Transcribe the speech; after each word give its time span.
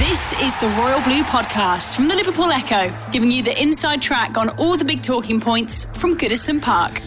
This 0.00 0.32
is 0.40 0.56
the 0.56 0.68
Royal 0.78 1.00
Blue 1.02 1.22
Podcast 1.22 1.94
from 1.94 2.08
the 2.08 2.16
Liverpool 2.16 2.46
Echo, 2.46 2.90
giving 3.12 3.30
you 3.30 3.42
the 3.42 3.60
inside 3.62 4.00
track 4.00 4.38
on 4.38 4.48
all 4.56 4.78
the 4.78 4.84
big 4.84 5.02
talking 5.02 5.38
points 5.40 5.84
from 5.98 6.16
Goodison 6.16 6.60
Park. 6.60 7.00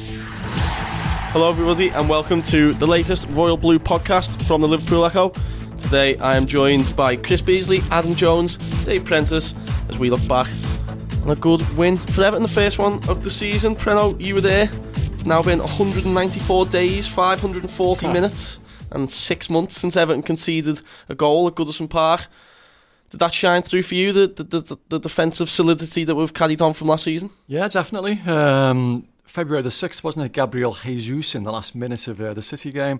Hello, 1.32 1.50
everybody, 1.50 1.90
and 1.90 2.08
welcome 2.08 2.44
to 2.44 2.72
the 2.74 2.86
latest 2.86 3.28
Royal 3.32 3.58
Blue 3.58 3.80
podcast 3.80 4.40
from 4.44 4.62
the 4.62 4.68
Liverpool 4.68 5.04
Echo. 5.06 5.30
Today, 5.80 6.18
I 6.18 6.38
am 6.38 6.46
joined 6.46 6.96
by 6.96 7.16
Chris 7.16 7.42
Beesley, 7.42 7.82
Adam 7.90 8.14
Jones, 8.14 8.58
Dave 8.86 9.04
Prentice, 9.04 9.56
as 9.90 9.98
we 9.98 10.12
look 10.12 10.26
back 10.28 10.48
on 11.24 11.32
a 11.32 11.36
good 11.36 11.68
win 11.76 11.98
for 11.98 12.24
Everton, 12.24 12.44
the 12.44 12.48
first 12.48 12.78
one 12.78 13.00
of 13.10 13.24
the 13.24 13.32
season. 13.32 13.76
Preno, 13.76 14.22
you 14.22 14.36
were 14.36 14.42
there. 14.42 14.70
It's 15.14 15.26
now 15.26 15.42
been 15.42 15.60
194 15.60 16.68
days, 16.68 17.08
540 17.08 18.08
minutes, 18.14 18.60
and 18.92 19.12
six 19.12 19.50
months 19.50 19.80
since 19.80 19.98
Everton 19.98 20.22
conceded 20.22 20.82
a 21.10 21.16
goal 21.16 21.48
at 21.48 21.56
Goodison 21.56 21.90
Park. 21.90 22.28
Did 23.14 23.20
that 23.20 23.32
shine 23.36 23.62
through 23.62 23.84
for 23.84 23.94
you, 23.94 24.12
the, 24.12 24.26
the, 24.26 24.44
the, 24.44 24.78
the 24.90 25.00
defensive 25.00 25.48
solidity 25.48 26.04
that 26.04 26.16
we've 26.16 26.34
carried 26.34 26.64
on 26.64 26.74
from 26.74 26.88
last 26.88 27.04
season? 27.04 27.30
Yeah, 27.46 27.68
definitely. 27.68 28.20
Um, 28.22 29.08
February 29.24 29.62
the 29.62 29.70
6th, 29.70 30.04
wasn't 30.04 30.26
it? 30.26 30.32
Gabriel 30.32 30.74
Jesus 30.74 31.36
in 31.36 31.44
the 31.44 31.52
last 31.52 31.76
minute 31.76 32.08
of 32.08 32.20
uh, 32.20 32.34
the 32.34 32.42
City 32.42 32.72
game. 32.72 33.00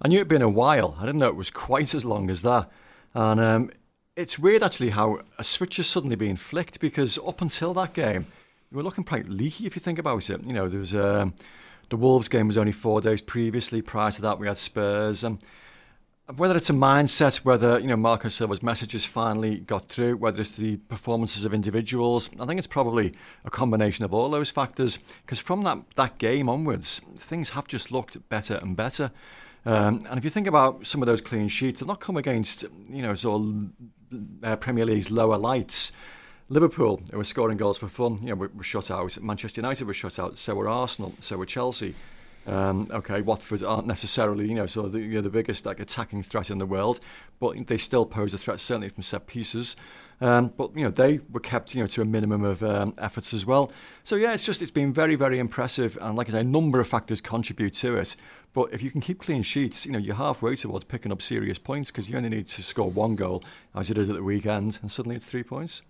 I 0.00 0.06
knew 0.06 0.18
it'd 0.18 0.28
been 0.28 0.42
a 0.42 0.48
while. 0.48 0.96
I 1.00 1.06
didn't 1.06 1.18
know 1.18 1.26
it 1.26 1.34
was 1.34 1.50
quite 1.50 1.92
as 1.92 2.04
long 2.04 2.30
as 2.30 2.42
that. 2.42 2.70
And 3.14 3.40
um, 3.40 3.70
it's 4.14 4.38
weird, 4.38 4.62
actually, 4.62 4.90
how 4.90 5.22
a 5.38 5.42
switch 5.42 5.80
is 5.80 5.88
suddenly 5.88 6.14
being 6.14 6.36
flicked 6.36 6.78
because 6.78 7.18
up 7.26 7.40
until 7.40 7.74
that 7.74 7.94
game, 7.94 8.28
we 8.70 8.76
were 8.76 8.84
looking 8.84 9.02
quite 9.02 9.28
leaky 9.28 9.66
if 9.66 9.74
you 9.74 9.80
think 9.80 9.98
about 9.98 10.30
it. 10.30 10.40
You 10.44 10.52
know, 10.52 10.68
there 10.68 10.78
was 10.78 10.94
um, 10.94 11.34
the 11.88 11.96
Wolves 11.96 12.28
game 12.28 12.46
was 12.46 12.56
only 12.56 12.70
four 12.70 13.00
days 13.00 13.20
previously. 13.20 13.82
Prior 13.82 14.12
to 14.12 14.22
that, 14.22 14.38
we 14.38 14.46
had 14.46 14.56
Spurs. 14.56 15.24
And 15.24 15.40
whether 16.36 16.56
it's 16.56 16.68
a 16.68 16.74
mindset, 16.74 17.38
whether 17.38 17.78
you 17.78 17.86
know 17.86 17.96
Marco 17.96 18.28
Silva's 18.28 18.62
messages 18.62 19.04
finally 19.04 19.60
got 19.60 19.88
through, 19.88 20.16
whether 20.16 20.40
it's 20.42 20.56
the 20.56 20.76
performances 20.76 21.44
of 21.44 21.54
individuals, 21.54 22.28
I 22.38 22.44
think 22.44 22.58
it's 22.58 22.66
probably 22.66 23.14
a 23.44 23.50
combination 23.50 24.04
of 24.04 24.12
all 24.12 24.28
those 24.28 24.50
factors. 24.50 24.98
Because 25.24 25.38
from 25.38 25.62
that 25.62 25.78
that 25.96 26.18
game 26.18 26.48
onwards, 26.48 27.00
things 27.16 27.50
have 27.50 27.66
just 27.66 27.90
looked 27.90 28.28
better 28.28 28.56
and 28.56 28.76
better. 28.76 29.10
Um, 29.64 30.04
and 30.08 30.18
if 30.18 30.24
you 30.24 30.30
think 30.30 30.46
about 30.46 30.86
some 30.86 31.02
of 31.02 31.06
those 31.06 31.20
clean 31.20 31.48
sheets, 31.48 31.80
they've 31.80 31.88
not 31.88 32.00
come 32.00 32.16
against 32.16 32.64
you 32.90 33.02
know 33.02 33.14
sort 33.14 33.42
of 33.42 33.70
uh, 34.42 34.56
Premier 34.56 34.84
League's 34.84 35.10
lower 35.10 35.38
lights. 35.38 35.92
Liverpool, 36.50 37.02
who 37.10 37.18
were 37.18 37.24
scoring 37.24 37.58
goals 37.58 37.76
for 37.76 37.88
fun, 37.88 38.16
you 38.22 38.28
know, 38.28 38.34
were, 38.34 38.50
were 38.54 38.62
shut 38.62 38.90
out. 38.90 39.20
Manchester 39.20 39.60
United 39.60 39.86
were 39.86 39.92
shut 39.92 40.18
out. 40.18 40.38
So 40.38 40.54
were 40.54 40.66
Arsenal. 40.66 41.14
So 41.20 41.36
were 41.36 41.44
Chelsea. 41.44 41.94
Um, 42.48 42.86
okay, 42.90 43.20
Watford 43.20 43.62
aren't 43.62 43.86
necessarily, 43.86 44.48
you 44.48 44.54
know, 44.54 44.64
sort 44.64 44.86
of 44.86 44.92
the, 44.92 45.00
you 45.00 45.16
know, 45.16 45.20
the 45.20 45.28
biggest 45.28 45.66
like 45.66 45.80
attacking 45.80 46.22
threat 46.22 46.50
in 46.50 46.56
the 46.56 46.64
world, 46.64 46.98
but 47.40 47.66
they 47.66 47.76
still 47.76 48.06
pose 48.06 48.32
a 48.32 48.38
threat, 48.38 48.58
certainly 48.58 48.88
from 48.88 49.02
set 49.02 49.26
pieces. 49.26 49.76
Um, 50.22 50.52
but 50.56 50.74
you 50.74 50.82
know, 50.82 50.90
they 50.90 51.20
were 51.30 51.40
kept, 51.40 51.74
you 51.74 51.82
know, 51.82 51.86
to 51.88 52.00
a 52.00 52.06
minimum 52.06 52.44
of 52.44 52.62
um, 52.62 52.94
efforts 52.98 53.34
as 53.34 53.44
well. 53.44 53.70
So 54.02 54.16
yeah, 54.16 54.32
it's 54.32 54.46
just 54.46 54.62
it's 54.62 54.70
been 54.70 54.94
very, 54.94 55.14
very 55.14 55.38
impressive, 55.38 55.98
and 56.00 56.16
like 56.16 56.28
I 56.30 56.32
say, 56.32 56.40
a 56.40 56.44
number 56.44 56.80
of 56.80 56.88
factors 56.88 57.20
contribute 57.20 57.74
to 57.74 57.96
it. 57.96 58.16
But 58.54 58.72
if 58.72 58.82
you 58.82 58.90
can 58.90 59.02
keep 59.02 59.20
clean 59.20 59.42
sheets, 59.42 59.84
you 59.84 59.92
know, 59.92 59.98
you're 59.98 60.16
halfway 60.16 60.56
towards 60.56 60.84
picking 60.84 61.12
up 61.12 61.20
serious 61.20 61.58
points 61.58 61.90
because 61.90 62.08
you 62.08 62.16
only 62.16 62.30
need 62.30 62.48
to 62.48 62.62
score 62.62 62.90
one 62.90 63.14
goal, 63.14 63.44
as 63.74 63.90
you 63.90 63.94
did 63.94 64.08
at 64.08 64.16
the 64.16 64.22
weekend, 64.22 64.78
and 64.80 64.90
suddenly 64.90 65.16
it's 65.16 65.26
three 65.26 65.42
points. 65.42 65.82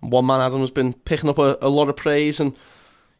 One 0.00 0.26
man 0.26 0.42
Adam 0.42 0.60
has 0.60 0.70
been 0.70 0.92
picking 0.92 1.30
up 1.30 1.38
a, 1.38 1.56
a 1.62 1.70
lot 1.70 1.88
of 1.88 1.96
praise, 1.96 2.38
and 2.38 2.54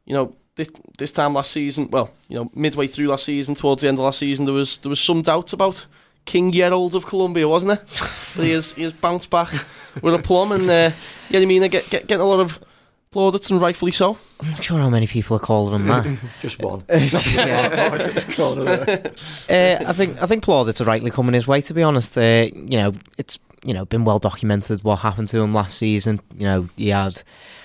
you 0.04 0.14
know, 0.14 0.36
this 0.56 0.70
this 0.98 1.12
time 1.12 1.34
last 1.34 1.50
season, 1.52 1.88
well, 1.90 2.10
you 2.28 2.36
know, 2.36 2.50
midway 2.54 2.86
through 2.86 3.08
last 3.08 3.24
season, 3.24 3.54
towards 3.54 3.82
the 3.82 3.88
end 3.88 3.98
of 3.98 4.04
last 4.04 4.18
season, 4.18 4.44
there 4.44 4.54
was 4.54 4.78
there 4.78 4.90
was 4.90 5.00
some 5.00 5.22
doubt 5.22 5.52
about 5.52 5.86
King 6.24 6.52
Gerald 6.52 6.94
of 6.94 7.06
Colombia, 7.06 7.48
wasn't 7.48 7.68
there? 7.70 7.84
but 8.36 8.44
he 8.44 8.50
has 8.52 8.72
he 8.72 8.82
has 8.82 8.92
bounced 8.92 9.30
back 9.30 9.50
with 10.02 10.14
a 10.14 10.18
plum, 10.18 10.52
and 10.52 10.64
uh, 10.64 10.90
yeah, 11.30 11.40
I 11.40 11.44
mean, 11.44 11.62
get, 11.68 11.88
get 11.90 12.06
getting 12.06 12.22
a 12.22 12.28
lot 12.28 12.40
of 12.40 12.58
plaudits, 13.10 13.50
and 13.50 13.60
rightfully 13.60 13.92
so. 13.92 14.18
I'm 14.40 14.50
not 14.50 14.62
sure 14.62 14.78
how 14.78 14.90
many 14.90 15.06
people 15.06 15.36
are 15.36 15.40
calling 15.40 15.74
him 15.74 15.86
that. 15.86 16.18
Just 16.42 16.60
one. 16.60 16.84
uh, 19.48 19.84
I 19.88 19.92
think 19.92 20.20
I 20.22 20.26
think 20.26 20.42
plaudits 20.42 20.80
are 20.80 20.84
rightly 20.84 21.10
coming 21.10 21.34
his 21.34 21.46
way. 21.46 21.60
To 21.62 21.74
be 21.74 21.82
honest, 21.82 22.16
uh, 22.18 22.48
you 22.52 22.78
know, 22.78 22.92
it's 23.16 23.38
you 23.64 23.72
know 23.72 23.84
been 23.86 24.04
well 24.04 24.18
documented 24.18 24.84
what 24.84 24.98
happened 25.00 25.28
to 25.28 25.40
him 25.40 25.54
last 25.54 25.78
season. 25.78 26.20
You 26.36 26.44
know, 26.44 26.68
he 26.76 26.88
had 26.88 27.22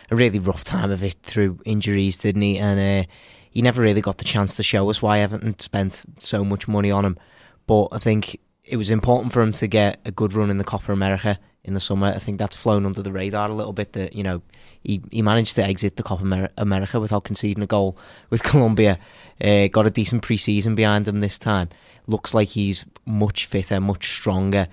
a 0.09 0.15
really 0.15 0.39
rough 0.39 0.63
time 0.63 0.91
of 0.91 1.03
it 1.03 1.17
through 1.23 1.59
injuries, 1.65 2.17
didn't 2.17 2.41
he? 2.41 2.57
And 2.57 2.79
uh, 2.79 3.09
he 3.49 3.61
never 3.61 3.81
really 3.81 4.01
got 4.01 4.17
the 4.17 4.23
chance 4.23 4.55
to 4.55 4.63
show 4.63 4.89
us 4.89 5.01
why 5.01 5.19
Everton 5.19 5.57
spent 5.59 6.03
so 6.19 6.43
much 6.43 6.67
money 6.67 6.91
on 6.91 7.05
him. 7.05 7.17
But 7.65 7.89
I 7.91 7.99
think 7.99 8.39
it 8.63 8.77
was 8.77 8.89
important 8.89 9.33
for 9.33 9.41
him 9.41 9.51
to 9.53 9.67
get 9.67 9.99
a 10.05 10.11
good 10.11 10.33
run 10.33 10.49
in 10.49 10.57
the 10.57 10.63
Copa 10.63 10.91
America 10.91 11.39
in 11.63 11.73
the 11.73 11.79
summer. 11.79 12.07
I 12.07 12.19
think 12.19 12.39
that's 12.39 12.55
flown 12.55 12.85
under 12.85 13.01
the 13.01 13.11
radar 13.11 13.49
a 13.49 13.53
little 13.53 13.73
bit. 13.73 13.93
That 13.93 14.15
you 14.15 14.23
know 14.23 14.41
he 14.83 15.01
he 15.11 15.21
managed 15.21 15.55
to 15.55 15.63
exit 15.63 15.97
the 15.97 16.03
Copa 16.03 16.49
America 16.57 16.99
without 16.99 17.25
conceding 17.25 17.63
a 17.63 17.67
goal 17.67 17.97
with 18.29 18.43
Colombia. 18.51 18.97
Uh, 19.41 19.67
got 19.67 19.85
a 19.85 19.91
decent 19.91 20.23
pre-season 20.23 20.75
behind 20.75 21.07
him 21.07 21.19
this 21.19 21.37
time. 21.37 21.69
Looks 22.07 22.33
like 22.33 22.49
he's 22.49 22.85
much 23.05 23.45
fitter, 23.45 23.79
much 23.79 24.09
stronger, 24.09 24.67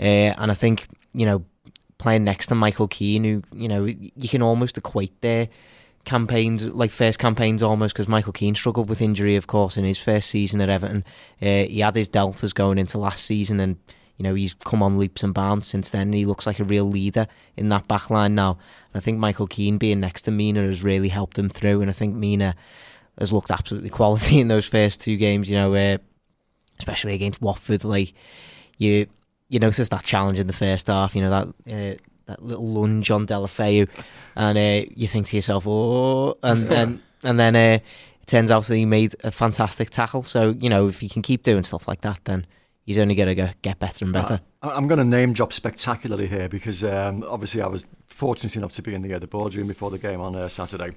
uh, 0.00 0.02
and 0.02 0.50
I 0.50 0.54
think 0.54 0.88
you 1.12 1.26
know 1.26 1.44
playing 1.98 2.24
next 2.24 2.46
to 2.46 2.54
Michael 2.54 2.88
Keane, 2.88 3.24
who 3.24 3.42
you 3.52 3.68
know 3.68 3.84
you 3.84 4.28
can 4.28 4.42
almost 4.42 4.78
equate 4.78 5.20
their 5.20 5.48
campaigns 6.04 6.64
like 6.64 6.90
first 6.90 7.18
campaigns 7.18 7.62
almost 7.62 7.94
because 7.94 8.08
Michael 8.08 8.32
Keane 8.32 8.54
struggled 8.54 8.88
with 8.88 9.02
injury, 9.02 9.36
of 9.36 9.46
course, 9.46 9.76
in 9.76 9.84
his 9.84 9.98
first 9.98 10.30
season 10.30 10.60
at 10.60 10.70
Everton. 10.70 11.04
Uh, 11.42 11.64
he 11.64 11.80
had 11.80 11.94
his 11.94 12.08
deltas 12.08 12.52
going 12.52 12.78
into 12.78 12.98
last 12.98 13.24
season, 13.24 13.60
and 13.60 13.76
you 14.16 14.22
know 14.22 14.34
he's 14.34 14.54
come 14.54 14.82
on 14.82 14.98
leaps 14.98 15.22
and 15.22 15.34
bounds 15.34 15.66
since 15.66 15.90
then. 15.90 16.08
And 16.08 16.14
he 16.14 16.24
looks 16.24 16.46
like 16.46 16.60
a 16.60 16.64
real 16.64 16.86
leader 16.86 17.26
in 17.56 17.68
that 17.68 17.88
back 17.88 18.10
line 18.10 18.34
now. 18.34 18.58
And 18.92 19.00
I 19.02 19.04
think 19.04 19.18
Michael 19.18 19.46
Keane 19.46 19.76
being 19.76 20.00
next 20.00 20.22
to 20.22 20.30
Mina 20.30 20.62
has 20.62 20.82
really 20.82 21.08
helped 21.08 21.38
him 21.38 21.50
through, 21.50 21.82
and 21.82 21.90
I 21.90 21.94
think 21.94 22.14
Mina 22.14 22.54
has 23.18 23.32
looked 23.32 23.50
absolutely 23.50 23.90
quality 24.00 24.40
in 24.40 24.48
those 24.48 24.66
first 24.66 25.00
two 25.00 25.16
games. 25.16 25.50
You 25.50 25.56
know, 25.56 25.74
uh, 25.74 25.98
especially 26.78 27.14
against 27.14 27.42
Watford, 27.42 27.84
like 27.84 28.14
you 28.78 29.08
you 29.48 29.58
notice 29.58 29.88
that 29.88 30.04
challenge 30.04 30.38
in 30.38 30.46
the 30.46 30.52
first 30.52 30.86
half. 30.86 31.14
You 31.14 31.22
know 31.22 31.30
that 31.30 31.48
uh, 31.72 32.02
that 32.26 32.42
little 32.42 32.66
lunge 32.66 33.10
on 33.10 33.26
Deulofeu, 33.26 33.88
and 34.36 34.58
uh, 34.58 34.90
you 34.94 35.08
think 35.08 35.26
to 35.28 35.36
yourself, 35.36 35.66
"Oh," 35.66 36.38
and 36.42 36.66
then 36.68 37.02
and 37.22 37.40
then 37.40 37.56
uh, 37.56 37.78
it 38.20 38.26
turns 38.26 38.50
out 38.50 38.64
that 38.64 38.76
he 38.76 38.84
made 38.84 39.14
a 39.24 39.30
fantastic 39.30 39.90
tackle. 39.90 40.22
So 40.22 40.54
you 40.58 40.68
know 40.68 40.88
if 40.88 41.00
he 41.00 41.08
can 41.08 41.22
keep 41.22 41.42
doing 41.42 41.64
stuff 41.64 41.88
like 41.88 42.02
that, 42.02 42.20
then 42.24 42.46
he's 42.84 42.98
only 42.98 43.14
going 43.14 43.34
to 43.34 43.54
get 43.62 43.78
better 43.78 44.04
and 44.04 44.12
better. 44.12 44.40
Uh, 44.62 44.72
I'm 44.74 44.86
going 44.86 44.98
to 44.98 45.04
name 45.04 45.32
drop 45.32 45.52
spectacularly 45.52 46.26
here 46.26 46.48
because 46.48 46.84
um, 46.84 47.24
obviously 47.28 47.62
I 47.62 47.66
was 47.66 47.86
fortunate 48.06 48.56
enough 48.56 48.72
to 48.72 48.82
be 48.82 48.94
in 48.94 49.02
the, 49.02 49.14
uh, 49.14 49.18
the 49.18 49.26
boardroom 49.26 49.68
before 49.68 49.90
the 49.90 49.98
game 49.98 50.20
on 50.20 50.34
uh, 50.34 50.48
Saturday, 50.48 50.92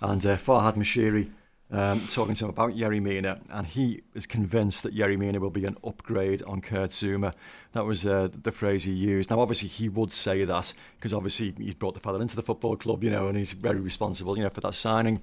and 0.00 0.24
uh, 0.24 0.36
Farhad 0.36 0.76
Moshiri 0.76 1.30
um, 1.72 2.00
talking 2.08 2.34
to 2.34 2.44
him 2.44 2.50
about 2.50 2.72
Yerry 2.72 3.00
Mina, 3.00 3.40
and 3.50 3.66
he 3.66 4.02
is 4.14 4.26
convinced 4.26 4.82
that 4.82 4.94
Yerry 4.94 5.16
Mina 5.16 5.38
will 5.38 5.50
be 5.50 5.64
an 5.64 5.76
upgrade 5.84 6.42
on 6.42 6.60
Kurt 6.60 6.90
Zouma. 6.90 7.32
That 7.72 7.84
was 7.84 8.06
uh, 8.06 8.28
the 8.42 8.50
phrase 8.50 8.84
he 8.84 8.92
used. 8.92 9.30
Now, 9.30 9.40
obviously, 9.40 9.68
he 9.68 9.88
would 9.88 10.12
say 10.12 10.44
that 10.44 10.74
because 10.96 11.14
obviously 11.14 11.54
he's 11.58 11.74
brought 11.74 11.94
the 11.94 12.00
father 12.00 12.20
into 12.20 12.36
the 12.36 12.42
football 12.42 12.76
club, 12.76 13.04
you 13.04 13.10
know, 13.10 13.28
and 13.28 13.36
he's 13.38 13.52
very 13.52 13.80
responsible, 13.80 14.36
you 14.36 14.42
know, 14.42 14.50
for 14.50 14.60
that 14.62 14.74
signing. 14.74 15.20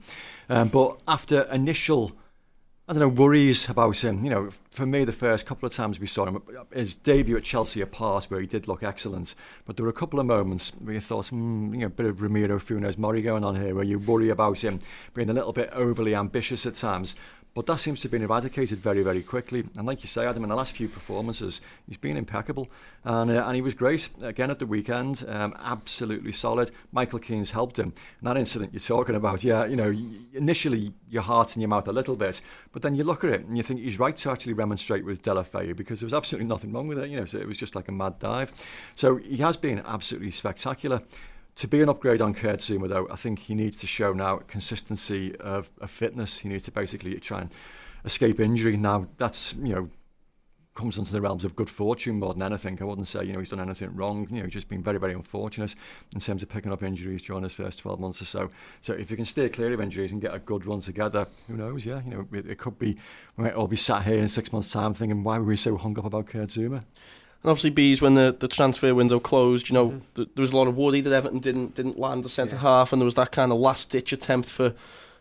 Um, 0.50 0.70
but 0.70 1.00
after 1.08 1.42
initial 1.52 2.14
I 2.90 2.94
don't 2.94 3.02
know, 3.02 3.10
worries 3.10 3.68
about 3.68 4.02
him. 4.02 4.24
You 4.24 4.30
know, 4.30 4.50
for 4.72 4.86
me, 4.86 5.04
the 5.04 5.12
first 5.12 5.46
couple 5.46 5.68
of 5.68 5.74
times 5.74 6.00
we 6.00 6.08
saw 6.08 6.26
him, 6.26 6.42
his 6.74 6.96
debut 6.96 7.36
at 7.36 7.44
Chelsea 7.44 7.82
apart, 7.82 8.26
where 8.26 8.40
he 8.40 8.48
did 8.48 8.70
look 8.70 8.82
excellent, 8.82 9.36
but 9.66 9.76
there 9.76 9.84
were 9.84 9.90
a 9.90 9.94
couple 9.94 10.22
of 10.22 10.26
moments 10.26 10.72
where 10.80 10.94
you 10.94 11.02
thought, 11.02 11.28
hmm, 11.28 11.74
you 11.74 11.82
know, 11.82 11.88
a 11.88 11.90
bit 11.90 12.06
of 12.06 12.22
Ramiro 12.22 12.60
Funes 12.60 12.98
Mori 12.98 13.22
going 13.22 13.44
on 13.44 13.58
here, 13.58 13.76
where 13.76 13.84
you 13.84 14.00
worry 14.00 14.30
about 14.30 14.64
him 14.64 14.80
being 15.14 15.30
a 15.30 15.34
little 15.34 15.52
bit 15.52 15.70
overly 15.74 16.16
ambitious 16.16 16.66
at 16.66 16.76
times. 16.76 17.18
But 17.58 17.66
that 17.66 17.80
seems 17.80 18.02
to 18.02 18.04
have 18.04 18.12
been 18.12 18.22
eradicated 18.22 18.78
very, 18.78 19.02
very 19.02 19.24
quickly. 19.24 19.66
And 19.78 19.88
like 19.88 20.04
you 20.04 20.08
say, 20.08 20.28
Adam, 20.28 20.44
in 20.44 20.50
the 20.50 20.56
last 20.56 20.74
few 20.74 20.88
performances, 20.88 21.60
he's 21.88 21.98
been 21.98 22.16
impeccable. 22.16 22.70
And, 23.04 23.32
uh, 23.32 23.48
and 23.48 23.56
he 23.56 23.64
was 23.64 23.74
great 23.74 24.10
again 24.22 24.52
at 24.52 24.60
the 24.60 24.68
weekend, 24.68 25.26
um, 25.28 25.56
absolutely 25.58 26.34
solid. 26.34 26.70
Michael 26.92 27.18
Keane's 27.18 27.50
helped 27.50 27.80
him. 27.80 27.96
And 28.20 28.28
that 28.28 28.38
incident 28.38 28.74
you're 28.74 28.80
talking 28.80 29.16
about, 29.16 29.44
yeah, 29.44 29.66
you 29.66 29.76
know, 29.76 29.90
initially 30.36 30.94
your 31.10 31.24
heart's 31.24 31.56
in 31.56 31.64
your 31.64 31.70
mouth 31.70 31.88
a 31.88 31.92
little 31.92 32.16
bit, 32.16 32.42
but 32.74 32.84
then 32.84 32.96
you 32.96 33.04
look 33.04 33.24
at 33.24 33.32
it 33.32 33.46
and 33.48 33.58
you 33.58 33.64
think 33.64 33.80
he's 33.80 33.98
right 33.98 34.16
to 34.18 34.30
actually 34.30 34.54
remonstrate 34.54 35.04
with 35.04 35.24
Deulofeu 35.24 35.76
because 35.76 36.00
there 36.00 36.06
was 36.06 36.14
absolutely 36.14 36.48
nothing 36.48 36.72
wrong 36.72 36.88
with 36.88 37.00
it. 37.00 37.10
You 37.10 37.18
know, 37.18 37.26
so 37.26 37.40
it 37.40 37.48
was 37.48 37.58
just 37.58 37.74
like 37.74 37.88
a 37.88 37.92
mad 37.92 38.20
dive. 38.20 38.54
So 38.94 39.16
he 39.16 39.38
has 39.38 39.58
been 39.58 39.82
absolutely 39.84 40.30
spectacular. 40.30 41.02
To 41.58 41.68
be 41.68 41.82
an 41.82 41.90
upgrade 41.90 42.22
on 42.22 42.36
Kurt 42.36 42.60
Zouma, 42.60 42.88
though, 42.88 43.08
I 43.10 43.16
think 43.16 43.40
he 43.40 43.56
needs 43.56 43.80
to 43.80 43.88
show 43.88 44.14
now 44.14 44.38
consistency 44.48 45.36
of, 45.38 45.72
of 45.82 45.90
fitness. 45.90 46.38
He 46.38 46.50
needs 46.50 46.66
to 46.66 46.72
basically 46.72 47.20
try 47.20 47.42
and 47.42 47.52
escape 48.06 48.40
injury. 48.40 48.78
Now, 48.78 49.08
that's, 49.18 49.56
you 49.56 49.74
know, 49.74 49.90
comes 50.76 51.00
into 51.00 51.12
the 51.12 51.20
realms 51.20 51.44
of 51.44 51.56
good 51.56 51.68
fortune 51.68 52.20
more 52.20 52.36
than 52.36 52.44
anything. 52.44 52.78
I 52.80 52.84
wouldn't 52.84 53.08
say, 53.08 53.24
you 53.24 53.34
know, 53.34 53.40
he's 53.40 53.50
done 53.50 53.60
anything 53.60 53.96
wrong. 53.96 54.28
You 54.30 54.38
know, 54.38 54.44
he's 54.44 54.54
just 54.54 54.70
been 54.70 54.84
very, 54.84 55.00
very 55.00 55.14
unfortunate 55.14 55.74
in 56.14 56.20
terms 56.20 56.44
of 56.44 56.50
picking 56.50 56.72
up 56.72 56.84
injuries 56.84 57.24
during 57.24 57.42
his 57.42 57.54
first 57.54 57.80
12 57.80 58.00
months 58.00 58.22
or 58.22 58.26
so. 58.26 58.52
So 58.82 58.94
if 58.94 59.10
you 59.10 59.18
can 59.18 59.26
stay 59.26 59.50
clear 59.50 59.74
of 59.74 59.82
injuries 59.82 60.12
and 60.12 60.22
get 60.22 60.36
a 60.36 60.40
good 60.40 60.68
run 60.68 60.82
together, 60.82 61.26
who 61.48 61.58
knows, 61.58 61.88
yeah, 61.88 62.04
you 62.06 62.12
know, 62.12 62.28
it, 62.34 62.46
it 62.46 62.60
could 62.60 62.78
be, 62.78 63.00
we 63.36 63.46
might 63.46 63.56
all 63.56 63.68
be 63.68 63.78
sat 63.78 64.04
here 64.04 64.20
in 64.20 64.28
six 64.28 64.54
months' 64.54 64.72
time 64.72 64.94
thinking, 64.94 65.24
why 65.24 65.40
were 65.40 65.46
we 65.46 65.56
so 65.56 65.76
hung 65.76 65.98
up 65.98 66.06
about 66.06 66.28
Kurt 66.28 66.50
Zouma? 66.50 66.84
And 67.44 67.52
obviously, 67.52 67.70
bees 67.70 68.02
when 68.02 68.16
the, 68.16 68.36
the 68.38 68.48
transfer 68.48 68.94
window 68.96 69.20
closed, 69.20 69.70
you 69.70 69.74
know, 69.74 69.90
mm-hmm. 69.90 70.16
th- 70.16 70.30
there 70.36 70.42
was 70.42 70.52
a 70.52 70.58
lot 70.58 70.68
of 70.68 70.76
worry 70.76 71.02
that 71.02 71.14
Everton 71.14 71.40
didn't 71.40 71.76
didn't 71.76 72.00
land 72.00 72.26
a 72.26 72.30
centre 72.30 72.56
yeah. 72.56 72.62
half, 72.62 72.92
and 72.92 73.02
there 73.02 73.06
was 73.06 73.16
that 73.16 73.32
kind 73.32 73.52
of 73.52 73.60
last 73.60 73.92
ditch 73.92 74.12
attempt 74.12 74.50
for 74.52 74.74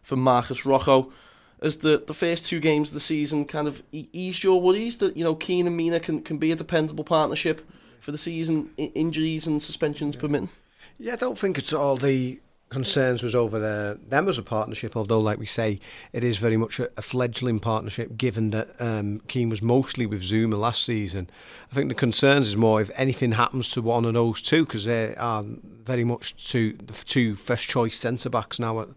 for 0.02 0.16
Marcos 0.16 0.64
Rojo. 0.64 1.12
As 1.60 1.78
the, 1.78 2.02
the 2.06 2.12
first 2.12 2.44
two 2.44 2.60
games 2.60 2.90
of 2.90 2.94
the 2.94 3.00
season 3.00 3.46
kind 3.46 3.66
of 3.66 3.82
e- 3.90 4.08
eased 4.12 4.44
your 4.44 4.60
worries 4.60 4.98
that 4.98 5.16
you 5.16 5.24
know 5.24 5.34
Keane 5.34 5.66
and 5.66 5.76
Mina 5.76 6.00
can, 6.00 6.22
can 6.22 6.38
be 6.38 6.52
a 6.52 6.56
dependable 6.56 7.04
partnership 7.04 7.66
for 8.00 8.12
the 8.12 8.18
season, 8.18 8.70
I- 8.78 8.92
injuries 8.94 9.46
and 9.46 9.62
suspensions 9.62 10.14
yeah. 10.14 10.20
permitting. 10.20 10.50
Yeah, 10.98 11.12
I 11.14 11.16
don't 11.16 11.38
think 11.38 11.58
it's 11.58 11.72
all 11.72 11.96
the 11.96 12.40
concerns 12.68 13.22
was 13.22 13.34
over 13.34 13.60
there, 13.60 13.94
them 13.94 14.28
as 14.28 14.38
a 14.38 14.42
partnership, 14.42 14.96
although, 14.96 15.20
like 15.20 15.38
we 15.38 15.46
say, 15.46 15.78
it 16.12 16.24
is 16.24 16.38
very 16.38 16.56
much 16.56 16.80
a, 16.80 16.90
a 16.96 17.02
fledgling 17.02 17.60
partnership, 17.60 18.16
given 18.16 18.50
that 18.50 18.74
um, 18.80 19.20
Keane 19.28 19.48
was 19.48 19.62
mostly 19.62 20.04
with 20.04 20.22
Zouma 20.22 20.58
last 20.58 20.82
season. 20.82 21.30
I 21.70 21.74
think 21.74 21.88
the 21.88 21.94
concerns 21.94 22.48
is 22.48 22.56
more 22.56 22.80
if 22.80 22.90
anything 22.94 23.32
happens 23.32 23.70
to 23.70 23.82
one 23.82 24.04
of 24.04 24.14
those 24.14 24.42
two, 24.42 24.66
because 24.66 24.84
they 24.84 25.14
are 25.14 25.44
very 25.84 26.02
much 26.02 26.34
two, 26.50 26.72
the 26.72 26.92
two 26.92 27.36
first 27.36 27.68
choice 27.68 27.96
centre 27.96 28.28
backs 28.28 28.58
now 28.58 28.80
at, 28.80 28.88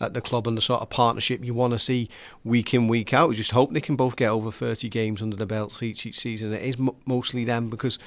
at 0.00 0.14
the 0.14 0.22
club 0.22 0.46
and 0.46 0.56
the 0.56 0.62
sort 0.62 0.80
of 0.80 0.88
partnership 0.88 1.44
you 1.44 1.52
want 1.52 1.74
to 1.74 1.78
see 1.78 2.08
week 2.44 2.72
in, 2.72 2.88
week 2.88 3.12
out. 3.12 3.28
We 3.28 3.34
just 3.34 3.50
hope 3.50 3.74
they 3.74 3.82
can 3.82 3.96
both 3.96 4.16
get 4.16 4.30
over 4.30 4.50
30 4.50 4.88
games 4.88 5.20
under 5.20 5.36
the 5.36 5.46
belts 5.46 5.82
each, 5.82 6.06
each 6.06 6.18
season. 6.18 6.54
It 6.54 6.62
is 6.62 6.76
m- 6.76 6.96
mostly 7.04 7.44
them 7.44 7.68
because 7.68 7.98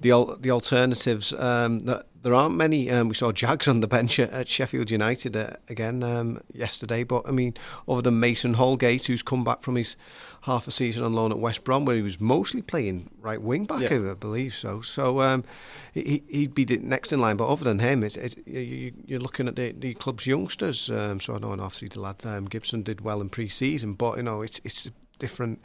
the, 0.00 0.38
the 0.40 0.50
alternatives 0.50 1.34
um, 1.34 1.80
that 1.80 2.06
there 2.22 2.34
aren't 2.34 2.54
many. 2.54 2.90
Um, 2.90 3.08
we 3.08 3.14
saw 3.14 3.32
Jags 3.32 3.66
on 3.66 3.80
the 3.80 3.88
bench 3.88 4.18
at, 4.18 4.30
at 4.30 4.48
Sheffield 4.48 4.90
United 4.90 5.36
uh, 5.36 5.50
again 5.68 6.02
um, 6.02 6.40
yesterday, 6.52 7.02
but 7.02 7.26
I 7.26 7.32
mean, 7.32 7.54
other 7.88 8.02
than 8.02 8.20
Mason 8.20 8.54
Holgate, 8.54 9.06
who's 9.06 9.22
come 9.22 9.44
back 9.44 9.62
from 9.62 9.74
his 9.74 9.96
half 10.42 10.66
a 10.68 10.70
season 10.70 11.04
on 11.04 11.14
loan 11.14 11.32
at 11.32 11.38
West 11.38 11.64
Brom, 11.64 11.84
where 11.84 11.96
he 11.96 12.02
was 12.02 12.20
mostly 12.20 12.62
playing 12.62 13.10
right 13.20 13.42
wing 13.42 13.64
back, 13.64 13.82
yeah. 13.82 14.10
I 14.10 14.14
believe 14.14 14.54
so. 14.54 14.80
So 14.80 15.20
um, 15.20 15.44
he, 15.92 16.22
would 16.32 16.54
be 16.54 16.64
next 16.64 17.12
in 17.12 17.20
line, 17.20 17.36
but 17.36 17.48
other 17.48 17.64
than 17.64 17.80
him, 17.80 18.02
it, 18.04 18.16
it, 18.16 18.38
you, 18.46 19.16
are 19.16 19.20
looking 19.20 19.48
at 19.48 19.56
the, 19.56 19.72
the 19.72 19.94
club's 19.94 20.26
youngsters. 20.26 20.90
Um, 20.90 21.20
so 21.20 21.34
I 21.34 21.38
know, 21.38 21.52
and 21.52 21.60
obviously 21.60 21.88
the 21.88 22.00
lad 22.00 22.24
um, 22.24 22.46
Gibson 22.46 22.82
did 22.82 23.00
well 23.00 23.20
in 23.20 23.28
pre-season, 23.30 23.94
but 23.94 24.16
you 24.16 24.22
know, 24.22 24.42
it's 24.42 24.60
it's 24.64 24.86
a 24.86 24.92
different 25.18 25.60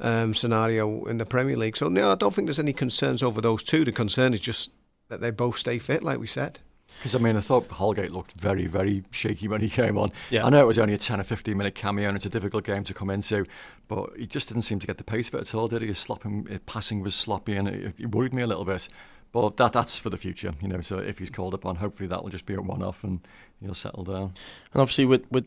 um, 0.00 0.34
scenario 0.34 1.04
in 1.04 1.18
the 1.18 1.26
Premier 1.26 1.56
League. 1.56 1.76
So 1.76 1.88
no, 1.88 2.12
I 2.12 2.14
don't 2.14 2.34
think 2.34 2.46
there's 2.46 2.58
any 2.58 2.72
concerns 2.72 3.22
over 3.22 3.40
those 3.40 3.62
two. 3.62 3.84
The 3.84 3.92
concern 3.92 4.34
is 4.34 4.40
just 4.40 4.70
that 5.08 5.20
they 5.20 5.30
both 5.30 5.58
stay 5.58 5.78
fit, 5.78 6.02
like 6.02 6.18
we 6.18 6.26
said. 6.26 6.60
Because 6.98 7.14
I 7.14 7.18
mean, 7.18 7.36
I 7.36 7.40
thought 7.40 7.66
Holgate 7.66 8.12
looked 8.12 8.32
very, 8.32 8.66
very 8.66 9.04
shaky 9.10 9.48
when 9.48 9.60
he 9.60 9.68
came 9.68 9.98
on. 9.98 10.12
Yeah. 10.30 10.46
I 10.46 10.50
know 10.50 10.60
it 10.60 10.66
was 10.66 10.78
only 10.78 10.94
a 10.94 10.98
ten 10.98 11.20
or 11.20 11.24
fifteen 11.24 11.56
minute 11.56 11.74
cameo, 11.74 12.08
and 12.08 12.16
it's 12.16 12.26
a 12.26 12.30
difficult 12.30 12.64
game 12.64 12.84
to 12.84 12.94
come 12.94 13.10
into, 13.10 13.46
but 13.88 14.16
he 14.16 14.26
just 14.26 14.48
didn't 14.48 14.62
seem 14.62 14.78
to 14.78 14.86
get 14.86 14.98
the 14.98 15.04
pace 15.04 15.28
of 15.28 15.34
it 15.34 15.40
at 15.40 15.54
all. 15.54 15.66
Did 15.66 15.82
he? 15.82 15.88
His 15.88 15.98
slopping, 15.98 16.46
his 16.46 16.60
passing 16.66 17.00
was 17.00 17.14
sloppy, 17.14 17.56
and 17.56 17.66
it, 17.68 17.94
it 17.98 18.14
worried 18.14 18.32
me 18.32 18.42
a 18.42 18.46
little 18.46 18.64
bit. 18.64 18.88
But 19.32 19.56
that 19.56 19.72
that's 19.72 19.98
for 19.98 20.10
the 20.10 20.16
future, 20.16 20.54
you 20.60 20.68
know. 20.68 20.80
So 20.82 20.98
if 20.98 21.18
he's 21.18 21.30
called 21.30 21.54
upon, 21.54 21.76
hopefully 21.76 22.06
that 22.08 22.22
will 22.22 22.30
just 22.30 22.46
be 22.46 22.54
a 22.54 22.62
one-off, 22.62 23.02
and 23.02 23.26
he'll 23.60 23.74
settle 23.74 24.04
down. 24.04 24.34
And 24.72 24.80
obviously, 24.80 25.04
with 25.04 25.24
with 25.32 25.46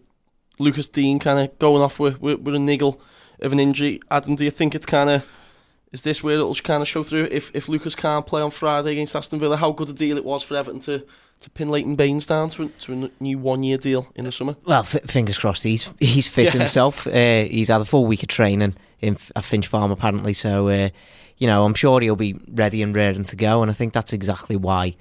Lucas 0.59 0.89
Digne 0.89 1.19
kind 1.19 1.39
of 1.39 1.57
going 1.59 1.81
off 1.81 1.97
with, 1.97 2.19
with, 2.19 2.41
with 2.41 2.55
a 2.55 2.59
niggle 2.59 2.99
of 3.39 3.53
an 3.53 3.59
injury, 3.59 4.01
Adam, 4.11 4.35
do 4.35 4.43
you 4.43 4.51
think 4.51 4.75
it's 4.75 4.85
kind 4.85 5.09
of 5.09 5.31
is 5.91 6.01
this 6.01 6.23
where 6.23 6.35
it'll 6.35 6.55
kind 6.55 6.81
of 6.81 6.87
show 6.87 7.03
through? 7.03 7.27
If 7.31 7.55
if 7.55 7.69
Lucas 7.69 7.95
can't 7.95 8.25
play 8.25 8.41
on 8.41 8.51
Friday 8.51 8.91
against 8.93 9.15
Aston 9.15 9.39
Villa, 9.39 9.57
how 9.57 9.71
good 9.71 9.89
a 9.89 9.93
deal 9.93 10.17
it 10.17 10.25
was 10.25 10.43
for 10.43 10.55
Everton 10.55 10.81
to, 10.81 11.05
to 11.39 11.49
pin 11.51 11.69
Leighton 11.69 11.95
Baines 11.95 12.25
down 12.25 12.49
to 12.51 12.63
a, 12.63 12.67
to 12.67 12.93
a 12.93 13.23
new 13.23 13.37
one 13.37 13.63
year 13.63 13.77
deal 13.77 14.07
in 14.15 14.25
the 14.25 14.31
summer? 14.31 14.55
Well, 14.65 14.81
f- 14.81 15.03
fingers 15.05 15.37
crossed. 15.37 15.63
He's 15.63 15.89
he's 15.99 16.27
fit 16.27 16.45
yeah. 16.53 16.61
himself. 16.61 17.07
Uh, 17.07 17.43
he's 17.43 17.69
had 17.69 17.81
a 17.81 17.85
full 17.85 18.05
week 18.05 18.23
of 18.23 18.29
training 18.29 18.75
in 18.99 19.17
at 19.35 19.43
Finch 19.43 19.67
Farm 19.67 19.91
apparently. 19.91 20.33
So 20.33 20.67
uh, 20.67 20.89
you 21.37 21.47
know, 21.47 21.65
I'm 21.65 21.73
sure 21.73 22.01
he'll 22.01 22.15
be 22.15 22.39
ready 22.49 22.81
and 22.81 22.95
raring 22.95 23.23
to 23.23 23.35
go. 23.35 23.61
And 23.61 23.71
I 23.71 23.73
think 23.73 23.93
that's 23.93 24.13
exactly 24.13 24.55
why, 24.55 24.95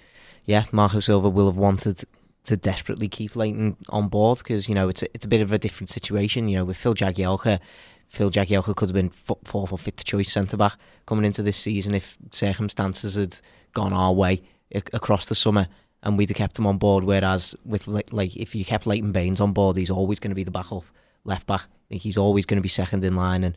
yeah, 0.44 0.64
Marco 0.70 1.00
Silva 1.00 1.28
will 1.28 1.46
have 1.46 1.56
wanted 1.56 2.04
to 2.44 2.56
desperately 2.56 3.08
keep 3.08 3.34
Leighton 3.34 3.76
on 3.88 4.08
board 4.08 4.38
because 4.38 4.68
you 4.68 4.74
know 4.74 4.88
it's 4.88 5.02
a, 5.02 5.06
it's 5.14 5.24
a 5.24 5.28
bit 5.28 5.40
of 5.40 5.50
a 5.50 5.58
different 5.58 5.90
situation. 5.90 6.48
You 6.48 6.58
know, 6.58 6.64
with 6.64 6.76
Phil 6.76 6.94
Jagielka 6.94 7.58
Phil 8.08 8.30
Jagielka 8.30 8.74
could 8.76 8.88
have 8.88 8.94
been 8.94 9.10
fourth 9.10 9.72
or 9.72 9.78
fifth 9.78 10.04
choice 10.04 10.32
centre 10.32 10.56
back 10.56 10.78
coming 11.06 11.24
into 11.24 11.42
this 11.42 11.56
season 11.56 11.94
if 11.94 12.16
circumstances 12.30 13.14
had 13.14 13.38
gone 13.74 13.92
our 13.92 14.12
way 14.12 14.42
across 14.72 15.26
the 15.26 15.34
summer 15.34 15.68
and 16.02 16.16
we'd 16.16 16.28
have 16.28 16.36
kept 16.36 16.58
him 16.58 16.66
on 16.66 16.78
board. 16.78 17.04
Whereas 17.04 17.54
with 17.64 17.86
like 17.88 18.36
if 18.36 18.54
you 18.54 18.64
kept 18.64 18.86
Leighton 18.86 19.12
Baines 19.12 19.40
on 19.40 19.52
board, 19.52 19.76
he's 19.76 19.90
always 19.90 20.18
going 20.18 20.30
to 20.30 20.36
be 20.36 20.44
the 20.44 20.50
backup 20.50 20.84
left 21.24 21.46
back. 21.46 21.62
he's 21.90 22.16
always 22.16 22.46
going 22.46 22.58
to 22.58 22.62
be 22.62 22.68
second 22.68 23.04
in 23.04 23.16
line. 23.16 23.44
And 23.44 23.56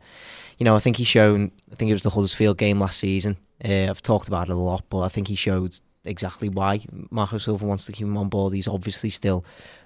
you 0.58 0.64
know, 0.64 0.76
I 0.76 0.80
think 0.80 0.96
he's 0.96 1.06
shown. 1.06 1.52
I 1.70 1.76
think 1.76 1.90
it 1.90 1.94
was 1.94 2.02
the 2.02 2.10
Huddersfield 2.10 2.58
game 2.58 2.80
last 2.80 2.98
season. 2.98 3.36
Uh, 3.64 3.88
I've 3.88 4.02
talked 4.02 4.28
about 4.28 4.48
it 4.48 4.52
a 4.52 4.56
lot, 4.56 4.84
but 4.90 5.00
I 5.00 5.08
think 5.08 5.28
he 5.28 5.34
showed 5.34 5.78
exactly 6.04 6.48
why 6.48 6.80
Marco 7.10 7.38
Silva 7.38 7.64
wants 7.64 7.84
to 7.86 7.92
keep 7.92 8.06
him 8.06 8.16
on 8.16 8.28
board. 8.28 8.52
He's 8.52 8.68
obviously 8.68 9.10
still 9.10 9.44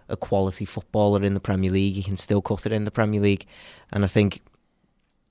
a 0.08 0.16
quality 0.16 0.64
footballer 0.64 1.22
in 1.22 1.34
the 1.34 1.40
Premier 1.40 1.70
League. 1.70 1.94
He 1.94 2.02
can 2.02 2.16
still 2.16 2.42
cut 2.42 2.66
it 2.66 2.72
in 2.72 2.84
the 2.84 2.90
Premier 2.90 3.20
League, 3.20 3.46
and 3.92 4.04
I 4.04 4.08
think 4.08 4.42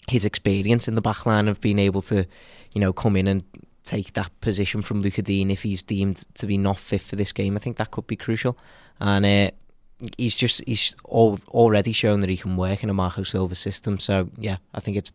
his 0.09 0.25
experience 0.25 0.87
in 0.87 0.95
the 0.95 1.01
back 1.01 1.25
line 1.25 1.47
of 1.47 1.61
being 1.61 1.79
able 1.79 2.01
to, 2.03 2.25
you 2.71 2.81
know, 2.81 2.93
come 2.93 3.15
in 3.15 3.27
and 3.27 3.43
take 3.83 4.13
that 4.13 4.31
position 4.41 4.81
from 4.81 5.01
Luca 5.01 5.21
Digne 5.21 5.51
if 5.51 5.63
he's 5.63 5.81
deemed 5.81 6.23
to 6.35 6.47
be 6.47 6.57
not 6.57 6.77
fit 6.77 7.01
for 7.01 7.15
this 7.15 7.31
game. 7.31 7.55
I 7.55 7.59
think 7.59 7.77
that 7.77 7.91
could 7.91 8.07
be 8.07 8.15
crucial. 8.15 8.57
And 8.99 9.25
uh, 9.25 9.51
he's 10.17 10.35
just 10.35 10.61
he's 10.65 10.95
all, 11.03 11.39
already 11.49 11.91
shown 11.91 12.19
that 12.21 12.29
he 12.29 12.37
can 12.37 12.57
work 12.57 12.83
in 12.83 12.89
a 12.89 12.93
Marco 12.93 13.23
Silva 13.23 13.55
system. 13.55 13.99
So 13.99 14.29
yeah, 14.37 14.57
I 14.73 14.79
think 14.79 14.97
it's 14.97 15.11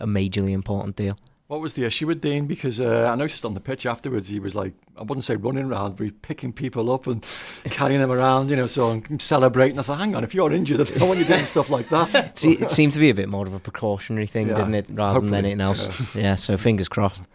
a 0.00 0.06
majorly 0.06 0.52
important 0.52 0.96
deal. 0.96 1.16
What 1.52 1.60
was 1.60 1.74
the 1.74 1.84
issue 1.84 2.06
with 2.06 2.22
Digne? 2.22 2.46
Because 2.46 2.80
uh, 2.80 3.10
I 3.12 3.14
noticed 3.14 3.44
on 3.44 3.52
the 3.52 3.60
pitch 3.60 3.84
afterwards, 3.84 4.28
he 4.28 4.40
was 4.40 4.54
like, 4.54 4.72
I 4.96 5.02
wouldn't 5.02 5.22
say 5.22 5.36
running 5.36 5.66
around, 5.66 5.96
but 5.96 6.04
he's 6.04 6.14
picking 6.22 6.50
people 6.50 6.90
up 6.90 7.06
and 7.06 7.22
carrying 7.64 8.00
them 8.00 8.10
around, 8.10 8.48
you 8.48 8.56
know, 8.56 8.66
so 8.66 8.88
I'm 8.88 9.20
celebrating. 9.20 9.78
I 9.78 9.82
thought, 9.82 9.98
hang 9.98 10.14
on, 10.14 10.24
if 10.24 10.34
you're 10.34 10.50
injured, 10.50 10.80
I 10.80 10.84
don't 10.84 11.08
want 11.08 11.20
you 11.20 11.26
doing 11.26 11.44
stuff 11.44 11.68
like 11.68 11.90
that. 11.90 12.38
See, 12.38 12.52
it 12.52 12.70
seemed 12.70 12.92
to 12.92 12.98
be 12.98 13.10
a 13.10 13.14
bit 13.14 13.28
more 13.28 13.46
of 13.46 13.52
a 13.52 13.58
precautionary 13.58 14.26
thing, 14.26 14.48
yeah, 14.48 14.54
didn't 14.54 14.74
it, 14.76 14.86
rather 14.88 15.12
hopefully. 15.12 15.30
than 15.30 15.44
anything 15.44 15.60
else? 15.60 16.14
Yeah. 16.14 16.22
yeah. 16.22 16.34
so 16.36 16.56
fingers 16.56 16.88
crossed. 16.88 17.26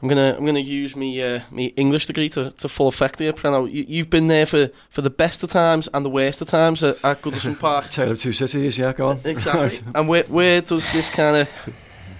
I'm 0.00 0.08
gonna 0.08 0.34
I'm 0.38 0.46
gonna 0.46 0.60
use 0.60 0.96
me 0.96 1.20
uh, 1.20 1.40
me 1.50 1.66
English 1.76 2.06
degree 2.06 2.30
to, 2.30 2.50
to 2.52 2.68
full 2.68 2.88
effect 2.88 3.18
here. 3.18 3.34
Preno, 3.34 3.70
you, 3.70 3.98
have 3.98 4.08
been 4.08 4.28
there 4.28 4.46
for, 4.46 4.70
for 4.88 5.02
the 5.02 5.10
best 5.10 5.42
of 5.42 5.50
times 5.50 5.88
and 5.92 6.06
the 6.06 6.10
worst 6.10 6.40
of 6.40 6.48
times 6.48 6.82
at, 6.82 7.04
at 7.04 7.20
Goodison 7.20 7.58
Park. 7.58 7.88
Tale 7.90 8.12
of 8.12 8.18
two 8.18 8.32
cities, 8.32 8.78
yeah, 8.78 8.94
go 8.94 9.08
on. 9.08 9.20
Exactly. 9.24 9.86
and 9.94 10.08
where 10.08 10.22
where 10.22 10.62
does 10.62 10.90
this 10.92 11.10
kind 11.10 11.36
of 11.36 11.74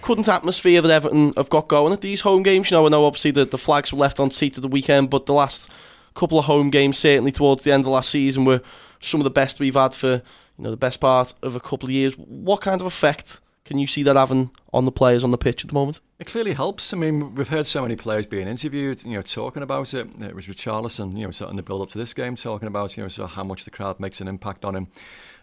couldn't 0.09 0.27
atmosphere 0.27 0.81
that 0.81 0.91
Everton 0.91 1.35
have 1.37 1.51
got 1.51 1.69
going 1.69 1.93
at 1.93 2.01
these 2.01 2.23
home 2.23 2.43
games. 2.43 2.71
You 2.71 2.79
know, 2.79 2.87
I 2.87 2.89
know 2.89 3.05
obviously 3.05 3.31
the, 3.31 3.45
the 3.45 3.59
flags 3.59 3.93
were 3.93 3.99
left 3.99 4.19
on 4.19 4.31
seat 4.31 4.57
at 4.57 4.63
the 4.63 4.69
weekend, 4.69 5.11
but 5.11 5.27
the 5.27 5.35
last 5.35 5.71
couple 6.15 6.39
of 6.39 6.47
home 6.47 6.71
games, 6.71 6.97
certainly 6.97 7.31
towards 7.31 7.63
the 7.63 7.73
end 7.73 7.85
of 7.85 7.89
last 7.89 8.09
season, 8.09 8.47
were 8.47 8.63
some 9.01 9.21
of 9.21 9.25
the 9.25 9.31
best 9.31 9.61
we've 9.61 9.75
had 9.75 9.93
for 9.93 10.13
you 10.13 10.23
know 10.65 10.71
the 10.71 10.79
best 10.79 10.99
part 10.99 11.35
of 11.43 11.55
a 11.55 11.61
couple 11.61 11.89
of 11.89 11.91
years. 11.91 12.15
What 12.15 12.63
kind 12.63 12.81
of 12.81 12.87
effect 12.87 13.41
can 13.67 13.79
you 13.79 13.87
see 13.87 14.03
that 14.05 14.17
having 14.17 14.51
on 14.73 14.87
the 14.87 14.91
players 14.91 15.23
on 15.23 15.31
the 15.31 15.37
pitch 15.37 15.63
at 15.63 15.69
the 15.69 15.75
moment? 15.75 16.01
It 16.19 16.27
clearly 16.27 16.55
helps. 16.55 16.95
I 16.95 16.97
mean, 16.97 17.35
we've 17.35 17.51
heard 17.51 17.67
so 17.67 17.83
many 17.83 17.95
players 17.95 18.25
being 18.25 18.49
interviewed, 18.49 19.05
you 19.05 19.13
know, 19.13 19.21
talking 19.21 19.63
about 19.63 19.93
it. 19.93 20.09
It 20.23 20.35
was 20.35 20.47
Richarlison, 20.47 21.19
you 21.19 21.27
know, 21.27 21.33
sort 21.33 21.49
of 21.49 21.51
in 21.51 21.57
the 21.57 21.63
build 21.63 21.83
up 21.83 21.91
to 21.91 21.99
this 21.99 22.15
game, 22.15 22.35
talking 22.35 22.67
about 22.67 22.97
you 22.97 23.03
know, 23.03 23.09
so 23.09 23.27
how 23.27 23.45
much 23.45 23.67
the 23.67 23.71
crowd 23.71 24.01
makes 24.01 24.23
an 24.23 24.27
impact 24.29 24.65
on 24.65 24.75
him, 24.75 24.89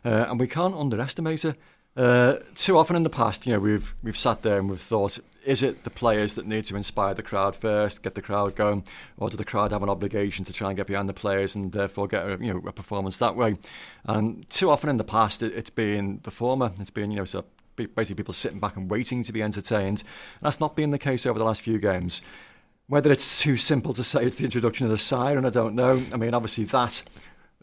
uh, 0.04 0.26
and 0.28 0.40
we 0.40 0.48
can't 0.48 0.74
underestimate 0.74 1.46
it. 1.46 1.56
Uh, 1.96 2.40
too 2.56 2.78
often 2.78 2.96
in 2.96 3.04
the 3.04 3.10
past, 3.10 3.46
you 3.46 3.54
know, 3.54 3.60
we've 3.60 3.94
we've 4.04 4.18
sat 4.18 4.42
there 4.42 4.60
and 4.60 4.70
we've 4.70 4.82
thought, 4.82 5.18
is 5.46 5.64
it 5.64 5.86
the 5.86 5.90
players 5.90 6.36
that 6.36 6.46
need 6.46 6.66
to 6.66 6.76
inspire 6.76 7.14
the 7.14 7.24
crowd 7.24 7.56
first, 7.56 8.04
get 8.04 8.16
the 8.16 8.22
crowd 8.22 8.54
going, 8.54 8.84
or 9.18 9.30
do 9.30 9.38
the 9.38 9.46
crowd 9.46 9.72
have 9.72 9.82
an 9.82 9.90
obligation 9.90 10.44
to 10.44 10.52
try 10.52 10.70
and 10.70 10.78
get 10.78 10.88
behind 10.88 11.08
the 11.08 11.14
players 11.14 11.56
and 11.56 11.72
therefore 11.72 12.08
get 12.08 12.28
a, 12.28 12.38
you 12.42 12.54
know 12.54 12.62
a 12.68 12.74
performance 12.74 13.18
that 13.18 13.38
way? 13.38 13.58
And 14.04 14.48
too 14.50 14.70
often 14.70 14.90
in 14.90 14.98
the 14.98 15.06
past, 15.06 15.42
it, 15.42 15.54
has 15.54 15.70
been 15.70 16.20
the 16.24 16.32
former. 16.32 16.72
It's 16.80 16.90
been 16.90 17.12
you 17.12 17.18
know 17.18 17.26
so 17.26 17.46
basically 17.78 18.16
people 18.16 18.34
sitting 18.34 18.60
back 18.60 18.76
and 18.76 18.90
waiting 18.90 19.24
to 19.24 19.32
be 19.32 19.42
entertained. 19.42 20.02
And 20.02 20.42
that's 20.42 20.60
not 20.60 20.76
been 20.76 20.92
the 20.92 21.00
case 21.00 21.26
over 21.26 21.40
the 21.40 21.46
last 21.46 21.62
few 21.62 21.80
games. 21.80 22.22
Whether 22.88 23.12
it's 23.12 23.40
too 23.40 23.56
simple 23.56 23.94
to 23.94 24.04
say 24.04 24.26
it's 24.26 24.36
the 24.36 24.46
introduction 24.46 24.86
of 24.86 24.92
the 24.92 24.98
siren, 24.98 25.46
I 25.46 25.50
don't 25.50 25.76
know. 25.76 26.04
I 26.14 26.18
mean, 26.18 26.34
obviously 26.34 26.66
that 26.66 27.04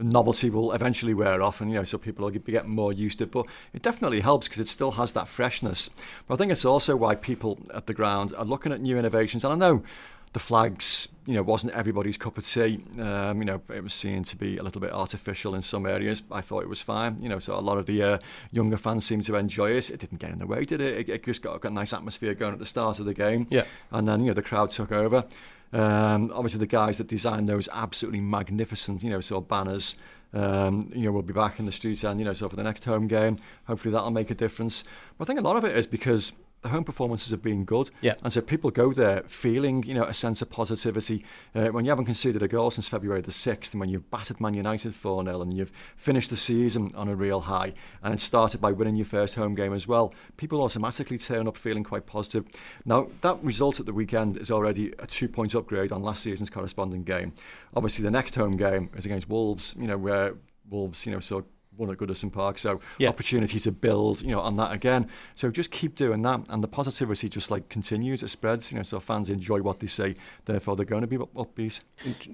novelty 0.02 0.50
will 0.50 0.72
eventually 0.72 1.14
wear 1.14 1.42
off 1.42 1.60
and 1.60 1.70
you 1.70 1.76
know 1.76 1.84
so 1.84 1.98
people 1.98 2.24
will 2.24 2.32
be 2.32 2.52
getting 2.52 2.70
more 2.70 2.92
used 2.92 3.18
to 3.18 3.24
it 3.24 3.30
but 3.30 3.46
it 3.72 3.82
definitely 3.82 4.20
helps 4.20 4.48
because 4.48 4.60
it 4.60 4.68
still 4.68 4.92
has 4.92 5.12
that 5.12 5.28
freshness 5.28 5.90
but 6.26 6.34
I 6.34 6.36
think 6.36 6.52
it's 6.52 6.64
also 6.64 6.96
why 6.96 7.14
people 7.14 7.58
at 7.72 7.86
the 7.86 7.94
ground 7.94 8.32
are 8.36 8.44
looking 8.44 8.72
at 8.72 8.80
new 8.80 8.98
innovations 8.98 9.44
and 9.44 9.52
I 9.52 9.56
know 9.56 9.82
the 10.32 10.38
flags, 10.38 11.08
you 11.26 11.34
know, 11.34 11.42
wasn't 11.42 11.74
everybody's 11.74 12.16
cup 12.16 12.38
of 12.38 12.46
tea. 12.46 12.82
Um, 12.98 13.38
you 13.38 13.44
know, 13.44 13.60
it 13.68 13.82
was 13.82 13.92
seen 13.92 14.22
to 14.24 14.36
be 14.36 14.56
a 14.56 14.62
little 14.62 14.80
bit 14.80 14.90
artificial 14.90 15.54
in 15.54 15.60
some 15.60 15.84
areas. 15.84 16.22
I 16.30 16.40
thought 16.40 16.62
it 16.62 16.68
was 16.68 16.80
fine. 16.80 17.18
You 17.20 17.28
know, 17.28 17.38
so 17.38 17.54
a 17.54 17.60
lot 17.60 17.76
of 17.76 17.84
the 17.84 18.02
uh, 18.02 18.18
younger 18.50 18.78
fans 18.78 19.04
seemed 19.04 19.24
to 19.24 19.36
enjoy 19.36 19.72
it. 19.72 19.90
It 19.90 20.00
didn't 20.00 20.20
get 20.20 20.30
in 20.30 20.38
the 20.38 20.46
way, 20.46 20.64
did 20.64 20.80
it? 20.80 21.08
It, 21.08 21.12
it 21.12 21.24
just 21.24 21.42
got, 21.42 21.60
got 21.60 21.72
a 21.72 21.74
nice 21.74 21.92
atmosphere 21.92 22.32
going 22.34 22.54
at 22.54 22.58
the 22.58 22.66
start 22.66 22.98
of 22.98 23.04
the 23.04 23.14
game. 23.14 23.46
Yeah. 23.50 23.64
And 23.90 24.08
then, 24.08 24.20
you 24.20 24.26
know, 24.26 24.34
the 24.34 24.42
crowd 24.42 24.70
took 24.70 24.90
over. 24.90 25.24
Um, 25.72 26.30
obviously, 26.34 26.60
the 26.60 26.66
guys 26.66 26.98
that 26.98 27.06
designed 27.06 27.48
those 27.48 27.68
absolutely 27.72 28.20
magnificent, 28.20 29.02
you 29.02 29.10
know, 29.10 29.20
sort 29.20 29.44
of 29.44 29.48
banners, 29.48 29.96
um, 30.34 30.90
you 30.94 31.02
know, 31.02 31.12
we'll 31.12 31.22
be 31.22 31.32
back 31.32 31.58
in 31.58 31.66
the 31.66 31.72
streets 31.72 32.04
and, 32.04 32.18
you 32.18 32.24
know, 32.24 32.32
so 32.32 32.48
for 32.48 32.56
the 32.56 32.62
next 32.62 32.84
home 32.84 33.06
game, 33.06 33.36
hopefully 33.66 33.92
that'll 33.92 34.10
make 34.10 34.30
a 34.30 34.34
difference. 34.34 34.84
But 35.16 35.24
I 35.24 35.26
think 35.26 35.40
a 35.40 35.42
lot 35.42 35.56
of 35.56 35.64
it 35.64 35.76
is 35.76 35.86
because 35.86 36.32
the 36.62 36.68
home 36.68 36.84
performances 36.84 37.30
have 37.30 37.42
been 37.42 37.64
good. 37.64 37.90
Yeah. 38.00 38.14
And 38.22 38.32
so 38.32 38.40
people 38.40 38.70
go 38.70 38.92
there 38.92 39.24
feeling, 39.26 39.82
you 39.82 39.94
know, 39.94 40.04
a 40.04 40.14
sense 40.14 40.40
of 40.42 40.48
positivity. 40.50 41.24
Uh, 41.54 41.66
when 41.68 41.84
you 41.84 41.90
haven't 41.90 42.04
conceded 42.04 42.42
a 42.42 42.48
goal 42.48 42.70
since 42.70 42.86
February 42.86 43.20
the 43.20 43.32
6th, 43.32 43.72
and 43.72 43.80
when 43.80 43.88
you've 43.88 44.08
battered 44.10 44.40
Man 44.40 44.54
United 44.54 44.94
4 44.94 45.24
0 45.24 45.42
and 45.42 45.52
you've 45.52 45.72
finished 45.96 46.30
the 46.30 46.36
season 46.36 46.92
on 46.94 47.08
a 47.08 47.16
real 47.16 47.40
high, 47.40 47.74
and 48.02 48.14
it 48.14 48.20
started 48.20 48.60
by 48.60 48.70
winning 48.70 48.94
your 48.94 49.06
first 49.06 49.34
home 49.34 49.56
game 49.56 49.72
as 49.72 49.88
well, 49.88 50.14
people 50.36 50.62
automatically 50.62 51.18
turn 51.18 51.48
up 51.48 51.56
feeling 51.56 51.82
quite 51.82 52.06
positive. 52.06 52.44
Now, 52.86 53.08
that 53.22 53.42
result 53.42 53.80
at 53.80 53.86
the 53.86 53.92
weekend 53.92 54.36
is 54.36 54.50
already 54.50 54.92
a 55.00 55.06
two 55.06 55.28
point 55.28 55.56
upgrade 55.56 55.90
on 55.90 56.02
last 56.02 56.22
season's 56.22 56.50
corresponding 56.50 57.02
game. 57.02 57.32
Obviously, 57.74 58.04
the 58.04 58.10
next 58.10 58.36
home 58.36 58.56
game 58.56 58.88
is 58.96 59.04
against 59.04 59.28
Wolves, 59.28 59.74
you 59.76 59.88
know, 59.88 59.98
where 59.98 60.34
Wolves, 60.70 61.04
you 61.06 61.12
know, 61.12 61.20
so 61.20 61.44
won 61.76 61.90
at 61.90 61.98
Goodison 61.98 62.32
Park. 62.32 62.58
So 62.58 62.80
yeah. 62.98 63.08
opportunity 63.08 63.58
to 63.58 63.72
build, 63.72 64.22
you 64.22 64.30
know, 64.30 64.40
on 64.40 64.54
that 64.54 64.72
again. 64.72 65.08
So 65.34 65.50
just 65.50 65.70
keep 65.70 65.94
doing 65.94 66.22
that, 66.22 66.40
and 66.48 66.62
the 66.62 66.68
positivity 66.68 67.28
just 67.28 67.50
like 67.50 67.68
continues. 67.68 68.22
It 68.22 68.28
spreads, 68.28 68.70
you 68.70 68.78
know, 68.78 68.82
so 68.82 69.00
fans 69.00 69.30
enjoy 69.30 69.62
what 69.62 69.80
they 69.80 69.86
see. 69.86 70.16
Therefore, 70.44 70.76
they're 70.76 70.84
going 70.86 71.02
to 71.02 71.06
be 71.06 71.16
upbeat. 71.16 71.80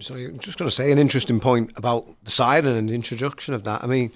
So 0.01 0.15
I'm 0.15 0.39
just 0.39 0.59
going 0.59 0.69
to 0.69 0.75
say 0.75 0.91
an 0.93 0.99
interesting 0.99 1.41
point 1.41 1.73
about 1.77 2.07
the 2.25 2.31
siren 2.31 2.67
and 2.67 2.89
the 2.89 2.95
introduction 2.95 3.55
of 3.55 3.65
that. 3.65 3.83
I 3.83 3.87
mean, 3.87 4.13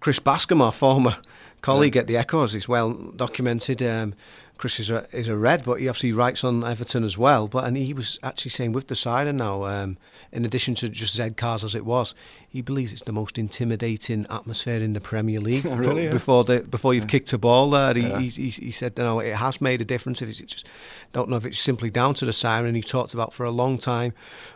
Chris 0.00 0.18
Bascombe, 0.18 0.62
our 0.62 0.72
former 0.72 1.18
colleague 1.60 1.94
yeah. 1.94 2.02
at 2.02 2.06
the 2.06 2.16
Echoes, 2.16 2.54
is 2.54 2.68
well 2.68 2.92
documented. 2.92 3.82
Um, 3.82 4.14
Chris 4.60 4.78
is 4.78 4.90
a, 4.90 5.06
is 5.10 5.26
a 5.26 5.38
red, 5.38 5.64
but 5.64 5.80
he 5.80 5.88
obviously 5.88 6.12
writes 6.12 6.44
on 6.44 6.62
Everton 6.62 7.02
as 7.02 7.16
well. 7.16 7.48
But 7.48 7.64
and 7.64 7.78
he 7.78 7.94
was 7.94 8.18
actually 8.22 8.50
saying 8.50 8.72
with 8.72 8.88
the 8.88 8.94
siren 8.94 9.38
now, 9.38 9.64
um, 9.64 9.96
in 10.32 10.44
addition 10.44 10.74
to 10.76 10.88
just 10.90 11.16
Z 11.16 11.30
cars 11.30 11.64
as 11.64 11.74
it 11.74 11.86
was, 11.86 12.14
he 12.46 12.60
believes 12.60 12.92
it's 12.92 13.00
the 13.00 13.12
most 13.12 13.38
intimidating 13.38 14.26
atmosphere 14.28 14.82
in 14.82 14.92
the 14.92 15.00
Premier 15.00 15.40
League. 15.40 15.64
really, 15.64 16.04
yeah. 16.04 16.10
Before 16.10 16.44
the 16.44 16.60
before 16.60 16.92
you've 16.92 17.04
yeah. 17.04 17.08
kicked 17.08 17.32
a 17.32 17.38
ball 17.38 17.70
there, 17.70 17.94
he, 17.94 18.02
yeah. 18.02 18.18
he, 18.18 18.28
he, 18.28 18.50
he, 18.50 18.70
said, 18.70 18.92
you 18.98 19.02
know, 19.02 19.18
it 19.18 19.34
has 19.34 19.62
made 19.62 19.80
a 19.80 19.84
difference. 19.86 20.20
If 20.20 20.28
it's 20.28 20.42
just 20.42 20.68
don't 21.14 21.30
know 21.30 21.36
if 21.36 21.46
it's 21.46 21.58
simply 21.58 21.88
down 21.88 22.12
to 22.14 22.26
the 22.26 22.32
siren. 22.32 22.74
He 22.74 22.82
talked 22.82 23.14
about 23.14 23.32
for 23.32 23.46
a 23.46 23.50
long 23.50 23.78
time 23.78 24.12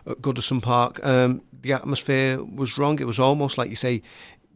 at 0.06 0.18
Goodison 0.18 0.60
Park. 0.60 1.02
Um, 1.02 1.40
the 1.62 1.72
atmosphere 1.72 2.44
was 2.44 2.76
wrong. 2.76 3.00
It 3.00 3.06
was 3.06 3.18
almost 3.18 3.56
like 3.56 3.70
you 3.70 3.76
say 3.76 4.02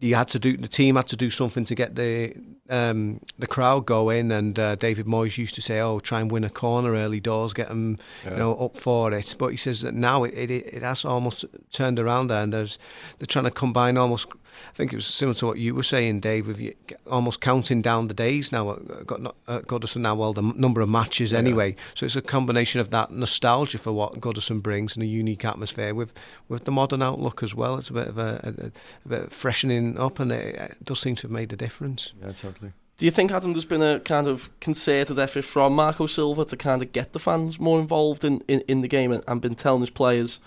you 0.01 0.15
had 0.15 0.29
to 0.29 0.39
do 0.39 0.57
the 0.57 0.69
team 0.69 0.97
had 0.97 1.09
to 1.09 1.17
do 1.17 1.31
something 1.31 1.65
to 1.65 1.75
get 1.75 1.95
the 1.97 2.35
um, 2.71 3.21
the 3.39 3.47
crowd 3.47 3.87
going. 3.87 4.31
And 4.31 4.59
uh, 4.59 4.77
David 4.77 5.07
Moyes 5.07 5.39
used 5.39 5.55
to 5.57 5.63
say, 5.63 5.81
"Oh, 5.81 6.01
try 6.01 6.21
and 6.21 6.31
win 6.31 6.45
a 6.45 6.51
corner 6.51 6.93
early 6.93 7.21
doors, 7.21 7.53
get 7.53 7.69
them 7.69 7.99
yeah. 8.25 8.33
you 8.33 8.37
know 8.37 8.55
up 8.57 8.79
for 8.79 9.13
it." 9.13 9.35
But 9.39 9.49
he 9.49 9.57
says 9.57 9.81
that 9.83 9.95
now 9.95 10.25
it, 10.25 10.35
it, 10.35 10.51
it 10.51 10.83
has 10.83 11.05
almost 11.05 11.45
turned 11.71 11.99
around 11.99 12.29
there, 12.29 12.43
and 12.43 12.53
there's 12.53 12.79
they're 13.19 13.27
trying 13.27 13.47
to 13.47 13.51
combine 13.51 13.97
almost. 13.97 14.27
I 14.71 14.77
think 14.77 14.93
it 14.93 14.97
was 14.97 15.07
similar 15.07 15.35
to 15.35 15.47
what 15.47 15.59
you 15.59 15.75
were 15.75 15.83
saying, 15.83 16.21
Dave, 16.21 16.47
with 16.47 16.61
you 16.61 16.75
almost 17.11 17.41
counting 17.41 17.83
down 17.83 18.09
the 18.09 18.15
days 18.15 18.53
now. 18.53 18.75
Got 19.07 19.35
uh, 19.47 19.61
Goodison 19.61 20.03
now, 20.03 20.15
well, 20.15 20.33
the 20.33 20.43
number 20.43 20.81
of 20.81 20.89
matches 20.89 21.33
yeah. 21.33 21.39
anyway. 21.39 21.77
So 21.95 22.07
it's 22.07 22.17
a 22.17 22.23
combination 22.23 22.81
of 22.81 22.91
that 22.91 23.11
nostalgia 23.11 23.79
for 23.79 23.93
what 23.93 24.21
Goodison 24.21 24.63
brings 24.63 24.95
and 24.95 25.03
a 25.03 25.07
unique 25.07 25.45
atmosphere 25.45 25.95
with 25.95 26.13
with 26.49 26.65
the 26.65 26.73
modern 26.73 27.03
outlook 27.03 27.43
as 27.43 27.55
well. 27.55 27.77
It's 27.77 27.91
a 27.91 27.95
bit 27.95 28.09
of 28.09 28.19
a, 28.19 28.41
a, 28.43 28.67
a 28.67 29.09
bit 29.09 29.23
of 29.25 29.33
freshening 29.33 29.99
up, 29.99 30.19
and 30.19 30.33
it, 30.33 30.55
it, 30.55 30.85
does 30.85 31.01
seem 31.01 31.17
to 31.17 31.23
have 31.23 31.31
made 31.31 31.53
a 31.53 31.57
difference. 31.57 32.13
Yeah, 32.21 32.33
totally. 32.33 32.73
Do 32.99 33.05
you 33.05 33.13
think, 33.13 33.31
Adam, 33.31 33.53
there's 33.53 33.65
been 33.65 33.83
a 33.83 34.01
kind 34.01 34.27
of 34.27 34.51
concerted 34.59 35.21
effort 35.21 35.45
from 35.45 35.73
Marco 35.73 36.07
Silva 36.07 36.45
to 36.47 36.57
kind 36.57 36.83
of 36.83 36.91
get 36.93 37.13
the 37.13 37.21
fans 37.21 37.61
more 37.61 37.79
involved 37.79 38.25
in, 38.25 38.43
in, 38.49 38.61
in 38.67 38.81
the 38.81 38.89
game 38.89 39.13
and, 39.13 39.23
and 39.29 39.41
been 39.41 39.55
telling 39.55 39.83
his 39.83 39.91
players 39.91 40.41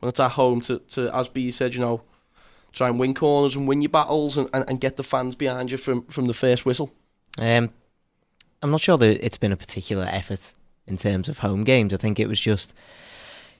when 0.00 0.08
it's 0.08 0.18
at 0.18 0.30
home 0.30 0.62
to, 0.62 0.78
to, 0.78 1.14
as 1.14 1.28
B 1.28 1.50
said, 1.50 1.74
you 1.74 1.80
know, 1.80 2.00
try 2.72 2.88
and 2.88 2.98
win 2.98 3.14
corners 3.14 3.56
and 3.56 3.66
win 3.66 3.82
your 3.82 3.88
battles 3.88 4.36
and, 4.36 4.48
and, 4.52 4.64
and 4.68 4.80
get 4.80 4.96
the 4.96 5.02
fans 5.02 5.34
behind 5.34 5.70
you 5.70 5.76
from, 5.76 6.04
from 6.06 6.26
the 6.26 6.34
first 6.34 6.66
whistle? 6.66 6.92
Um, 7.38 7.70
I'm 8.62 8.70
not 8.70 8.80
sure 8.80 8.98
that 8.98 9.24
it's 9.24 9.36
been 9.36 9.52
a 9.52 9.56
particular 9.56 10.06
effort 10.10 10.52
in 10.86 10.96
terms 10.96 11.28
of 11.28 11.38
home 11.38 11.64
games. 11.64 11.94
I 11.94 11.96
think 11.96 12.18
it 12.18 12.28
was 12.28 12.40
just, 12.40 12.74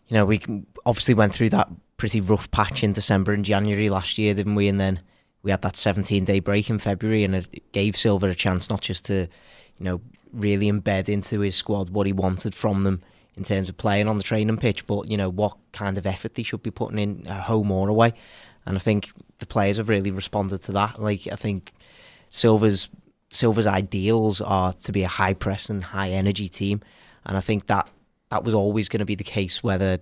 you 0.09 0.15
know, 0.15 0.25
we 0.25 0.41
obviously 0.85 1.15
went 1.15 1.35
through 1.35 1.51
that 1.51 1.69
pretty 1.97 2.21
rough 2.21 2.51
patch 2.51 2.83
in 2.83 2.93
December 2.93 3.33
and 3.33 3.45
January 3.45 3.89
last 3.89 4.19
year, 4.19 4.35
didn't 4.35 4.55
we? 4.55 4.69
And 4.69 4.81
then 4.81 5.01
we 5.43 5.51
had 5.51 5.63
that 5.63 5.77
17 5.77 6.25
day 6.25 6.41
break 6.41 6.69
in 6.71 6.79
February, 6.79 7.25
and 7.25 7.35
it 7.35 7.73
gave 7.73 7.97
Silva 7.97 8.27
a 8.27 8.35
chance 8.35 8.69
not 8.71 8.81
just 8.81 9.05
to, 9.07 9.29
you 9.79 9.85
know, 9.85 10.01
really 10.33 10.71
embed 10.71 11.09
into 11.09 11.41
his 11.41 11.57
squad 11.57 11.91
what 11.91 12.07
he 12.07 12.13
wanted 12.13 12.55
from 12.55 12.83
them 12.83 13.03
in 13.37 13.45
terms 13.45 13.69
of 13.69 13.77
playing 13.77 14.09
on 14.09 14.17
the 14.17 14.23
training 14.23 14.57
pitch, 14.59 14.87
but 14.87 15.09
you 15.09 15.17
know 15.17 15.29
what 15.29 15.57
kind 15.73 15.97
of 15.97 16.07
effort 16.07 16.35
they 16.35 16.43
should 16.43 16.63
be 16.63 16.73
putting 16.73 16.99
in 16.99 17.25
home 17.25 17.71
or 17.71 17.89
away. 17.89 18.13
And 18.69 18.77
I 18.77 18.81
think 18.81 19.11
the 19.39 19.47
players 19.47 19.79
have 19.79 19.89
really 19.89 20.11
responded 20.11 20.63
to 20.65 20.73
that. 20.73 21.01
Like 21.01 21.27
I 21.33 21.37
think 21.37 21.73
Silva's 22.29 22.91
Silva's 23.31 23.67
ideals 23.67 24.43
are 24.43 24.75
to 24.75 24.93
be 24.93 25.03
a 25.03 25.09
high 25.09 25.33
press 25.33 25.71
and 25.71 25.83
high 25.83 26.11
energy 26.11 26.49
team, 26.49 26.83
and 27.25 27.37
I 27.37 27.41
think 27.41 27.67
that 27.67 27.91
that 28.29 28.45
was 28.45 28.53
always 28.53 28.91
going 28.91 28.99
to 29.01 29.07
be 29.07 29.15
the 29.15 29.25
case 29.25 29.63
whether 29.63 30.01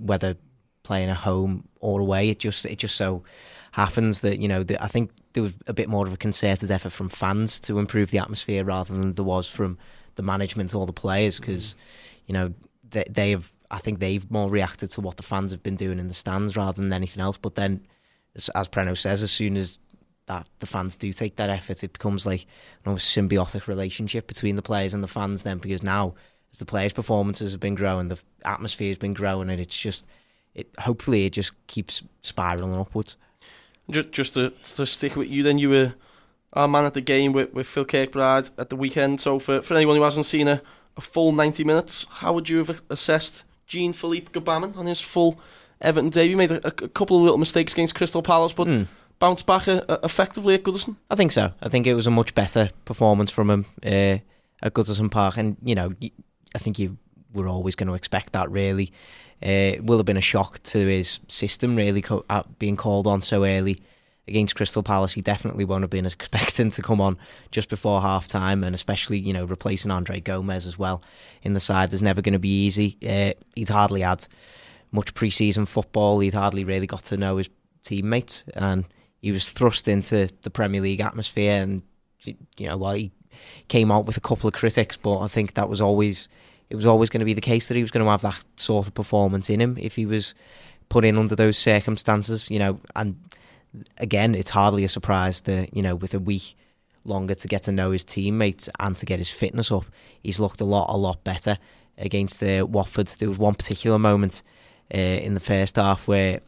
whether 0.00 0.36
playing 0.84 1.10
at 1.10 1.18
home 1.18 1.68
or 1.80 2.00
away. 2.00 2.30
It 2.30 2.38
just 2.38 2.64
it 2.64 2.78
just 2.78 2.96
so 2.96 3.24
happens 3.72 4.20
that 4.20 4.38
you 4.38 4.48
know 4.48 4.62
the, 4.62 4.82
I 4.82 4.88
think 4.88 5.10
there 5.34 5.42
was 5.42 5.52
a 5.66 5.74
bit 5.74 5.90
more 5.90 6.06
of 6.06 6.12
a 6.14 6.16
concerted 6.16 6.70
effort 6.70 6.90
from 6.90 7.10
fans 7.10 7.60
to 7.60 7.78
improve 7.78 8.10
the 8.10 8.18
atmosphere 8.18 8.64
rather 8.64 8.94
than 8.94 9.12
there 9.12 9.24
was 9.24 9.46
from 9.48 9.76
the 10.14 10.22
management 10.22 10.74
or 10.74 10.86
the 10.86 10.94
players 10.94 11.38
because 11.38 11.74
mm-hmm. 11.74 12.22
you 12.26 12.32
know 12.32 12.54
they, 12.90 13.04
they 13.10 13.30
have 13.32 13.50
I 13.70 13.78
think 13.78 13.98
they've 13.98 14.30
more 14.30 14.48
reacted 14.48 14.90
to 14.92 15.00
what 15.00 15.16
the 15.16 15.22
fans 15.22 15.52
have 15.52 15.62
been 15.62 15.76
doing 15.76 15.98
in 15.98 16.08
the 16.08 16.14
stands 16.14 16.56
rather 16.56 16.80
than 16.80 16.92
anything 16.92 17.20
else. 17.20 17.36
But 17.36 17.54
then, 17.54 17.86
as, 18.34 18.68
Preno 18.68 18.96
says, 18.96 19.22
as 19.22 19.30
soon 19.30 19.56
as 19.56 19.78
that 20.26 20.46
the 20.60 20.66
fans 20.66 20.96
do 20.96 21.12
take 21.12 21.36
that 21.36 21.50
effort, 21.50 21.82
it 21.82 21.92
becomes 21.92 22.26
like 22.26 22.42
an 22.42 22.88
almost 22.88 23.16
symbiotic 23.16 23.66
relationship 23.66 24.26
between 24.26 24.56
the 24.56 24.62
players 24.62 24.94
and 24.94 25.02
the 25.02 25.08
fans. 25.08 25.42
Then 25.42 25.58
because 25.58 25.82
now, 25.82 26.14
as 26.52 26.58
the 26.58 26.66
players' 26.66 26.92
performances 26.92 27.52
have 27.52 27.60
been 27.60 27.74
growing, 27.74 28.08
the 28.08 28.18
atmosphere 28.44 28.88
has 28.88 28.98
been 28.98 29.14
growing, 29.14 29.50
and 29.50 29.60
it's 29.60 29.78
just 29.78 30.06
it. 30.54 30.68
Hopefully, 30.78 31.26
it 31.26 31.30
just 31.30 31.52
keeps 31.66 32.02
spiraling 32.22 32.76
upwards. 32.76 33.16
Just, 33.90 34.12
just 34.12 34.34
to, 34.34 34.50
to 34.50 34.84
stick 34.84 35.16
with 35.16 35.28
you, 35.28 35.42
then 35.42 35.56
you 35.58 35.70
were 35.70 35.94
our 36.52 36.68
man 36.68 36.84
at 36.84 36.94
the 36.94 37.00
game 37.00 37.32
with, 37.32 37.52
with 37.52 37.66
Phil 37.66 37.84
Kirkbride 37.84 38.50
at 38.58 38.70
the 38.70 38.76
weekend. 38.76 39.20
So 39.20 39.38
for, 39.38 39.62
for 39.62 39.74
anyone 39.74 39.96
who 39.96 40.02
hasn't 40.02 40.26
seen 40.26 40.48
a, 40.48 40.62
a 40.96 41.00
full 41.00 41.32
90 41.32 41.64
minutes, 41.64 42.06
how 42.08 42.32
would 42.32 42.48
you 42.48 42.58
have 42.58 42.82
assessed 42.90 43.44
Jean 43.66 43.92
Philippe 43.92 44.32
Gbamin 44.32 44.76
on 44.76 44.86
his 44.86 45.00
full 45.00 45.40
Everton 45.80 46.10
debut? 46.10 46.36
Made 46.36 46.50
a, 46.50 46.66
a, 46.66 46.70
couple 46.70 47.16
of 47.16 47.22
little 47.22 47.38
mistakes 47.38 47.72
against 47.72 47.94
Crystal 47.94 48.22
Palace, 48.22 48.52
but 48.52 48.66
mm. 48.66 48.86
bounced 49.18 49.46
back 49.46 49.68
a, 49.68 49.90
uh, 49.90 49.98
a, 50.02 50.04
effectively 50.04 50.54
at 50.54 50.62
Goodison. 50.62 50.96
I 51.10 51.16
think 51.16 51.32
so. 51.32 51.52
I 51.62 51.68
think 51.68 51.86
it 51.86 51.94
was 51.94 52.06
a 52.06 52.10
much 52.10 52.34
better 52.34 52.70
performance 52.84 53.30
from 53.30 53.50
him 53.50 53.66
uh, 53.84 54.18
at 54.62 54.74
Goodison 54.74 55.10
Park, 55.10 55.36
and 55.36 55.56
you 55.62 55.74
know, 55.74 55.94
I 56.54 56.58
think 56.58 56.78
you 56.78 56.98
were 57.32 57.48
always 57.48 57.74
going 57.74 57.88
to 57.88 57.94
expect 57.94 58.32
that. 58.32 58.50
Really, 58.50 58.92
uh, 59.42 59.76
it 59.76 59.84
will 59.84 59.98
have 59.98 60.06
been 60.06 60.16
a 60.16 60.22
shock 60.22 60.62
to 60.64 60.86
his 60.86 61.20
system, 61.28 61.76
really, 61.76 62.02
co- 62.02 62.24
being 62.58 62.76
called 62.76 63.06
on 63.06 63.22
so 63.22 63.44
early 63.44 63.80
against 64.26 64.56
Crystal 64.56 64.82
Palace. 64.82 65.14
He 65.14 65.22
definitely 65.22 65.64
won't 65.64 65.82
have 65.82 65.90
been 65.90 66.06
expecting 66.06 66.70
to 66.72 66.82
come 66.82 67.00
on 67.00 67.18
just 67.50 67.68
before 67.68 68.00
half 68.00 68.28
time, 68.28 68.64
and 68.64 68.74
especially, 68.74 69.18
you 69.18 69.32
know, 69.32 69.44
replacing 69.44 69.90
Andre 69.90 70.20
Gomes 70.20 70.66
as 70.66 70.78
well 70.78 71.02
in 71.42 71.54
the 71.54 71.60
side 71.60 71.92
is 71.92 72.02
never 72.02 72.20
going 72.20 72.32
to 72.32 72.38
be 72.38 72.66
easy. 72.66 72.98
Uh, 73.06 73.32
he'd 73.54 73.68
hardly 73.68 74.02
had 74.02 74.26
much 74.90 75.14
pre 75.14 75.30
season 75.30 75.66
football, 75.66 76.20
he'd 76.20 76.34
hardly 76.34 76.64
really 76.64 76.86
got 76.86 77.04
to 77.06 77.16
know 77.16 77.36
his 77.36 77.48
teammates, 77.82 78.44
and 78.54 78.84
he 79.20 79.32
was 79.32 79.48
thrust 79.48 79.88
into 79.88 80.28
the 80.42 80.50
Premier 80.50 80.80
League 80.80 81.00
atmosphere. 81.00 81.62
And, 81.62 81.82
you 82.24 82.68
know, 82.68 82.76
well, 82.76 82.92
he 82.92 83.12
came 83.68 83.90
out 83.90 84.06
with 84.06 84.16
a 84.16 84.20
couple 84.20 84.48
of 84.48 84.54
critics, 84.54 84.96
but 84.96 85.20
I 85.20 85.28
think 85.28 85.54
that 85.54 85.68
was 85.68 85.80
always 85.80 86.28
it 86.70 86.76
was 86.76 86.86
always 86.86 87.08
going 87.08 87.20
to 87.20 87.26
be 87.26 87.34
the 87.34 87.40
case 87.40 87.66
that 87.68 87.76
he 87.76 87.82
was 87.82 87.90
going 87.90 88.04
to 88.04 88.10
have 88.10 88.22
that 88.22 88.44
sort 88.56 88.86
of 88.86 88.94
performance 88.94 89.48
in 89.48 89.60
him 89.60 89.78
if 89.80 89.96
he 89.96 90.04
was 90.04 90.34
put 90.90 91.04
in 91.04 91.16
under 91.16 91.34
those 91.34 91.56
circumstances, 91.56 92.50
you 92.50 92.58
know. 92.58 92.80
And 92.94 93.16
again, 93.96 94.34
it's 94.34 94.50
hardly 94.50 94.84
a 94.84 94.88
surprise 94.88 95.42
that 95.42 95.74
you 95.74 95.82
know 95.82 95.96
with 95.96 96.14
a 96.14 96.18
week 96.18 96.56
longer 97.04 97.34
to 97.34 97.48
get 97.48 97.62
to 97.64 97.72
know 97.72 97.90
his 97.90 98.04
teammates 98.04 98.68
and 98.78 98.96
to 98.96 99.06
get 99.06 99.18
his 99.18 99.30
fitness 99.30 99.72
up, 99.72 99.86
he's 100.22 100.38
looked 100.38 100.60
a 100.60 100.64
lot, 100.64 100.92
a 100.92 100.96
lot 100.96 101.24
better 101.24 101.58
against 101.96 102.42
uh, 102.42 102.66
Watford. 102.68 103.06
There 103.06 103.28
was 103.28 103.38
one 103.38 103.54
particular 103.54 103.98
moment 103.98 104.42
uh, 104.94 104.98
in 104.98 105.34
the 105.34 105.40
first 105.40 105.76
half 105.76 106.06
where 106.06 106.40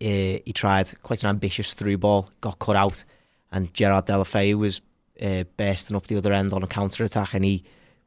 uh, 0.00 0.38
he 0.44 0.52
tried 0.54 0.90
quite 1.02 1.22
an 1.22 1.28
ambitious 1.28 1.74
through 1.74 1.98
ball, 1.98 2.28
got 2.40 2.58
cut 2.58 2.76
out, 2.76 3.04
and 3.52 3.72
Gerard 3.74 4.06
Deulofeu 4.06 4.54
was 4.54 4.80
uh, 5.20 5.44
bursting 5.56 5.96
up 5.96 6.06
the 6.06 6.16
other 6.16 6.32
end 6.32 6.52
on 6.52 6.62
a 6.62 6.66
counter 6.66 7.04
attack, 7.04 7.34
and 7.34 7.44
he 7.44 7.64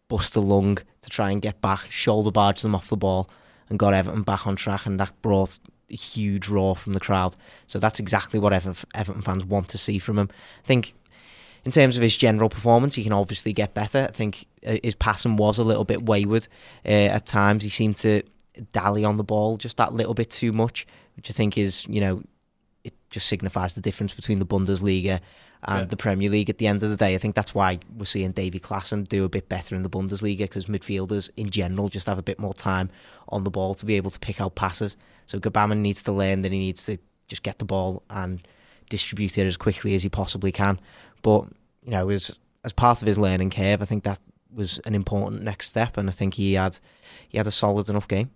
bust 0.07 0.35
a 0.35 0.39
lung 0.39 0.77
to 1.01 1.09
try 1.09 1.31
and 1.31 1.41
get 1.41 1.61
back, 1.61 1.91
shoulder 1.91 2.31
barged 2.31 2.63
them 2.63 2.75
off 2.75 2.89
the 2.89 2.97
ball, 2.97 3.29
and 3.69 3.79
got 3.79 3.93
Everton 3.93 4.23
back 4.23 4.47
on 4.47 4.55
track, 4.55 4.85
and 4.85 4.99
that 4.99 5.21
brought 5.21 5.59
a 5.89 5.95
huge 5.95 6.47
roar 6.47 6.75
from 6.75 6.93
the 6.93 6.99
crowd. 6.99 7.35
So 7.67 7.79
that's 7.79 7.99
exactly 7.99 8.39
what 8.39 8.53
Everton 8.53 9.21
fans 9.21 9.45
want 9.45 9.69
to 9.69 9.77
see 9.77 9.99
from 9.99 10.17
him. 10.17 10.29
I 10.63 10.67
think 10.67 10.93
in 11.65 11.71
terms 11.71 11.95
of 11.95 12.03
his 12.03 12.17
general 12.17 12.49
performance, 12.49 12.95
he 12.95 13.03
can 13.03 13.13
obviously 13.13 13.53
get 13.53 13.73
better. 13.73 14.07
I 14.09 14.13
think 14.13 14.45
uh, 14.65 14.77
his 14.83 14.95
passing 14.95 15.37
was 15.37 15.59
a 15.59 15.63
little 15.63 15.85
bit 15.85 16.05
wayward 16.05 16.47
uh, 16.85 16.89
at 16.89 17.25
times. 17.25 17.63
He 17.63 17.69
seemed 17.69 17.95
to 17.97 18.23
dally 18.71 19.03
on 19.03 19.17
the 19.17 19.23
ball 19.23 19.57
just 19.57 19.77
that 19.77 19.93
little 19.93 20.13
bit 20.13 20.29
too 20.29 20.51
much, 20.51 20.85
which 21.15 21.29
I 21.29 21.33
think 21.33 21.57
is, 21.57 21.85
you 21.87 22.01
know, 22.01 22.23
it 22.83 22.93
just 23.09 23.27
signifies 23.27 23.75
the 23.75 23.81
difference 23.81 24.13
between 24.13 24.39
the 24.39 24.45
Bundesliga 24.45 25.19
and 25.65 25.81
yeah. 25.81 25.85
the 25.85 25.97
Premier 25.97 26.29
League 26.29 26.49
at 26.49 26.57
the 26.57 26.67
end 26.67 26.83
of 26.83 26.89
the 26.89 26.97
day. 26.97 27.15
I 27.15 27.17
think 27.17 27.35
that's 27.35 27.55
why 27.55 27.79
we're 27.95 28.05
seeing 28.05 28.31
Davy 28.31 28.59
Klaassen 28.59 29.07
do 29.07 29.23
a 29.23 29.29
bit 29.29 29.47
better 29.47 29.75
in 29.75 29.83
the 29.83 29.89
Bundesliga 29.89 30.39
because 30.39 30.65
midfielders 30.65 31.29
in 31.37 31.49
general 31.49 31.89
just 31.89 32.07
have 32.07 32.17
a 32.17 32.23
bit 32.23 32.39
more 32.39 32.53
time 32.53 32.89
on 33.29 33.43
the 33.43 33.51
ball 33.51 33.73
to 33.75 33.85
be 33.85 33.95
able 33.95 34.11
to 34.11 34.19
pick 34.19 34.41
out 34.41 34.55
passes. 34.55 34.97
So 35.25 35.39
Gbamin 35.39 35.77
needs 35.77 36.03
to 36.03 36.11
learn 36.11 36.41
that 36.41 36.51
he 36.51 36.59
needs 36.59 36.85
to 36.85 36.97
just 37.27 37.43
get 37.43 37.59
the 37.59 37.65
ball 37.65 38.03
and 38.09 38.45
distribute 38.89 39.37
it 39.37 39.47
as 39.47 39.57
quickly 39.57 39.95
as 39.95 40.03
he 40.03 40.09
possibly 40.09 40.51
can. 40.51 40.79
But 41.21 41.45
you 41.83 41.91
know, 41.91 42.09
as 42.09 42.37
as 42.65 42.73
part 42.73 43.01
of 43.01 43.07
his 43.07 43.17
learning 43.17 43.51
curve, 43.51 43.81
I 43.81 43.85
think 43.85 44.03
that 44.03 44.19
was 44.53 44.79
an 44.85 44.95
important 44.95 45.43
next 45.43 45.69
step, 45.69 45.97
and 45.97 46.09
I 46.09 46.11
think 46.11 46.35
he 46.35 46.53
had 46.53 46.77
he 47.27 47.37
had 47.37 47.47
a 47.47 47.51
solid 47.51 47.89
enough 47.89 48.07
game. 48.07 48.31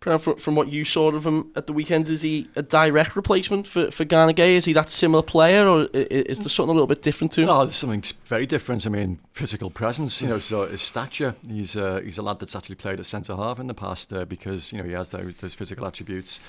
From, 0.00 0.36
from 0.36 0.54
what 0.54 0.68
you 0.68 0.84
saw 0.84 1.10
of 1.10 1.26
him 1.26 1.50
at 1.56 1.66
the 1.66 1.72
weekend, 1.72 2.08
is 2.08 2.22
he 2.22 2.48
a 2.54 2.62
direct 2.62 3.16
replacement 3.16 3.66
for, 3.66 3.90
for? 3.90 4.04
Is 4.04 4.64
he 4.64 4.72
that 4.72 4.88
similar 4.88 5.22
player, 5.22 5.66
or 5.66 5.88
is 5.92 6.38
there 6.38 6.48
something 6.48 6.70
a 6.70 6.74
little 6.74 6.86
bit 6.86 7.02
different 7.02 7.32
to 7.32 7.40
him? 7.40 7.48
No, 7.48 7.64
there's 7.64 7.74
something 7.74 8.04
very 8.24 8.46
different. 8.46 8.86
I 8.86 8.90
mean, 8.90 9.18
physical 9.32 9.68
presence, 9.68 10.22
you 10.22 10.28
know, 10.28 10.38
so 10.38 10.66
his 10.66 10.82
stature. 10.82 11.34
He's 11.48 11.76
uh, 11.76 12.02
he's 12.04 12.18
a 12.18 12.22
lad 12.22 12.38
that's 12.38 12.54
actually 12.54 12.76
played 12.76 13.00
at 13.00 13.06
centre 13.06 13.34
half 13.34 13.58
in 13.58 13.66
the 13.66 13.74
past 13.74 14.12
uh, 14.12 14.24
because 14.26 14.70
you 14.70 14.78
know 14.78 14.84
he 14.84 14.92
has 14.92 15.10
those, 15.10 15.34
those 15.40 15.54
physical 15.54 15.84
attributes. 15.84 16.40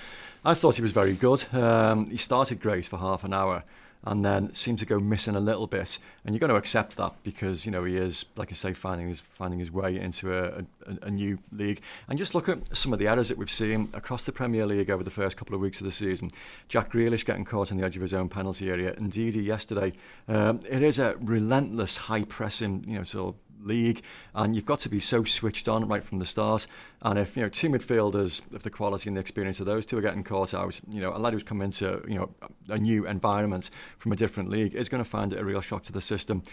I 0.46 0.54
thought 0.54 0.75
he 0.75 0.84
was 0.84 0.92
very 0.92 1.13
good. 1.13 1.44
Um, 1.51 2.06
he 2.06 2.18
started 2.18 2.62
great 2.62 2.86
for 2.86 3.00
half 3.00 3.24
an 3.24 3.34
hour 3.34 3.63
and 4.08 4.24
then 4.24 4.54
seemed 4.54 4.80
to 4.80 4.86
go 4.86 5.00
missing 5.00 5.36
a 5.36 5.40
little 5.40 5.68
bit. 5.68 6.00
And 6.24 6.34
you're 6.34 6.40
going 6.40 6.50
to 6.50 6.56
accept 6.56 6.96
that 6.96 7.14
because 7.24 7.66
you 7.66 7.72
know 7.72 7.84
he 7.84 7.98
is, 7.98 8.26
like 8.38 8.52
I 8.52 8.56
say, 8.56 8.74
finding 8.74 9.10
his 9.10 9.20
finding 9.20 9.60
his 9.60 9.72
way 9.72 10.00
into 10.00 10.34
a, 10.34 10.60
a, 10.86 11.08
a, 11.08 11.12
new 11.12 11.38
league. 11.52 11.82
And 12.08 12.18
just 12.18 12.34
look 12.34 12.48
at 12.48 12.76
some 12.76 12.94
of 12.94 13.00
the 13.00 13.08
errors 13.08 13.28
that 13.30 13.38
we've 13.38 13.52
seen 13.52 13.90
across 13.94 14.26
the 14.26 14.32
Premier 14.32 14.66
League 14.66 14.90
over 14.90 15.04
the 15.04 15.12
first 15.12 15.36
couple 15.36 15.56
of 15.56 15.62
weeks 15.62 15.82
of 15.82 15.86
the 15.86 15.92
season. 15.92 16.30
Jack 16.70 16.94
Grealish 16.94 17.26
getting 17.26 17.44
caught 17.44 17.72
on 17.72 17.78
the 17.78 17.86
edge 17.86 17.98
of 17.98 18.02
his 18.02 18.14
own 18.14 18.30
penalty 18.30 18.70
area. 18.70 18.94
Indeed, 18.98 19.36
yesterday, 19.36 19.92
um, 20.30 20.62
it 20.70 20.82
is 20.82 21.00
a 21.00 21.16
relentless 21.20 21.98
high 21.98 22.24
pressing, 22.24 22.86
you 22.88 22.98
know, 22.98 23.04
sort 23.04 23.36
of 23.36 23.47
league, 23.62 24.02
and 24.36 24.56
you've 24.56 24.66
got 24.66 24.80
to 24.82 24.90
be 24.90 25.00
so 25.00 25.24
switched 25.24 25.68
on 25.68 25.88
right 25.88 26.04
from 26.04 26.20
the 26.20 26.26
start. 26.26 26.68
And 27.02 27.20
if 27.20 27.36
you 27.36 27.44
know 27.44 27.50
two 27.50 27.70
midfielders 27.70 28.42
of 28.54 28.64
the 28.64 28.70
quality 28.70 29.10
and 29.10 29.18
the 29.18 29.22
experience 29.22 29.60
of 29.60 29.66
those 29.66 29.86
two 29.86 29.98
are 29.98 30.02
getting 30.02 30.24
caught 30.24 30.54
out, 30.54 30.80
you 30.90 31.02
know 31.02 31.16
a 31.16 31.18
lad 31.18 31.34
who's 31.34 31.44
come 31.44 31.62
into 31.62 32.04
you 32.08 32.16
know 32.16 32.30
a 32.70 32.78
new 32.78 33.08
environment 33.08 33.70
from 33.98 34.12
a 34.12 34.16
different 34.16 34.50
league 34.50 34.76
is 34.76 34.90
going 34.90 35.04
to 35.04 35.10
find 35.10 35.34
it 35.34 35.40
a 35.40 35.46
real 35.46 35.62
shock 35.62 35.84
to 35.84 35.92
the 35.92 36.02
system. 36.02 36.44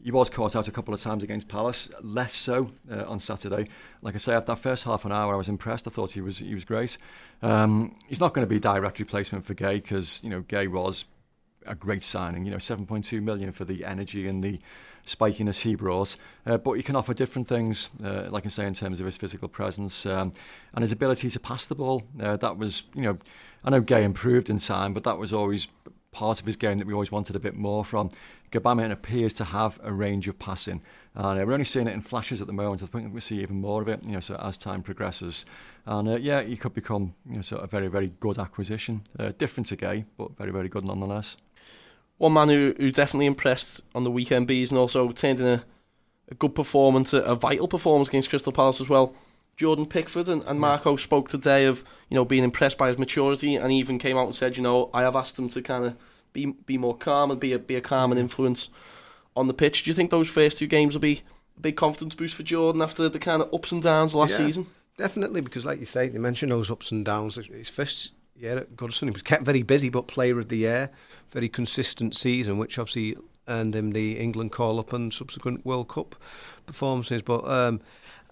He 0.00 0.12
was 0.12 0.30
caught 0.30 0.54
out 0.54 0.68
a 0.68 0.70
couple 0.70 0.94
of 0.94 1.00
times 1.00 1.24
against 1.24 1.48
Palace, 1.48 1.90
less 2.00 2.32
so 2.32 2.70
uh, 2.88 3.04
on 3.08 3.18
Saturday. 3.18 3.68
Like 4.00 4.14
I 4.14 4.18
say, 4.18 4.32
after 4.32 4.52
that 4.52 4.60
first 4.60 4.84
half 4.84 5.04
an 5.04 5.10
hour, 5.10 5.34
I 5.34 5.36
was 5.36 5.48
impressed. 5.48 5.88
I 5.88 5.90
thought 5.90 6.12
he 6.12 6.20
was 6.20 6.38
he 6.38 6.54
was 6.54 6.64
great. 6.64 6.98
Um, 7.42 7.96
he's 8.06 8.20
not 8.20 8.32
going 8.32 8.46
to 8.46 8.48
be 8.48 8.60
direct 8.60 9.00
replacement 9.00 9.44
for 9.44 9.54
Gueye 9.54 9.82
because 9.82 10.20
you 10.22 10.30
know 10.30 10.42
Gueye 10.42 10.70
was 10.70 11.04
a 11.66 11.74
great 11.74 12.02
signing. 12.02 12.44
You 12.44 12.50
know, 12.50 12.56
7.2 12.56 13.22
million 13.22 13.52
for 13.52 13.64
the 13.64 13.84
energy 13.84 14.26
and 14.26 14.42
the 14.42 14.60
spikiness 15.08 15.62
he 15.62 15.74
brought. 15.74 16.16
Uh, 16.46 16.58
but 16.58 16.74
he 16.74 16.82
can 16.82 16.96
offer 16.96 17.14
different 17.14 17.48
things, 17.48 17.88
uh, 18.04 18.28
like 18.30 18.46
I 18.46 18.48
say, 18.48 18.66
in 18.66 18.74
terms 18.74 19.00
of 19.00 19.06
his 19.06 19.16
physical 19.16 19.48
presence 19.48 20.06
um, 20.06 20.32
and 20.74 20.82
his 20.82 20.92
ability 20.92 21.30
to 21.30 21.40
pass 21.40 21.66
the 21.66 21.74
ball. 21.74 22.04
Uh, 22.20 22.36
that 22.36 22.56
was, 22.56 22.84
you 22.94 23.02
know, 23.02 23.18
I 23.64 23.70
know 23.70 23.82
Gueye 23.82 24.02
improved 24.02 24.50
in 24.50 24.58
time, 24.58 24.94
but 24.94 25.04
that 25.04 25.18
was 25.18 25.32
always 25.32 25.68
part 26.10 26.40
of 26.40 26.46
his 26.46 26.56
game 26.56 26.78
that 26.78 26.86
we 26.86 26.92
always 26.92 27.12
wanted 27.12 27.36
a 27.36 27.40
bit 27.40 27.54
more 27.54 27.84
from. 27.84 28.10
Gbamin 28.50 28.90
appears 28.90 29.34
to 29.34 29.44
have 29.44 29.78
a 29.82 29.92
range 29.92 30.26
of 30.26 30.38
passing, 30.38 30.80
and 31.14 31.38
uh, 31.38 31.44
we're 31.44 31.52
only 31.52 31.66
seeing 31.66 31.86
it 31.86 31.92
in 31.92 32.00
flashes 32.00 32.40
at 32.40 32.46
the 32.46 32.52
moment. 32.52 32.82
I 32.82 32.86
think 32.86 33.12
we'll 33.12 33.20
see 33.20 33.42
even 33.42 33.60
more 33.60 33.82
of 33.82 33.88
it, 33.88 34.04
you 34.06 34.12
know, 34.12 34.20
so 34.20 34.36
as 34.36 34.56
time 34.56 34.82
progresses. 34.82 35.44
And 35.84 36.08
uh, 36.08 36.16
yeah, 36.16 36.42
he 36.42 36.56
could 36.56 36.72
become, 36.72 37.14
you 37.28 37.36
know, 37.36 37.42
sort 37.42 37.62
of 37.62 37.68
a 37.68 37.70
very, 37.70 37.88
very 37.88 38.12
good 38.20 38.38
acquisition. 38.38 39.02
Uh, 39.18 39.32
different 39.36 39.66
to 39.66 39.76
Gueye, 39.76 40.06
but 40.16 40.34
very, 40.38 40.50
very 40.50 40.70
good 40.70 40.86
nonetheless 40.86 41.36
one 42.18 42.32
man 42.32 42.48
who, 42.48 42.74
who 42.76 42.90
definitely 42.90 43.26
impressed 43.26 43.80
on 43.94 44.04
the 44.04 44.10
weekend 44.10 44.46
bees 44.46 44.70
and 44.70 44.78
also 44.78 45.10
turned 45.12 45.40
in 45.40 45.46
a, 45.46 45.64
a 46.30 46.34
good 46.34 46.54
performance, 46.54 47.12
a, 47.12 47.18
a, 47.18 47.34
vital 47.34 47.68
performance 47.68 48.08
against 48.08 48.28
Crystal 48.28 48.52
Palace 48.52 48.80
as 48.80 48.88
well. 48.88 49.14
Jordan 49.56 49.86
Pickford 49.86 50.28
and, 50.28 50.42
and 50.42 50.60
Marco 50.60 50.96
spoke 50.96 51.28
today 51.28 51.64
of 51.64 51.82
you 52.08 52.14
know 52.14 52.24
being 52.24 52.44
impressed 52.44 52.78
by 52.78 52.88
his 52.88 52.98
maturity 52.98 53.56
and 53.56 53.72
even 53.72 53.98
came 53.98 54.16
out 54.16 54.26
and 54.26 54.36
said 54.36 54.56
you 54.56 54.62
know 54.62 54.88
I 54.94 55.02
have 55.02 55.16
asked 55.16 55.36
him 55.36 55.48
to 55.48 55.62
kind 55.62 55.84
of 55.84 55.96
be 56.32 56.46
be 56.46 56.78
more 56.78 56.96
calm 56.96 57.30
and 57.30 57.40
be 57.40 57.52
a 57.52 57.58
be 57.58 57.74
a 57.74 57.80
calming 57.80 58.18
mm. 58.18 58.22
influence 58.22 58.68
on 59.36 59.48
the 59.48 59.54
pitch. 59.54 59.82
Do 59.82 59.90
you 59.90 59.94
think 59.94 60.10
those 60.10 60.28
first 60.28 60.58
two 60.58 60.66
games 60.66 60.94
will 60.94 61.00
be 61.00 61.22
a 61.56 61.60
big 61.60 61.76
confidence 61.76 62.14
boost 62.14 62.36
for 62.36 62.44
Jordan 62.44 62.82
after 62.82 63.08
the 63.08 63.18
kind 63.18 63.42
of 63.42 63.52
ups 63.52 63.72
and 63.72 63.82
downs 63.82 64.14
last 64.14 64.32
yeah, 64.32 64.46
season? 64.46 64.66
Definitely, 64.96 65.40
because 65.40 65.64
like 65.64 65.80
you 65.80 65.86
say, 65.86 66.08
they 66.08 66.18
mentioned 66.18 66.52
those 66.52 66.70
ups 66.70 66.92
and 66.92 67.04
downs. 67.04 67.36
His 67.36 67.68
first 67.68 68.12
year 68.38 68.58
at 68.58 68.76
Goodison, 68.76 69.04
he 69.04 69.10
was 69.10 69.22
kept 69.22 69.44
very 69.44 69.62
busy, 69.62 69.88
but 69.88 70.06
player 70.06 70.38
of 70.38 70.48
the 70.48 70.58
year 70.58 70.90
very 71.30 71.48
consistent 71.48 72.14
season, 72.14 72.58
which 72.58 72.78
obviously 72.78 73.16
earned 73.48 73.74
him 73.74 73.92
the 73.92 74.18
England 74.18 74.52
call 74.52 74.78
up 74.78 74.92
and 74.92 75.12
subsequent 75.12 75.64
World 75.64 75.88
Cup 75.88 76.14
performances. 76.66 77.22
But 77.22 77.46
um, 77.48 77.80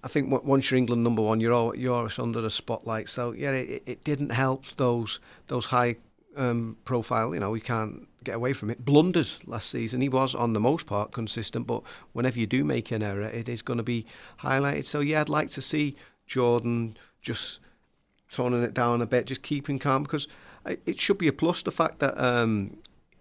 I 0.02 0.08
think 0.08 0.30
once 0.44 0.70
you're 0.70 0.78
England 0.78 1.02
number 1.02 1.22
one, 1.22 1.40
you're 1.40 1.52
all, 1.52 1.76
you're 1.76 2.08
under 2.18 2.40
the 2.40 2.50
spotlight. 2.50 3.08
So 3.08 3.32
yeah, 3.32 3.52
it, 3.52 3.82
it 3.86 4.04
didn't 4.04 4.30
help 4.30 4.64
those 4.76 5.20
those 5.48 5.66
high 5.66 5.96
um, 6.36 6.76
profile. 6.84 7.34
You 7.34 7.40
know, 7.40 7.50
we 7.50 7.60
can't 7.60 8.06
get 8.24 8.34
away 8.34 8.52
from 8.52 8.70
it. 8.70 8.84
Blunders 8.84 9.40
last 9.46 9.70
season, 9.70 10.00
he 10.00 10.08
was 10.08 10.34
on 10.34 10.52
the 10.52 10.60
most 10.60 10.86
part 10.86 11.12
consistent, 11.12 11.66
but 11.66 11.82
whenever 12.12 12.38
you 12.38 12.46
do 12.46 12.64
make 12.64 12.90
an 12.90 13.02
error, 13.02 13.22
it 13.22 13.48
is 13.48 13.62
going 13.62 13.78
to 13.78 13.84
be 13.84 14.04
highlighted. 14.40 14.86
So 14.86 15.00
yeah, 15.00 15.20
I'd 15.20 15.28
like 15.28 15.50
to 15.50 15.62
see 15.62 15.96
Jordan 16.26 16.96
just 17.22 17.60
toning 18.30 18.62
it 18.62 18.74
down 18.74 19.02
a 19.02 19.06
bit, 19.06 19.26
just 19.26 19.42
keeping 19.42 19.78
calm 19.78 20.02
because 20.02 20.26
it 20.64 21.00
should 21.00 21.18
be 21.18 21.28
a 21.28 21.32
plus 21.32 21.62
the 21.62 21.70
fact 21.70 22.00
that 22.00 22.18
um, 22.18 22.76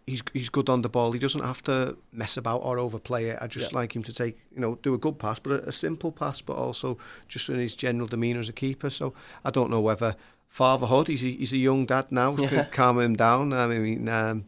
he's 0.07 0.23
he's 0.33 0.49
good 0.49 0.69
on 0.69 0.81
the 0.81 0.89
ball. 0.89 1.11
He 1.11 1.19
doesn't 1.19 1.43
have 1.43 1.63
to 1.63 1.97
mess 2.11 2.37
about 2.37 2.59
or 2.59 2.79
overplay 2.79 3.25
it. 3.25 3.39
I 3.41 3.47
just 3.47 3.71
yeah. 3.71 3.79
like 3.79 3.95
him 3.95 4.03
to 4.03 4.13
take 4.13 4.37
you 4.53 4.61
know 4.61 4.77
do 4.81 4.93
a 4.93 4.97
good 4.97 5.19
pass, 5.19 5.39
but 5.39 5.51
a, 5.51 5.69
a 5.69 5.71
simple 5.71 6.11
pass, 6.11 6.41
but 6.41 6.55
also 6.55 6.97
just 7.27 7.49
in 7.49 7.59
his 7.59 7.75
general 7.75 8.07
demeanour 8.07 8.39
as 8.39 8.49
a 8.49 8.53
keeper. 8.53 8.89
So 8.89 9.13
I 9.43 9.51
don't 9.51 9.69
know 9.69 9.81
whether 9.81 10.15
fatherhood. 10.55 11.09
He's 11.09 11.21
a, 11.21 11.31
he's 11.31 11.51
a 11.51 11.57
young 11.57 11.85
dad 11.85 12.13
now. 12.13 12.37
Yeah. 12.37 12.63
calm 12.71 12.97
him 13.01 13.17
down. 13.17 13.51
I 13.51 13.67
mean, 13.67 14.07
um, 14.07 14.45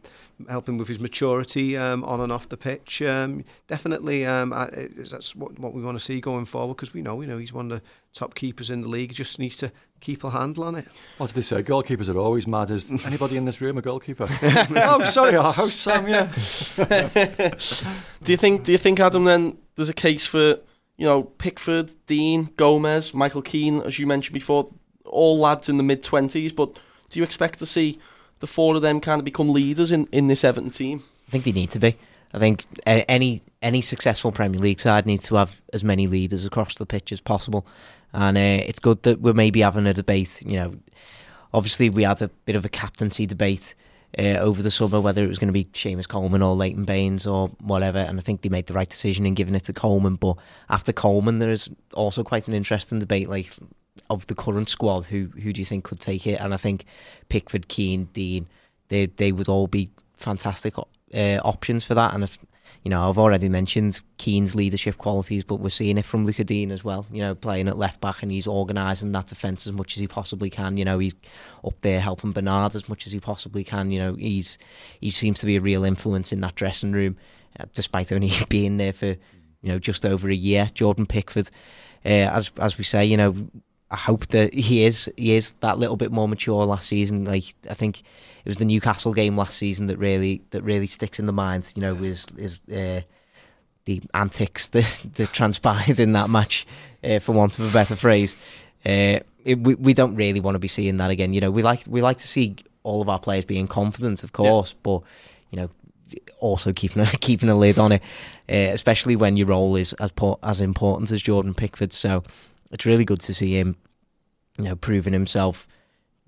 help 0.48 0.66
him 0.66 0.78
with 0.78 0.88
his 0.88 0.98
maturity 0.98 1.76
um, 1.76 2.02
on 2.02 2.18
and 2.22 2.32
off 2.32 2.48
the 2.48 2.56
pitch. 2.56 3.02
Um, 3.02 3.44
definitely, 3.66 4.24
um, 4.24 4.54
I, 4.54 4.88
that's 4.96 5.36
what, 5.36 5.58
what 5.58 5.74
we 5.74 5.82
want 5.82 5.98
to 5.98 6.04
see 6.04 6.22
going 6.22 6.46
forward 6.46 6.76
because 6.76 6.94
we 6.94 7.02
know, 7.02 7.14
we 7.14 7.26
know 7.26 7.36
he's 7.36 7.52
one 7.52 7.70
of 7.70 7.80
the 7.80 7.86
top 8.14 8.34
keepers 8.34 8.70
in 8.70 8.80
the 8.80 8.88
league. 8.88 9.10
He 9.10 9.16
just 9.16 9.38
needs 9.38 9.58
to 9.58 9.70
keep 10.00 10.24
a 10.24 10.30
handle 10.30 10.64
on 10.64 10.76
it. 10.76 10.86
What 11.18 11.26
did 11.26 11.36
they 11.36 11.42
say? 11.42 11.62
Goalkeepers 11.62 12.08
are 12.08 12.18
always 12.18 12.46
mad. 12.46 12.70
Is 12.70 12.90
anybody 13.04 13.36
in 13.36 13.44
this 13.44 13.60
room 13.60 13.76
a 13.76 13.82
goalkeeper? 13.82 14.28
oh, 14.42 15.04
sorry, 15.04 15.36
our 15.36 15.52
host 15.52 15.78
Sam. 15.78 16.08
Yeah. 16.08 16.32
do 18.22 18.32
you 18.32 18.38
think? 18.38 18.64
Do 18.64 18.72
you 18.72 18.78
think 18.78 18.98
Adam? 18.98 19.24
Then 19.24 19.58
there's 19.76 19.90
a 19.90 19.94
case 19.94 20.24
for 20.24 20.58
you 20.96 21.04
know 21.04 21.24
Pickford, 21.24 21.90
Digne, 22.06 22.48
Gomes, 22.56 23.12
Michael 23.12 23.42
Keane, 23.42 23.82
as 23.82 23.98
you 23.98 24.06
mentioned 24.06 24.32
before, 24.32 24.70
all 25.08 25.38
lads 25.38 25.68
in 25.68 25.76
the 25.76 25.82
mid 25.82 26.02
twenties. 26.02 26.52
But 26.52 26.74
do 27.10 27.18
you 27.18 27.24
expect 27.24 27.58
to 27.60 27.66
see 27.66 27.98
the 28.40 28.46
four 28.46 28.76
of 28.76 28.82
them 28.82 29.00
kind 29.00 29.20
of 29.20 29.24
become 29.24 29.48
leaders 29.48 29.90
in, 29.90 30.08
in 30.12 30.28
this 30.28 30.44
Everton 30.44 30.70
team? 30.70 31.02
I 31.26 31.30
think 31.30 31.44
they 31.44 31.52
need 31.52 31.70
to 31.72 31.78
be. 31.78 31.96
I 32.32 32.38
think 32.38 32.66
any 32.86 33.40
any 33.62 33.80
successful 33.80 34.32
Premier 34.32 34.60
League 34.60 34.80
side 34.80 35.06
needs 35.06 35.24
to 35.24 35.36
have 35.36 35.62
as 35.72 35.82
many 35.82 36.06
leaders 36.06 36.44
across 36.44 36.74
the 36.76 36.86
pitch 36.86 37.10
as 37.10 37.20
possible, 37.20 37.66
and 38.12 38.36
uh, 38.36 38.64
it's 38.66 38.80
good 38.80 39.02
that 39.04 39.20
we're 39.20 39.32
maybe 39.32 39.62
having 39.62 39.86
a 39.86 39.94
debate. 39.94 40.42
You 40.44 40.56
know, 40.56 40.74
obviously 41.54 41.88
we 41.88 42.02
had 42.02 42.20
a 42.20 42.28
bit 42.44 42.56
of 42.56 42.64
a 42.64 42.68
captaincy 42.68 43.24
debate 43.24 43.74
uh, 44.18 44.36
over 44.38 44.62
the 44.62 44.70
summer 44.70 45.00
whether 45.00 45.24
it 45.24 45.28
was 45.28 45.38
going 45.38 45.48
to 45.48 45.52
be 45.52 45.64
Seamus 45.66 46.08
Coleman 46.08 46.42
or 46.42 46.54
Leighton 46.54 46.84
Baines 46.84 47.26
or 47.26 47.48
whatever, 47.60 47.98
and 47.98 48.18
I 48.18 48.22
think 48.22 48.42
they 48.42 48.50
made 48.50 48.66
the 48.66 48.74
right 48.74 48.88
decision 48.88 49.24
in 49.24 49.34
giving 49.34 49.54
it 49.54 49.64
to 49.64 49.72
Coleman. 49.72 50.16
But 50.16 50.36
after 50.68 50.92
Coleman, 50.92 51.38
there 51.38 51.50
is 51.50 51.70
also 51.94 52.22
quite 52.22 52.46
an 52.46 52.54
interesting 52.54 52.98
debate, 52.98 53.30
like 53.30 53.50
of 54.10 54.26
the 54.26 54.34
current 54.34 54.68
squad, 54.68 55.06
who 55.06 55.26
who 55.42 55.52
do 55.52 55.60
you 55.60 55.64
think 55.64 55.84
could 55.84 56.00
take 56.00 56.26
it? 56.26 56.40
And 56.40 56.54
I 56.54 56.56
think 56.56 56.84
Pickford, 57.28 57.68
Keane, 57.68 58.08
Digne, 58.12 58.46
they 58.88 59.06
they 59.06 59.32
would 59.32 59.48
all 59.48 59.66
be 59.66 59.90
fantastic 60.16 60.74
uh, 60.78 61.40
options 61.44 61.84
for 61.84 61.94
that. 61.94 62.14
And 62.14 62.24
if 62.24 62.38
you 62.84 62.90
know, 62.90 63.08
I've 63.08 63.18
already 63.18 63.48
mentioned 63.48 64.00
Keane's 64.18 64.54
leadership 64.54 64.98
qualities, 64.98 65.44
but 65.44 65.56
we're 65.56 65.68
seeing 65.68 65.98
it 65.98 66.04
from 66.04 66.24
Lucas 66.24 66.46
Digne 66.46 66.70
as 66.70 66.84
well. 66.84 67.06
You 67.12 67.20
know, 67.20 67.34
playing 67.34 67.68
at 67.68 67.76
left 67.76 68.00
back 68.00 68.22
and 68.22 68.30
he's 68.30 68.46
organising 68.46 69.12
that 69.12 69.26
defence 69.26 69.66
as 69.66 69.72
much 69.72 69.94
as 69.94 70.00
he 70.00 70.06
possibly 70.06 70.48
can. 70.48 70.76
You 70.76 70.84
know, 70.84 70.98
he's 70.98 71.14
up 71.64 71.74
there 71.80 72.00
helping 72.00 72.32
Bernard 72.32 72.76
as 72.76 72.88
much 72.88 73.06
as 73.06 73.12
he 73.12 73.20
possibly 73.20 73.64
can. 73.64 73.90
You 73.90 73.98
know, 73.98 74.14
he's 74.14 74.58
he 75.00 75.10
seems 75.10 75.40
to 75.40 75.46
be 75.46 75.56
a 75.56 75.60
real 75.60 75.84
influence 75.84 76.32
in 76.32 76.40
that 76.40 76.54
dressing 76.54 76.92
room, 76.92 77.16
uh, 77.58 77.64
despite 77.74 78.12
only 78.12 78.32
being 78.48 78.76
there 78.76 78.92
for 78.92 79.06
you 79.06 79.18
know 79.64 79.78
just 79.78 80.06
over 80.06 80.28
a 80.30 80.34
year. 80.34 80.70
Jordan 80.72 81.06
Pickford, 81.06 81.50
uh, 82.04 82.08
as 82.08 82.52
as 82.58 82.78
we 82.78 82.84
say, 82.84 83.04
you 83.04 83.16
know, 83.16 83.34
I 83.90 83.96
hope 83.96 84.26
that 84.28 84.52
he 84.52 84.84
is 84.84 85.10
he 85.16 85.34
is 85.34 85.52
that 85.60 85.78
little 85.78 85.96
bit 85.96 86.12
more 86.12 86.28
mature 86.28 86.64
last 86.64 86.88
season. 86.88 87.24
Like 87.24 87.54
I 87.70 87.74
think 87.74 88.00
it 88.00 88.46
was 88.46 88.58
the 88.58 88.64
Newcastle 88.64 89.14
game 89.14 89.36
last 89.36 89.56
season 89.56 89.86
that 89.86 89.96
really 89.96 90.42
that 90.50 90.62
really 90.62 90.86
sticks 90.86 91.18
in 91.18 91.26
the 91.26 91.32
mind. 91.32 91.72
You 91.74 91.82
know, 91.82 91.94
is 91.96 92.26
is 92.36 92.60
uh, 92.68 93.02
the 93.86 94.02
antics 94.12 94.68
that, 94.68 95.00
that 95.14 95.32
transpired 95.32 95.98
in 95.98 96.12
that 96.12 96.28
match, 96.28 96.66
uh, 97.02 97.18
for 97.18 97.32
want 97.32 97.58
of 97.58 97.68
a 97.68 97.72
better 97.72 97.96
phrase. 97.96 98.36
Uh, 98.84 99.20
it, 99.44 99.58
we 99.60 99.74
we 99.76 99.94
don't 99.94 100.14
really 100.16 100.40
want 100.40 100.54
to 100.54 100.58
be 100.58 100.68
seeing 100.68 100.98
that 100.98 101.10
again. 101.10 101.32
You 101.32 101.40
know, 101.40 101.50
we 101.50 101.62
like 101.62 101.82
we 101.88 102.02
like 102.02 102.18
to 102.18 102.28
see 102.28 102.56
all 102.82 103.00
of 103.00 103.08
our 103.08 103.18
players 103.18 103.44
being 103.44 103.66
confident, 103.66 104.22
of 104.22 104.32
course, 104.32 104.72
yeah. 104.72 104.78
but 104.82 105.02
you 105.50 105.60
know, 105.60 105.70
also 106.40 106.72
keeping 106.72 107.02
a, 107.02 107.06
keeping 107.20 107.48
a 107.48 107.56
lid 107.56 107.78
on 107.78 107.92
it, 107.92 108.02
uh, 108.50 108.72
especially 108.72 109.16
when 109.16 109.36
your 109.36 109.46
role 109.46 109.76
is 109.76 109.94
as 109.94 110.12
as 110.42 110.60
important 110.60 111.10
as 111.10 111.22
Jordan 111.22 111.54
Pickford. 111.54 111.94
So 111.94 112.22
it's 112.70 112.86
really 112.86 113.04
good 113.04 113.20
to 113.20 113.34
see 113.34 113.58
him, 113.58 113.76
you 114.56 114.64
know, 114.64 114.76
proving 114.76 115.12
himself 115.12 115.66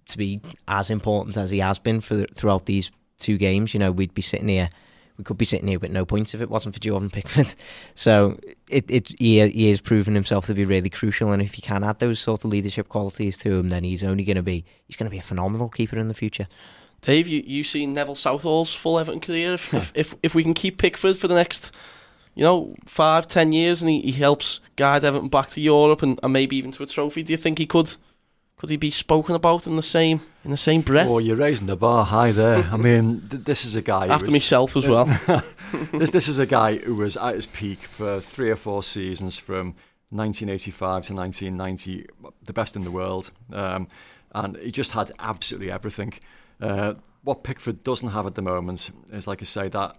to 0.07 0.19
be 0.19 0.41
as 0.69 0.91
important 0.91 1.37
as 1.37 1.51
he 1.51 1.59
has 1.59 1.79
been 1.79 2.01
for 2.01 2.15
the, 2.17 2.27
throughout 2.35 2.67
these 2.67 2.91
two 3.19 3.39
games. 3.39 3.75
You 3.75 3.81
know, 3.81 3.93
we'd 3.93 4.15
be 4.15 4.23
sitting 4.23 4.49
here, 4.49 4.71
we 5.19 5.25
could 5.25 5.39
be 5.39 5.45
sitting 5.45 5.69
here 5.69 5.79
with 5.79 5.91
no 5.91 6.05
points 6.05 6.35
if 6.35 6.41
it 6.41 6.51
wasn't 6.51 6.75
for 6.75 6.81
Jordan 6.81 7.11
Pickford. 7.11 7.55
So 7.95 8.39
it, 8.71 8.91
it 8.91 9.09
he, 9.19 9.47
he 9.49 9.71
is 9.71 9.81
proving 9.81 10.15
himself 10.15 10.47
to 10.47 10.55
be 10.55 10.65
really 10.65 10.89
crucial, 10.89 11.33
and 11.33 11.43
if 11.43 11.59
you 11.59 11.63
can 11.63 11.85
add 11.85 11.99
those 11.99 12.19
sort 12.19 12.45
of 12.45 12.51
leadership 12.51 12.89
qualities 12.89 13.37
to 13.39 13.59
him, 13.59 13.69
then 13.69 13.85
he's 13.85 14.03
only 14.03 14.25
going 14.25 14.37
to 14.37 14.43
be 14.43 14.65
he's 14.87 14.97
going 14.97 15.09
to 15.09 15.11
be 15.11 15.19
a 15.19 15.23
phenomenal 15.23 15.69
keeper 15.69 15.99
in 15.99 16.09
the 16.09 16.15
future. 16.15 16.47
Dave, 17.03 17.29
you 17.29 17.43
you 17.45 17.65
seen 17.65 17.93
Neville 17.93 18.15
Southall's 18.15 18.73
full 18.73 18.99
Everton 18.99 19.21
career? 19.21 19.55
If, 19.55 19.75
if, 19.75 19.93
if 19.95 20.15
if 20.23 20.35
we 20.35 20.43
can 20.43 20.55
keep 20.55 20.79
Pickford 20.79 21.17
for 21.17 21.29
the 21.29 21.35
next 21.35 21.75
you 22.35 22.45
know, 22.45 22.75
five, 22.85 23.27
ten 23.27 23.53
years, 23.53 23.81
and 23.83 23.91
he, 23.91 24.01
he 24.01 24.13
helps 24.13 24.61
guide 24.77 25.05
Everton 25.05 25.29
back 25.29 25.49
to 25.51 25.61
Europe 25.61 26.03
and, 26.03 26.19
and 26.23 26.33
maybe 26.33 26.57
even 26.57 26.71
to 26.73 26.83
a 26.83 26.87
trophy. 26.87 27.23
Do 27.23 27.33
you 27.33 27.37
think 27.37 27.59
he 27.59 27.67
could? 27.67 27.95
Could 28.57 28.69
he 28.69 28.77
be 28.77 28.91
spoken 28.91 29.35
about 29.35 29.67
in 29.67 29.77
the 29.77 29.83
same 29.83 30.21
in 30.45 30.51
the 30.51 30.57
same 30.57 30.83
breath? 30.83 31.09
Oh, 31.09 31.19
you're 31.19 31.37
raising 31.37 31.67
the 31.67 31.77
bar 31.77 32.05
high 32.05 32.31
there. 32.31 32.69
I 32.71 32.77
mean, 32.79 33.27
th- 33.31 33.45
this 33.45 33.65
is 33.65 33.75
a 33.75 33.83
guy 33.83 34.07
after 34.07 34.27
was, 34.27 34.35
myself 34.35 34.77
as 34.77 34.87
well. 34.89 35.07
this 35.93 36.11
this 36.11 36.29
is 36.29 36.39
a 36.39 36.47
guy 36.47 36.77
who 36.77 36.95
was 36.95 37.17
at 37.17 37.37
his 37.37 37.47
peak 37.47 37.83
for 37.83 38.21
three 38.21 38.51
or 38.51 38.57
four 38.57 38.83
seasons 38.83 39.39
from 39.39 39.75
1985 40.11 41.07
to 41.07 41.15
1990, 41.15 42.07
the 42.45 42.53
best 42.53 42.77
in 42.77 42.85
the 42.85 42.91
world, 42.91 43.31
um, 43.53 43.89
and 44.35 44.57
he 44.59 44.71
just 44.71 44.93
had 44.93 45.11
absolutely 45.21 45.71
everything. 45.71 46.13
Uh, 46.61 46.95
what 47.23 47.45
Pickford 47.45 47.85
doesn't 47.85 48.09
have 48.09 48.27
at 48.27 48.35
the 48.35 48.43
moment 48.43 48.91
is, 49.13 49.27
like 49.27 49.41
I 49.41 49.45
say, 49.45 49.69
that 49.69 49.97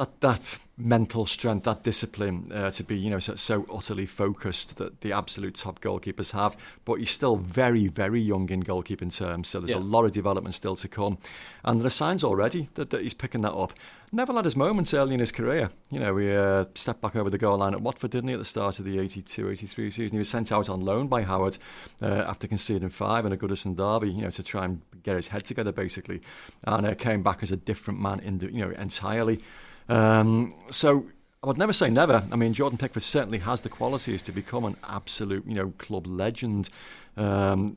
that 0.00 0.20
that 0.20 0.40
mental 0.78 1.26
strength, 1.26 1.64
that 1.64 1.82
discipline 1.82 2.50
uh, 2.54 2.70
to 2.70 2.82
be, 2.82 2.96
you 2.96 3.10
know, 3.10 3.18
so, 3.18 3.34
so, 3.34 3.66
utterly 3.70 4.06
focused 4.06 4.78
that 4.78 5.02
the 5.02 5.12
absolute 5.12 5.54
top 5.54 5.80
goalkeepers 5.80 6.32
have. 6.32 6.56
But 6.86 6.94
he's 6.94 7.10
still 7.10 7.36
very, 7.36 7.86
very 7.86 8.20
young 8.20 8.48
in 8.48 8.62
goalkeeping 8.62 9.14
terms, 9.14 9.48
so 9.48 9.60
there's 9.60 9.72
yeah. 9.72 9.76
a 9.76 9.78
lot 9.78 10.06
of 10.06 10.12
development 10.12 10.54
still 10.54 10.76
to 10.76 10.88
come. 10.88 11.18
And 11.64 11.80
there 11.80 11.86
are 11.86 11.90
signs 11.90 12.24
already 12.24 12.70
that, 12.74 12.88
that 12.90 13.02
he's 13.02 13.12
picking 13.12 13.42
that 13.42 13.52
up. 13.52 13.74
Neville 14.12 14.36
had 14.36 14.44
his 14.44 14.56
moments 14.56 14.92
early 14.94 15.14
in 15.14 15.20
his 15.20 15.30
career. 15.30 15.70
You 15.90 16.00
know, 16.00 16.16
he 16.16 16.34
uh, 16.34 16.64
stepped 16.74 17.00
back 17.00 17.14
over 17.14 17.30
the 17.30 17.38
goal 17.38 17.58
line 17.58 17.74
at 17.74 17.82
Watford, 17.82 18.10
didn't 18.10 18.28
he, 18.28 18.34
at 18.34 18.38
the 18.38 18.44
start 18.44 18.78
of 18.78 18.84
the 18.86 18.96
82-83 18.96 19.92
season. 19.92 20.08
He 20.12 20.18
was 20.18 20.28
sent 20.28 20.50
out 20.50 20.68
on 20.68 20.80
loan 20.80 21.06
by 21.06 21.22
Howard 21.22 21.58
uh, 22.02 22.24
after 22.26 22.48
conceding 22.48 22.88
five 22.88 23.26
in 23.26 23.32
a 23.32 23.36
Goodison 23.36 23.76
derby, 23.76 24.10
you 24.10 24.22
know, 24.22 24.30
to 24.30 24.42
try 24.42 24.64
and 24.64 24.80
get 25.02 25.14
his 25.14 25.28
head 25.28 25.44
together, 25.44 25.70
basically. 25.70 26.22
And 26.64 26.86
uh, 26.86 26.94
came 26.94 27.22
back 27.22 27.42
as 27.42 27.52
a 27.52 27.56
different 27.56 28.00
man, 28.00 28.20
in 28.20 28.38
the, 28.38 28.52
you 28.52 28.64
know, 28.64 28.70
entirely. 28.70 29.42
Um, 29.90 30.52
so 30.70 31.06
I 31.42 31.48
would 31.48 31.58
never 31.58 31.72
say 31.72 31.90
never. 31.90 32.22
I 32.30 32.36
mean, 32.36 32.54
Jordan 32.54 32.78
Pickford 32.78 33.02
certainly 33.02 33.38
has 33.38 33.60
the 33.60 33.68
qualities 33.68 34.22
to 34.24 34.32
become 34.32 34.64
an 34.64 34.76
absolute, 34.84 35.44
you 35.46 35.54
know, 35.54 35.72
club 35.78 36.06
legend. 36.06 36.70
Um, 37.16 37.76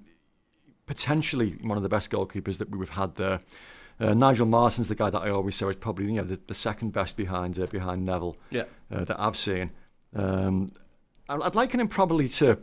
potentially 0.85 1.51
one 1.61 1.77
of 1.77 1.83
the 1.83 1.89
best 1.89 2.11
goalkeepers 2.11 2.57
that 2.59 2.69
we've 2.69 2.89
had 2.89 3.15
there. 3.15 3.39
Uh, 3.99 4.13
Nigel 4.13 4.45
Martyn's 4.45 4.87
the 4.87 4.95
guy 4.95 5.09
that 5.09 5.21
I 5.21 5.29
always 5.29 5.55
say 5.55 5.67
is 5.67 5.75
probably 5.75 6.05
you 6.05 6.13
know 6.13 6.23
the, 6.23 6.39
the 6.47 6.53
second 6.53 6.93
best 6.93 7.15
behind 7.17 7.57
uh, 7.59 7.67
behind 7.67 8.05
Neville 8.05 8.37
yeah. 8.49 8.63
uh, 8.91 9.05
that 9.05 9.19
I've 9.19 9.37
seen. 9.37 9.71
Um, 10.15 10.69
I'd 11.29 11.55
liken 11.55 11.79
him 11.79 11.87
probably 11.87 12.27
to 12.29 12.59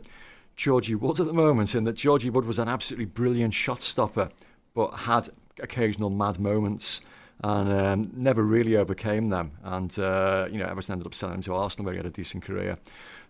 Georgie 0.55 0.95
Wood 0.95 1.19
at 1.19 1.25
the 1.25 1.33
moment, 1.33 1.73
in 1.73 1.83
that 1.85 1.93
Georgie 1.93 2.29
Wood 2.29 2.45
was 2.45 2.59
an 2.59 2.67
absolutely 2.67 3.05
brilliant 3.05 3.53
shot 3.53 3.81
stopper, 3.81 4.29
but 4.73 4.91
had 4.91 5.29
occasional 5.59 6.09
mad 6.09 6.39
moments 6.39 7.01
and 7.43 7.71
um, 7.71 8.11
never 8.15 8.43
really 8.43 8.75
overcame 8.75 9.29
them. 9.29 9.51
And 9.63 9.97
uh, 9.97 10.47
you 10.51 10.59
know, 10.59 10.65
Everton 10.65 10.93
ended 10.93 11.07
up 11.07 11.13
selling 11.13 11.35
him 11.35 11.41
to 11.43 11.55
Arsenal, 11.55 11.85
where 11.85 11.93
he 11.93 11.97
had 11.97 12.05
a 12.05 12.11
decent 12.11 12.43
career. 12.43 12.77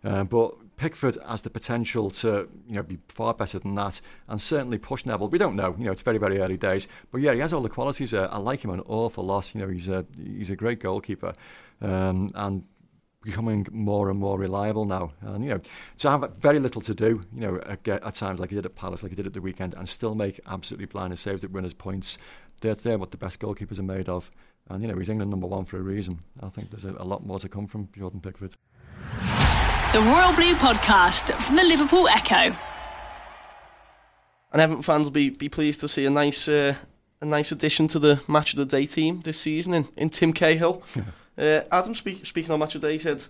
Uh, 0.03 0.23
but 0.23 0.55
Pickford 0.77 1.17
has 1.27 1.43
the 1.43 1.49
potential 1.49 2.09
to 2.09 2.49
you 2.67 2.75
know 2.75 2.83
be 2.83 2.97
far 3.07 3.33
better 3.33 3.59
than 3.59 3.75
that, 3.75 4.01
and 4.27 4.41
certainly 4.41 4.77
push 4.77 5.05
Neville. 5.05 5.29
We 5.29 5.37
don't 5.37 5.55
know, 5.55 5.75
you 5.77 5.85
know, 5.85 5.91
it's 5.91 6.01
very 6.01 6.17
very 6.17 6.39
early 6.39 6.57
days. 6.57 6.87
But 7.11 7.21
yeah, 7.21 7.33
he 7.33 7.39
has 7.39 7.53
all 7.53 7.61
the 7.61 7.69
qualities. 7.69 8.13
Uh, 8.13 8.27
I 8.31 8.37
like 8.37 8.63
him 8.63 8.71
an 8.71 8.81
awful 8.87 9.23
lot. 9.23 9.53
You 9.55 9.61
know, 9.61 9.67
he's 9.67 9.87
a 9.87 10.05
he's 10.17 10.49
a 10.49 10.55
great 10.55 10.79
goalkeeper, 10.79 11.33
um, 11.81 12.31
and 12.35 12.63
becoming 13.23 13.67
more 13.71 14.09
and 14.09 14.19
more 14.19 14.37
reliable 14.37 14.85
now. 14.85 15.11
And, 15.21 15.43
you 15.43 15.51
know, 15.51 15.61
to 15.99 16.09
have 16.09 16.31
very 16.39 16.59
little 16.59 16.81
to 16.81 16.95
do, 16.95 17.23
you 17.33 17.41
know, 17.41 17.61
at, 17.67 17.87
at, 17.87 18.15
times 18.15 18.39
like 18.39 18.49
he 18.49 18.55
did 18.55 18.65
at 18.65 18.75
Palace, 18.75 19.03
like 19.03 19.11
he 19.11 19.15
did 19.15 19.27
at 19.27 19.33
the 19.33 19.41
weekend, 19.41 19.75
and 19.75 19.87
still 19.87 20.15
make 20.15 20.39
absolutely 20.47 20.87
blinding 20.87 21.17
saves 21.17 21.43
that 21.43 21.51
winners 21.51 21.73
points 21.73 22.17
they're, 22.61 22.75
they're 22.75 22.97
what 22.97 23.11
the 23.11 23.17
best 23.17 23.39
goalkeepers 23.39 23.79
are 23.79 23.83
made 23.83 24.07
of. 24.07 24.31
And, 24.69 24.81
you 24.81 24.87
know, 24.87 24.97
he's 24.97 25.09
England 25.09 25.31
number 25.31 25.47
one 25.47 25.65
for 25.65 25.77
a 25.77 25.81
reason. 25.81 26.19
I 26.41 26.49
think 26.49 26.69
there's 26.69 26.85
a, 26.85 26.95
a 26.97 27.03
lot 27.03 27.25
more 27.25 27.39
to 27.39 27.49
come 27.49 27.67
from 27.67 27.89
Jordan 27.97 28.21
Pickford. 28.21 28.55
The 29.93 29.99
Royal 29.99 30.33
Blue 30.33 30.53
Podcast 30.53 31.33
from 31.41 31.57
the 31.57 31.63
Liverpool 31.63 32.07
Echo. 32.07 32.55
And 34.53 34.61
Everton 34.61 34.83
fans 34.83 35.05
will 35.05 35.11
be, 35.11 35.29
be 35.29 35.49
pleased 35.49 35.81
to 35.81 35.87
see 35.87 36.05
a 36.05 36.09
nice 36.09 36.47
uh, 36.47 36.75
a 37.21 37.25
nice 37.25 37.51
addition 37.51 37.87
to 37.87 37.99
the 37.99 38.21
Match 38.27 38.53
of 38.53 38.57
the 38.57 38.65
Day 38.65 38.85
team 38.85 39.21
this 39.21 39.39
season 39.39 39.73
in, 39.73 39.87
in 39.95 40.09
Tim 40.09 40.33
Cahill. 40.33 40.81
uh, 41.37 41.61
Adam, 41.71 41.93
speak, 41.93 42.25
speaking 42.25 42.51
on 42.51 42.59
Match 42.59 42.75
of 42.75 42.81
the 42.81 42.87
Day, 42.87 42.97
said, 42.97 43.25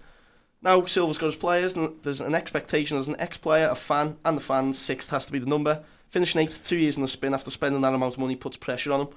now 0.62 0.86
Silva's 0.86 1.18
got 1.18 1.26
his 1.28 1.36
players, 1.36 1.76
and 1.76 1.96
there's 2.04 2.22
an 2.22 2.34
expectation 2.34 2.98
as 2.98 3.08
an 3.08 3.18
ex-player, 3.20 3.68
a 3.68 3.76
fan, 3.76 4.18
and 4.24 4.38
the 4.38 4.42
fans, 4.42 4.78
sixth 4.78 5.10
has 5.10 5.26
to 5.26 5.32
be 5.32 5.40
the 5.40 5.46
number 5.46 5.84
finishing 6.12 6.42
eight 6.42 6.60
two 6.64 6.78
years 6.78 6.96
in 6.96 7.02
the 7.02 7.08
spin 7.08 7.34
after 7.34 7.50
spending 7.50 7.82
that 7.82 7.94
amount 7.94 8.14
of 8.14 8.20
money 8.20 8.36
puts 8.36 8.58
pressure 8.58 8.94
on 8.94 9.02
him. 9.02 9.08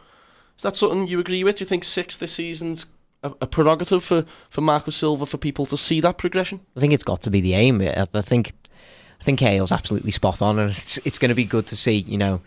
Is 0.57 0.63
that 0.63 0.77
something 0.77 1.07
you 1.07 1.21
agree 1.21 1.45
with? 1.45 1.57
Do 1.57 1.63
you 1.63 1.69
think 1.69 1.85
six 1.85 2.17
this 2.17 2.33
season's 2.33 2.87
a, 3.23 3.33
a 3.41 3.47
prerogative 3.47 4.05
for, 4.05 4.25
for 4.49 4.61
Marco 4.61 4.91
Silva 4.91 5.27
for 5.27 5.37
people 5.37 5.67
to 5.67 5.77
see 5.77 6.01
that 6.01 6.19
progression? 6.19 6.61
I 6.77 6.81
think 6.81 6.93
it's 6.93 7.05
got 7.05 7.23
to 7.23 7.31
be 7.31 7.41
the 7.41 7.55
aim. 7.55 7.81
I 7.83 8.05
think 8.23 8.53
I 9.21 9.25
think 9.25 9.41
Hale's 9.41 9.73
absolutely 9.73 10.13
spot 10.13 10.41
on, 10.41 10.59
and 10.59 10.71
it's 10.71 10.99
it's 10.99 11.19
going 11.19 11.31
to 11.31 11.35
be 11.35 11.45
good 11.45 11.67
to 11.67 11.77
see. 11.77 11.97
You 11.97 12.19
know, 12.19 12.41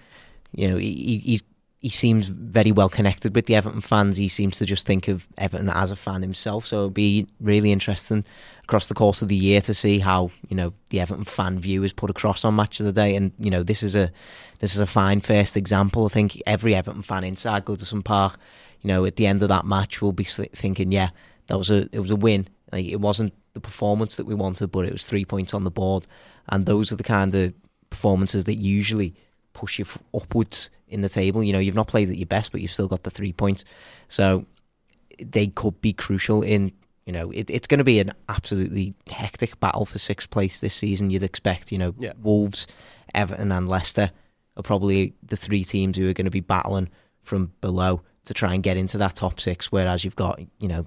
you 0.53 0.69
know 0.69 0.77
he, 0.77 1.17
he 1.17 1.41
he 1.79 1.89
seems 1.89 2.27
very 2.27 2.71
well 2.71 2.89
connected 2.89 3.35
with 3.35 3.45
the 3.45 3.55
Everton 3.55 3.81
fans. 3.81 4.17
He 4.17 4.27
seems 4.27 4.57
to 4.57 4.65
just 4.65 4.87
think 4.87 5.07
of 5.07 5.27
Everton 5.37 5.69
as 5.69 5.91
a 5.91 5.95
fan 5.95 6.23
himself. 6.23 6.65
So 6.65 6.77
it'll 6.77 6.89
be 6.89 7.27
really 7.39 7.71
interesting 7.71 8.25
across 8.63 8.87
the 8.87 8.95
course 8.95 9.21
of 9.21 9.27
the 9.27 9.35
year 9.35 9.61
to 9.61 9.73
see 9.73 9.99
how 9.99 10.31
you 10.49 10.57
know 10.57 10.73
the 10.89 10.99
Everton 10.99 11.23
fan 11.23 11.59
view 11.59 11.83
is 11.83 11.93
put 11.93 12.09
across 12.09 12.43
on 12.43 12.55
Match 12.55 12.79
of 12.79 12.87
the 12.87 12.91
Day. 12.91 13.15
And 13.15 13.31
you 13.37 13.51
know 13.51 13.61
this 13.61 13.83
is 13.83 13.95
a 13.95 14.11
this 14.59 14.73
is 14.73 14.81
a 14.81 14.87
fine 14.87 15.21
first 15.21 15.55
example. 15.55 16.05
I 16.05 16.09
think 16.09 16.41
every 16.47 16.73
Everton 16.73 17.03
fan 17.03 17.23
inside 17.23 17.65
Goodison 17.65 18.03
Park, 18.03 18.39
you 18.81 18.87
know, 18.87 19.05
at 19.05 19.15
the 19.15 19.27
end 19.27 19.43
of 19.43 19.49
that 19.49 19.65
match 19.65 20.01
will 20.01 20.13
be 20.13 20.23
thinking, 20.23 20.91
yeah, 20.91 21.09
that 21.45 21.59
was 21.59 21.69
a 21.69 21.87
it 21.91 21.99
was 21.99 22.11
a 22.11 22.15
win. 22.15 22.47
Like 22.71 22.85
it 22.85 22.99
wasn't 22.99 23.33
the 23.53 23.59
performance 23.59 24.15
that 24.15 24.25
we 24.25 24.33
wanted, 24.33 24.71
but 24.71 24.85
it 24.85 24.91
was 24.91 25.05
three 25.05 25.25
points 25.25 25.53
on 25.53 25.63
the 25.63 25.71
board. 25.71 26.07
And 26.49 26.65
those 26.65 26.91
are 26.91 26.95
the 26.95 27.03
kind 27.03 27.35
of 27.35 27.53
performances 27.91 28.45
that 28.45 28.55
usually 28.55 29.13
push 29.53 29.77
you 29.77 29.85
upwards 30.13 30.71
in 30.87 31.01
the 31.01 31.09
table. 31.09 31.43
You 31.43 31.53
know, 31.53 31.59
you've 31.59 31.75
not 31.75 31.87
played 31.87 32.09
at 32.09 32.17
your 32.17 32.27
best, 32.27 32.51
but 32.51 32.61
you've 32.61 32.71
still 32.71 32.87
got 32.87 33.03
the 33.03 33.11
three 33.11 33.33
points. 33.33 33.63
So 34.07 34.45
they 35.19 35.47
could 35.47 35.81
be 35.81 35.93
crucial 35.93 36.41
in. 36.41 36.71
You 37.05 37.13
know, 37.13 37.31
it, 37.31 37.49
it's 37.49 37.67
going 37.67 37.77
to 37.77 37.85
be 37.85 37.99
an 37.99 38.11
absolutely 38.27 38.93
hectic 39.09 39.59
battle 39.59 39.85
for 39.85 39.97
sixth 39.97 40.29
place 40.29 40.59
this 40.59 40.75
season. 40.75 41.09
You'd 41.09 41.23
expect. 41.23 41.71
You 41.71 41.77
know, 41.77 41.95
yeah. 41.97 42.13
Wolves, 42.21 42.67
Everton, 43.13 43.51
and 43.51 43.69
Leicester 43.69 44.11
are 44.57 44.63
probably 44.63 45.13
the 45.23 45.37
three 45.37 45.63
teams 45.63 45.97
who 45.97 46.09
are 46.09 46.13
going 46.13 46.25
to 46.25 46.31
be 46.31 46.41
battling 46.41 46.89
from 47.23 47.53
below 47.61 48.01
to 48.25 48.33
try 48.33 48.53
and 48.53 48.63
get 48.63 48.75
into 48.75 48.97
that 48.97 49.15
top 49.15 49.39
six. 49.39 49.71
Whereas 49.71 50.03
you've 50.03 50.15
got, 50.17 50.41
you 50.59 50.67
know, 50.67 50.85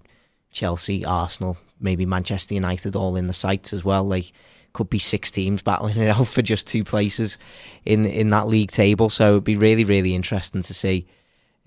Chelsea, 0.51 1.05
Arsenal, 1.05 1.57
maybe 1.81 2.05
Manchester 2.05 2.55
United 2.55 2.97
all 2.97 3.17
in 3.17 3.27
the 3.27 3.33
sights 3.33 3.73
as 3.73 3.85
well. 3.85 4.05
Like 4.05 4.33
could 4.73 4.91
be 4.91 4.99
six 4.99 5.31
teams 5.31 5.63
battling 5.63 5.97
it 5.97 6.09
out 6.17 6.29
for 6.29 6.43
just 6.43 6.67
two 6.67 6.85
places 6.85 7.39
in 7.85 8.05
in 8.07 8.31
that 8.31 8.49
league 8.49 8.71
table. 8.71 9.09
So 9.11 9.33
it'd 9.33 9.45
be 9.45 9.57
really 9.57 9.85
really 9.85 10.15
interesting 10.15 10.63
to 10.63 10.75
see. 10.75 11.07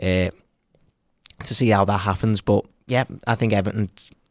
Uh, 0.01 0.29
to 1.43 1.55
see 1.55 1.69
how 1.69 1.85
that 1.85 1.99
happens. 1.99 2.41
But 2.41 2.65
yeah, 2.87 3.05
I 3.27 3.35
think 3.35 3.53
Everton 3.53 3.89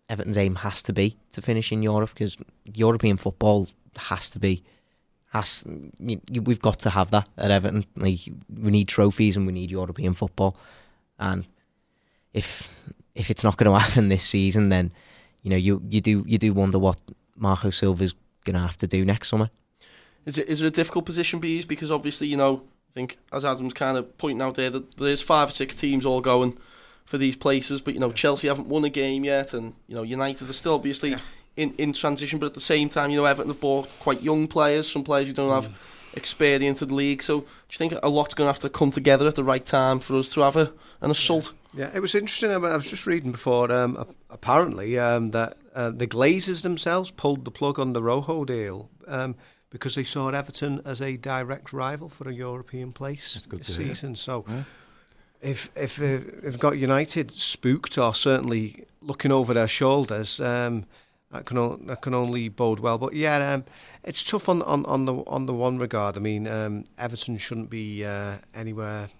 Everton's 0.09 0.39
aim 0.39 0.57
has 0.57 0.83
to 0.85 0.93
be 0.93 1.17
to 1.33 1.43
finish 1.43 1.73
in 1.73 1.83
Europe 1.83 2.11
because 2.15 2.37
European 2.65 3.17
football 3.17 3.69
has 3.97 4.31
to 4.31 4.39
be 4.39 4.63
has 5.29 5.65
you, 5.99 6.21
you, 6.31 6.43
we've 6.43 6.61
got 6.61 6.79
to 6.81 6.91
have 6.91 7.11
that 7.11 7.29
at 7.39 7.51
Everton. 7.51 7.87
Like 7.97 8.21
we 8.55 8.71
need 8.71 8.89
trophies 8.89 9.37
and 9.37 9.47
we 9.47 9.53
need 9.53 9.71
European 9.71 10.13
football, 10.13 10.57
and 11.19 11.47
if 12.33 12.69
if 13.15 13.31
it's 13.31 13.45
not 13.45 13.57
going 13.57 13.73
to 13.73 13.79
happen 13.79 14.09
this 14.09 14.25
season, 14.25 14.69
then 14.69 14.93
you 15.43 15.51
know 15.51 15.57
you 15.57 15.83
you 15.89 16.01
do 16.01 16.25
you 16.27 16.39
do 16.39 16.53
wonder 16.53 16.79
what 16.79 16.99
Marco 17.37 17.71
Silva's 17.71 18.15
going 18.44 18.55
to 18.55 18.61
have 18.61 18.76
to 18.78 18.87
do 18.87 19.05
next 19.05 19.28
summer. 19.28 19.50
Is 20.24 20.38
it 20.38 20.48
is 20.48 20.62
it 20.62 20.66
a 20.66 20.70
difficult 20.70 21.05
position, 21.05 21.40
bees? 21.40 21.64
Because 21.64 21.90
obviously 21.90 22.28
you 22.28 22.37
know 22.37 22.62
I 22.90 22.94
think 22.94 23.18
as 23.33 23.44
Adam's 23.44 23.72
kind 23.72 23.96
of 23.96 24.16
pointing 24.18 24.42
out 24.42 24.55
there 24.55 24.70
that 24.70 24.96
there's 24.96 25.22
five 25.22 25.48
or 25.48 25.52
six 25.52 25.74
teams 25.74 26.07
all 26.07 26.20
going 26.20 26.59
for 27.05 27.18
these 27.18 27.37
places, 27.37 27.81
but 27.81 27.94
you 27.94 28.00
know 28.00 28.12
Chelsea 28.12 28.48
haven't 28.48 28.68
won 28.68 28.85
a 28.85 28.90
game 28.90 29.24
yet, 29.24 29.52
and 29.52 29.74
you 29.88 29.96
know 29.96 30.02
United 30.02 30.48
are 30.48 30.52
still 30.52 30.74
obviously 30.74 31.11
yeah. 31.11 31.18
in 31.57 31.74
in 31.76 31.92
transition, 31.92 32.38
but 32.38 32.46
at 32.46 32.55
the 32.55 32.61
same 32.61 32.88
time, 32.88 33.11
you 33.11 33.16
know 33.16 33.24
Everton 33.24 33.50
have 33.50 33.61
bought 33.61 33.88
quite 33.98 34.22
young 34.22 34.46
players, 34.46 34.90
some 34.90 35.02
players 35.02 35.26
who 35.26 35.35
don't 35.35 35.50
mm. 35.50 35.62
have 35.62 35.74
experience 36.14 36.83
in 36.83 36.88
the 36.88 36.94
league. 36.94 37.22
So 37.22 37.40
do 37.40 37.46
you 37.70 37.78
think 37.78 37.94
a 38.02 38.09
lot's 38.09 38.35
going 38.35 38.46
to 38.46 38.52
have 38.52 38.61
to 38.61 38.68
come 38.68 38.90
together 38.90 39.26
at 39.26 39.35
the 39.35 39.44
right 39.44 39.64
time 39.64 39.98
for 39.98 40.16
us 40.16 40.28
to 40.31 40.42
have 40.42 40.57
a, 40.57 40.72
an 41.00 41.11
assault? 41.11 41.52
Yeah, 41.74 41.90
it 41.94 42.00
was 42.00 42.14
interesting. 42.14 42.50
I, 42.50 42.59
mean, 42.59 42.70
I 42.70 42.76
was 42.76 42.90
just 42.90 43.07
reading 43.07 43.33
before. 43.33 43.72
Um, 43.72 44.14
apparently, 44.31 44.98
um, 44.98 45.31
that 45.31 45.57
uh, 45.75 45.91
the 45.91 46.07
Glazers 46.07 46.63
themselves 46.63 47.11
pulled 47.11 47.45
the 47.45 47.51
plug 47.51 47.79
on 47.79 47.93
the 47.93 48.03
Rojo 48.03 48.45
deal 48.45 48.91
um, 49.07 49.35
because 49.71 49.95
they 49.95 50.05
saw 50.05 50.29
Everton 50.29 50.81
as 50.85 51.01
a 51.01 51.17
direct 51.17 51.73
rival 51.73 52.09
for 52.09 52.29
a 52.29 52.33
European 52.35 52.93
place 52.93 53.43
this 53.51 53.77
season. 53.77 54.11
Hear. 54.11 54.17
So. 54.17 54.45
Yeah 54.49 54.65
if 55.43 55.71
if 55.75 55.97
they've 55.97 56.59
got 56.59 56.79
United 56.79 57.33
spooked 57.33 57.99
or 57.99 58.15
certainly 58.15 58.87
looking 59.03 59.33
over 59.33 59.53
their 59.53 59.69
shoulders, 59.69 60.41
um, 60.41 60.87
that 61.33 61.45
can 61.45 61.59
o- 61.59 61.81
that 61.87 62.01
can 62.01 62.15
only 62.15 62.49
bode 62.49 62.79
well. 62.79 62.97
But 62.97 63.15
yeah, 63.15 63.53
um, 63.53 63.65
it's 64.05 64.23
tough 64.23 64.49
on, 64.49 64.63
on, 64.63 64.87
on 64.87 65.05
the 65.05 65.15
on 65.27 65.47
the 65.47 65.53
one 65.53 65.79
regard. 65.79 66.17
I 66.17 66.21
mean, 66.21 66.47
um, 66.47 66.85
Everton 66.97 67.39
shouldn't 67.39 67.71
be 67.71 68.05
uh, 68.05 68.37
anywhere 68.55 69.11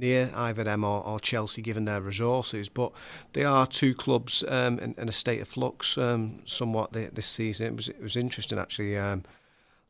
near 0.00 0.30
either 0.34 0.64
them 0.64 0.84
or, 0.84 1.04
or, 1.06 1.20
Chelsea 1.20 1.62
given 1.62 1.84
their 1.84 2.00
resources, 2.00 2.68
but 2.68 2.92
they 3.34 3.44
are 3.44 3.66
two 3.66 3.94
clubs 3.94 4.42
um, 4.48 4.78
in, 4.78 4.94
in, 4.96 5.08
a 5.08 5.12
state 5.12 5.40
of 5.40 5.48
flux 5.48 5.96
um, 5.98 6.40
somewhat 6.44 6.92
this 6.92 7.26
season. 7.26 7.66
It 7.66 7.76
was 7.76 7.88
it 7.88 8.02
was 8.02 8.16
interesting 8.16 8.58
actually. 8.58 8.96
Um, 8.98 9.22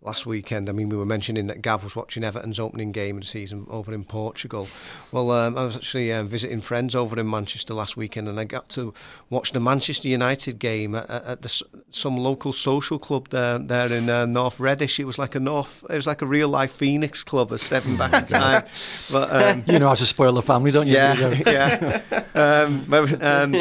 last 0.03 0.25
weekend. 0.25 0.69
I 0.69 0.73
mean, 0.73 0.89
we 0.89 0.97
were 0.97 1.05
mentioning 1.05 1.47
that 1.49 1.61
Gav 1.61 1.85
was 1.85 1.95
watching 1.95 2.25
Everton's 2.25 2.59
opening 2.59 2.91
game 2.91 3.17
of 3.17 3.23
the 3.23 3.29
season 3.29 3.67
over 3.69 3.93
in 3.93 4.05
Portugal. 4.05 4.67
Well, 5.13 5.31
um, 5.31 5.59
I 5.59 5.65
was 5.65 5.77
actually 5.77 6.13
um, 6.13 6.27
visiting 6.27 6.63
friends 6.63 6.95
over 6.95 7.19
in 7.21 7.29
Manchester 7.29 7.75
last 7.75 7.97
weekend, 7.97 8.27
and 8.27 8.41
I 8.41 8.45
got 8.45 8.69
to 8.71 8.95
watch 9.29 9.53
the 9.53 9.61
Manchester 9.61 10.09
United 10.09 10.59
game 10.59 10.95
at, 10.95 11.11
at 11.11 11.43
the, 11.43 11.63
some 11.91 12.17
local 12.17 12.53
social 12.53 12.99
club 12.99 13.29
there, 13.29 13.59
there 13.59 13.93
in 13.93 14.09
uh, 14.09 14.25
North 14.25 14.59
Reddish. 14.59 14.99
It 14.99 15.05
was 15.05 15.19
like 15.19 15.35
a 15.35 15.41
North, 15.41 15.85
it 15.91 15.97
was 15.97 16.07
like 16.07 16.23
a 16.23 16.27
real 16.27 16.49
life 16.49 16.73
Phoenix 16.73 17.23
club, 17.23 17.53
of 17.53 17.61
stepping 17.61 17.97
back 17.97 18.13
in 18.15 18.27
time. 18.41 18.65
But 19.13 19.31
um, 19.31 19.65
you 19.67 19.79
know 19.79 19.89
how 19.89 19.95
to 19.95 20.07
spoil 20.07 20.33
the 20.33 20.43
family, 20.43 20.71
don't 20.71 20.87
you? 20.87 20.95
Yeah, 20.95 21.43
yeah. 21.47 22.25
Um, 22.35 22.85
but, 22.89 23.23
um, 23.23 23.55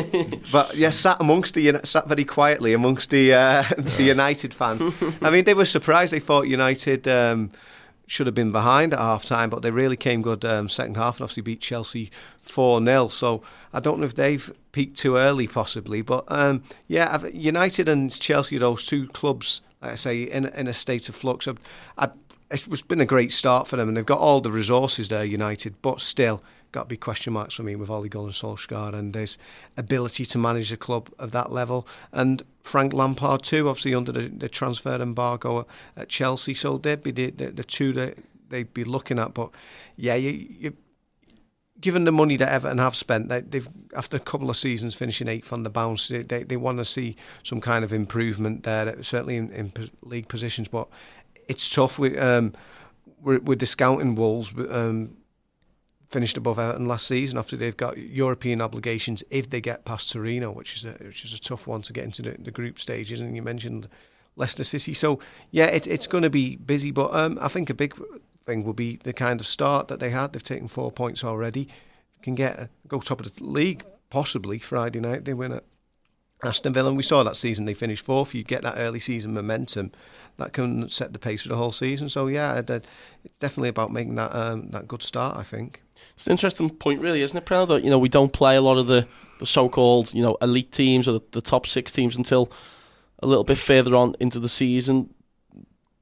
but 0.52 0.75
yeah, 0.75 0.91
sat 0.91 1.17
amongst 1.19 1.56
the 1.56 1.82
sat 1.84 2.08
very 2.08 2.23
quietly 2.23 2.73
amongst 2.73 3.10
the 3.10 3.34
uh, 3.34 3.63
the 3.78 4.04
United 4.04 4.54
fans. 4.54 4.82
I 5.21 5.30
mean, 5.30 5.43
they 5.43 5.54
were 5.54 5.65
surprised. 5.65 6.13
They 6.13 6.19
thought 6.29 6.47
United 6.47 7.07
um, 7.07 7.49
should 8.05 8.27
have 8.27 8.35
been 8.35 8.51
behind 8.51 8.93
at 8.93 8.99
half 8.99 9.25
time, 9.25 9.49
but 9.49 9.63
they 9.63 9.71
really 9.71 9.97
came 9.97 10.21
good 10.21 10.45
um, 10.45 10.69
second 10.69 10.95
half 10.95 11.15
and 11.15 11.23
obviously 11.23 11.41
beat 11.41 11.59
Chelsea 11.59 12.11
4 12.43 12.85
0. 12.85 13.07
So 13.07 13.41
I 13.73 13.79
don't 13.79 13.97
know 13.97 14.05
if 14.05 14.13
they've 14.13 14.51
peaked 14.71 14.99
too 14.99 15.17
early, 15.17 15.47
possibly. 15.47 16.03
But 16.03 16.25
um, 16.27 16.61
yeah, 16.87 17.25
United 17.33 17.89
and 17.89 18.11
Chelsea, 18.19 18.59
those 18.59 18.85
two 18.85 19.07
clubs, 19.07 19.61
like 19.81 19.93
I 19.93 19.95
say, 19.95 20.21
in, 20.21 20.45
in 20.45 20.67
a 20.67 20.73
state 20.73 21.09
of 21.09 21.15
flux. 21.15 21.47
I, 21.47 21.55
I, 21.97 22.09
it's 22.51 22.83
been 22.83 23.01
a 23.01 23.07
great 23.07 23.31
start 23.31 23.67
for 23.67 23.77
them, 23.77 23.87
and 23.87 23.97
they've 23.97 24.05
got 24.05 24.19
all 24.19 24.39
the 24.39 24.51
resources 24.51 25.07
there, 25.07 25.25
United, 25.25 25.81
but 25.81 25.99
still 25.99 26.43
got 26.71 26.88
be 26.88 26.97
question 26.97 27.34
marks 27.34 27.55
for 27.55 27.63
me 27.63 27.75
with 27.75 27.89
Ole 27.89 28.08
Gunnar 28.08 28.32
Solskjaer 28.32 28.93
and 28.93 29.13
his 29.15 29.38
ability 29.77 30.25
to 30.25 30.38
manage 30.38 30.71
a 30.71 30.77
club 30.77 31.10
of 31.17 31.32
that 31.32 31.51
level. 31.51 31.88
And 32.12 32.43
Frank 32.62 32.93
Lampard 32.93 33.43
too, 33.43 33.67
obviously 33.67 33.95
under 33.95 34.12
the, 34.12 34.27
the 34.27 34.49
transfer 34.49 35.01
embargo 35.01 35.65
at 35.95 36.10
Chelsea. 36.10 36.53
So 36.53 36.77
they'd 36.77 37.03
be 37.03 37.12
the, 37.12 37.32
the, 37.32 37.51
the 37.51 37.63
two 37.63 37.93
that 37.93 38.17
they'd 38.49 38.73
be 38.73 38.84
looking 38.84 39.19
at. 39.19 39.34
But 39.34 39.51
yeah, 39.95 40.15
you, 40.15 40.47
you 40.49 40.73
given 41.82 42.03
the 42.03 42.12
money 42.12 42.36
that 42.38 42.49
Everton 42.49 42.77
have 42.77 42.95
spent, 42.95 43.29
they, 43.29 43.43
have 43.58 43.69
after 43.95 44.17
a 44.17 44.19
couple 44.19 44.49
of 44.49 44.58
seasons 44.58 44.95
finishing 44.95 45.27
eighth 45.27 45.53
on 45.53 45.63
the 45.63 45.69
bounce, 45.69 46.10
they, 46.10 46.23
they, 46.23 46.43
they 46.43 46.58
want 46.58 46.77
to 46.77 46.86
see 46.86 47.15
some 47.43 47.62
kind 47.62 47.84
of 47.84 47.93
improvement 47.93 48.63
there, 48.63 49.01
certainly 49.01 49.38
in, 49.38 49.51
in 49.51 49.71
league 50.01 50.27
positions. 50.27 50.67
But 50.67 50.88
it's 51.47 51.69
tough. 51.69 51.97
We, 51.97 52.17
um, 52.17 52.53
we're, 53.21 53.39
we're 53.39 53.55
discounting 53.55 54.15
Wolves. 54.15 54.51
Um, 54.69 55.15
finished 56.09 56.37
above 56.37 56.57
Everton 56.57 56.87
last 56.87 57.07
season 57.07 57.37
after 57.37 57.55
they've 57.55 57.77
got 57.77 57.97
European 57.97 58.61
obligations 58.61 59.23
if 59.29 59.49
they 59.49 59.61
get 59.61 59.85
past 59.85 60.11
Torino, 60.11 60.51
which 60.51 60.75
is 60.75 60.85
a 60.85 60.91
which 61.03 61.23
is 61.23 61.33
a 61.33 61.39
tough 61.39 61.67
one 61.67 61.81
to 61.83 61.93
get 61.93 62.03
into 62.03 62.21
the, 62.21 62.35
the 62.39 62.51
group 62.51 62.79
stages. 62.79 63.19
And 63.19 63.35
you 63.35 63.41
mentioned 63.41 63.87
Leicester 64.35 64.63
City, 64.63 64.93
so 64.93 65.19
yeah, 65.51 65.65
it, 65.65 65.87
it's 65.87 66.07
going 66.07 66.23
to 66.23 66.29
be 66.29 66.55
busy. 66.55 66.91
But 66.91 67.13
um, 67.13 67.37
I 67.41 67.47
think 67.47 67.69
a 67.69 67.73
big 67.73 67.95
thing 68.45 68.63
will 68.63 68.73
be 68.73 68.99
the 69.03 69.13
kind 69.13 69.39
of 69.39 69.47
start 69.47 69.87
that 69.87 69.99
they 69.99 70.09
had. 70.09 70.33
They've 70.33 70.43
taken 70.43 70.67
four 70.67 70.91
points 70.91 71.23
already. 71.23 71.67
Can 72.21 72.35
get 72.35 72.69
go 72.87 72.99
top 72.99 73.21
of 73.21 73.33
the 73.33 73.43
league 73.43 73.85
possibly 74.09 74.59
Friday 74.59 74.99
night. 74.99 75.25
They 75.25 75.33
win 75.33 75.51
it. 75.53 75.65
Aston 76.43 76.73
Villa, 76.73 76.88
and 76.88 76.97
we 76.97 77.04
saw 77.04 77.23
that 77.23 77.36
season 77.36 77.65
they 77.65 77.73
finished 77.73 78.06
fourth. 78.06 78.34
You 78.34 78.43
get 78.43 78.62
that 78.63 78.75
early 78.78 78.99
season 78.99 79.34
momentum, 79.34 79.91
that 80.38 80.54
can 80.54 80.89
set 80.89 81.12
the 81.12 81.19
pace 81.19 81.43
for 81.43 81.49
the 81.49 81.58
whole 81.58 81.71
season. 81.71 82.08
So 82.08 82.28
yeah, 82.28 82.62
it's 82.65 82.88
definitely 83.39 83.69
about 83.69 83.91
making 83.91 84.15
that 84.15 84.34
um, 84.34 84.69
that 84.71 84.88
good 84.88 85.04
start. 85.04 85.38
I 85.38 85.43
think. 85.43 85.82
It's 86.15 86.28
an 86.28 86.32
interesting 86.32 86.69
point, 86.69 87.02
really, 87.02 87.21
isn't 87.21 87.38
it, 87.38 87.45
Proud? 87.45 87.65
That 87.65 87.84
you 87.84 87.89
know 87.89 87.99
we 87.99 88.10
don't 88.10 88.32
play 88.32 88.56
a 88.56 88.62
lot 88.62 88.78
of 88.78 88.88
the, 88.88 89.08
the 89.39 89.45
so-called 89.45 90.13
you 90.13 90.21
know 90.21 90.38
elite 90.41 90.71
teams 90.71 91.08
or 91.08 91.13
the, 91.13 91.21
the 91.32 91.41
top 91.41 91.67
six 91.67 91.91
teams 91.91 92.15
until 92.15 92.52
a 93.21 93.28
little 93.28 93.43
bit 93.43 93.58
further 93.58 93.95
on 93.95 94.15
into 94.19 94.39
the 94.39 94.49
season. 94.49 95.13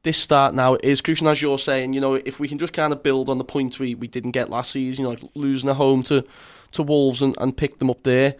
This 0.03 0.19
start 0.19 0.53
now 0.53 0.77
is 0.83 1.01
crucial, 1.01 1.27
as 1.27 1.41
you're 1.41 1.59
saying. 1.59 1.93
You 1.93 1.99
know, 1.99 2.13
if 2.13 2.39
we 2.39 2.47
can 2.47 2.59
just 2.59 2.73
kind 2.73 2.93
of 2.93 3.01
build 3.01 3.27
on 3.27 3.39
the 3.39 3.43
points 3.43 3.79
we, 3.79 3.95
we 3.95 4.07
didn't 4.07 4.31
get 4.31 4.49
last 4.49 4.71
season, 4.71 5.03
you 5.03 5.03
know, 5.03 5.09
like 5.09 5.31
losing 5.33 5.69
at 5.69 5.75
home 5.75 6.03
to 6.03 6.23
to 6.73 6.83
Wolves 6.83 7.23
and, 7.23 7.35
and 7.39 7.57
pick 7.57 7.79
them 7.79 7.89
up 7.89 8.03
there 8.03 8.35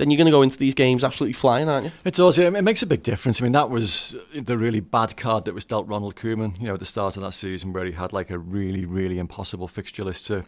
then 0.00 0.10
you're 0.10 0.16
going 0.16 0.24
to 0.24 0.32
go 0.32 0.40
into 0.40 0.56
these 0.56 0.72
games 0.72 1.04
absolutely 1.04 1.34
flying, 1.34 1.68
aren't 1.68 1.84
you? 1.84 1.92
It 2.06 2.14
does. 2.14 2.38
It 2.38 2.50
makes 2.64 2.80
a 2.80 2.86
big 2.86 3.02
difference. 3.02 3.38
I 3.40 3.44
mean, 3.44 3.52
that 3.52 3.68
was 3.68 4.16
the 4.34 4.56
really 4.56 4.80
bad 4.80 5.18
card 5.18 5.44
that 5.44 5.54
was 5.54 5.66
dealt 5.66 5.86
Ronald 5.86 6.16
Koeman, 6.16 6.58
you 6.58 6.68
know, 6.68 6.74
at 6.74 6.80
the 6.80 6.86
start 6.86 7.16
of 7.16 7.22
that 7.22 7.32
season, 7.32 7.74
where 7.74 7.84
he 7.84 7.92
had 7.92 8.14
like 8.14 8.30
a 8.30 8.38
really, 8.38 8.86
really 8.86 9.18
impossible 9.18 9.68
fixture 9.68 10.02
list 10.02 10.26
to 10.28 10.46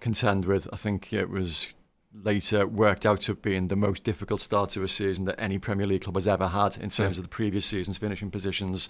contend 0.00 0.46
with. 0.46 0.66
I 0.72 0.76
think 0.76 1.12
it 1.12 1.30
was 1.30 1.72
later 2.14 2.66
worked 2.66 3.04
out 3.04 3.20
to 3.20 3.32
have 3.32 3.42
been 3.42 3.66
the 3.66 3.76
most 3.76 4.02
difficult 4.02 4.40
start 4.40 4.70
to 4.70 4.82
a 4.82 4.88
season 4.88 5.26
that 5.26 5.38
any 5.38 5.58
Premier 5.58 5.86
League 5.86 6.02
club 6.02 6.16
has 6.16 6.26
ever 6.26 6.48
had 6.48 6.76
in 6.78 6.88
terms 6.88 7.18
of 7.18 7.24
the 7.24 7.28
previous 7.28 7.66
season's 7.66 7.98
finishing 7.98 8.30
positions. 8.30 8.88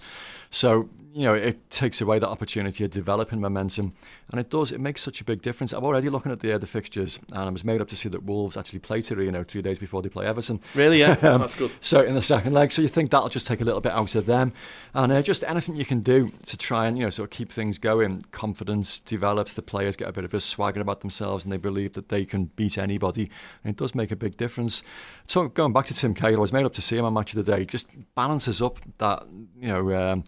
So, 0.49 0.89
you 1.13 1.23
know, 1.23 1.33
it 1.33 1.69
takes 1.69 1.99
away 1.99 2.19
that 2.19 2.29
opportunity 2.29 2.85
of 2.85 2.91
developing 2.91 3.41
momentum. 3.41 3.93
And 4.31 4.39
it 4.39 4.49
does, 4.49 4.71
it 4.71 4.79
makes 4.79 5.01
such 5.01 5.21
a 5.21 5.23
big 5.23 5.41
difference. 5.41 5.73
I'm 5.73 5.83
already 5.83 6.09
looking 6.09 6.31
at 6.31 6.39
the, 6.39 6.53
uh, 6.53 6.57
the 6.59 6.67
fixtures 6.67 7.19
and 7.31 7.41
I 7.41 7.49
was 7.49 7.65
made 7.65 7.81
up 7.81 7.89
to 7.89 7.95
see 7.95 8.09
that 8.09 8.23
Wolves 8.23 8.55
actually 8.55 8.79
play 8.79 9.01
Torino 9.01 9.43
three 9.43 9.61
days 9.61 9.79
before 9.79 10.01
they 10.01 10.09
play 10.09 10.25
Everton. 10.25 10.61
Really, 10.73 10.99
yeah? 10.99 11.11
um, 11.23 11.41
that's 11.41 11.55
good. 11.55 11.73
So 11.81 12.01
in 12.01 12.15
the 12.15 12.21
second 12.21 12.53
leg, 12.53 12.71
so 12.71 12.81
you 12.81 12.87
think 12.87 13.11
that'll 13.11 13.29
just 13.29 13.47
take 13.47 13.59
a 13.59 13.65
little 13.65 13.81
bit 13.81 13.91
out 13.91 14.15
of 14.15 14.27
them. 14.27 14.53
And 14.93 15.11
uh, 15.11 15.21
just 15.21 15.43
anything 15.43 15.75
you 15.75 15.85
can 15.85 15.99
do 15.99 16.31
to 16.45 16.57
try 16.57 16.87
and, 16.87 16.97
you 16.97 17.03
know, 17.03 17.09
sort 17.09 17.25
of 17.25 17.31
keep 17.31 17.51
things 17.51 17.79
going. 17.79 18.21
Confidence 18.31 18.99
develops, 18.99 19.53
the 19.53 19.61
players 19.61 19.95
get 19.97 20.07
a 20.07 20.13
bit 20.13 20.23
of 20.23 20.33
a 20.33 20.39
swagger 20.39 20.79
about 20.79 21.01
themselves 21.01 21.43
and 21.43 21.51
they 21.51 21.57
believe 21.57 21.93
that 21.93 22.09
they 22.09 22.23
can 22.23 22.45
beat 22.45 22.77
anybody 22.77 23.08
and 23.17 23.29
it 23.65 23.77
does 23.77 23.95
make 23.95 24.11
a 24.11 24.15
big 24.15 24.37
difference. 24.37 24.83
So 25.27 25.47
going 25.47 25.73
back 25.73 25.85
to 25.85 25.93
Tim 25.93 26.13
Cahill, 26.13 26.37
I 26.37 26.41
was 26.41 26.53
made 26.53 26.65
up 26.65 26.73
to 26.73 26.81
see 26.81 26.97
him 26.97 27.05
on 27.05 27.13
Match 27.13 27.35
of 27.35 27.43
the 27.43 27.55
Day. 27.55 27.65
Just 27.65 27.87
balances 28.15 28.61
up 28.61 28.79
that 28.97 29.23
you 29.59 29.67
know. 29.67 30.11
Um, 30.11 30.23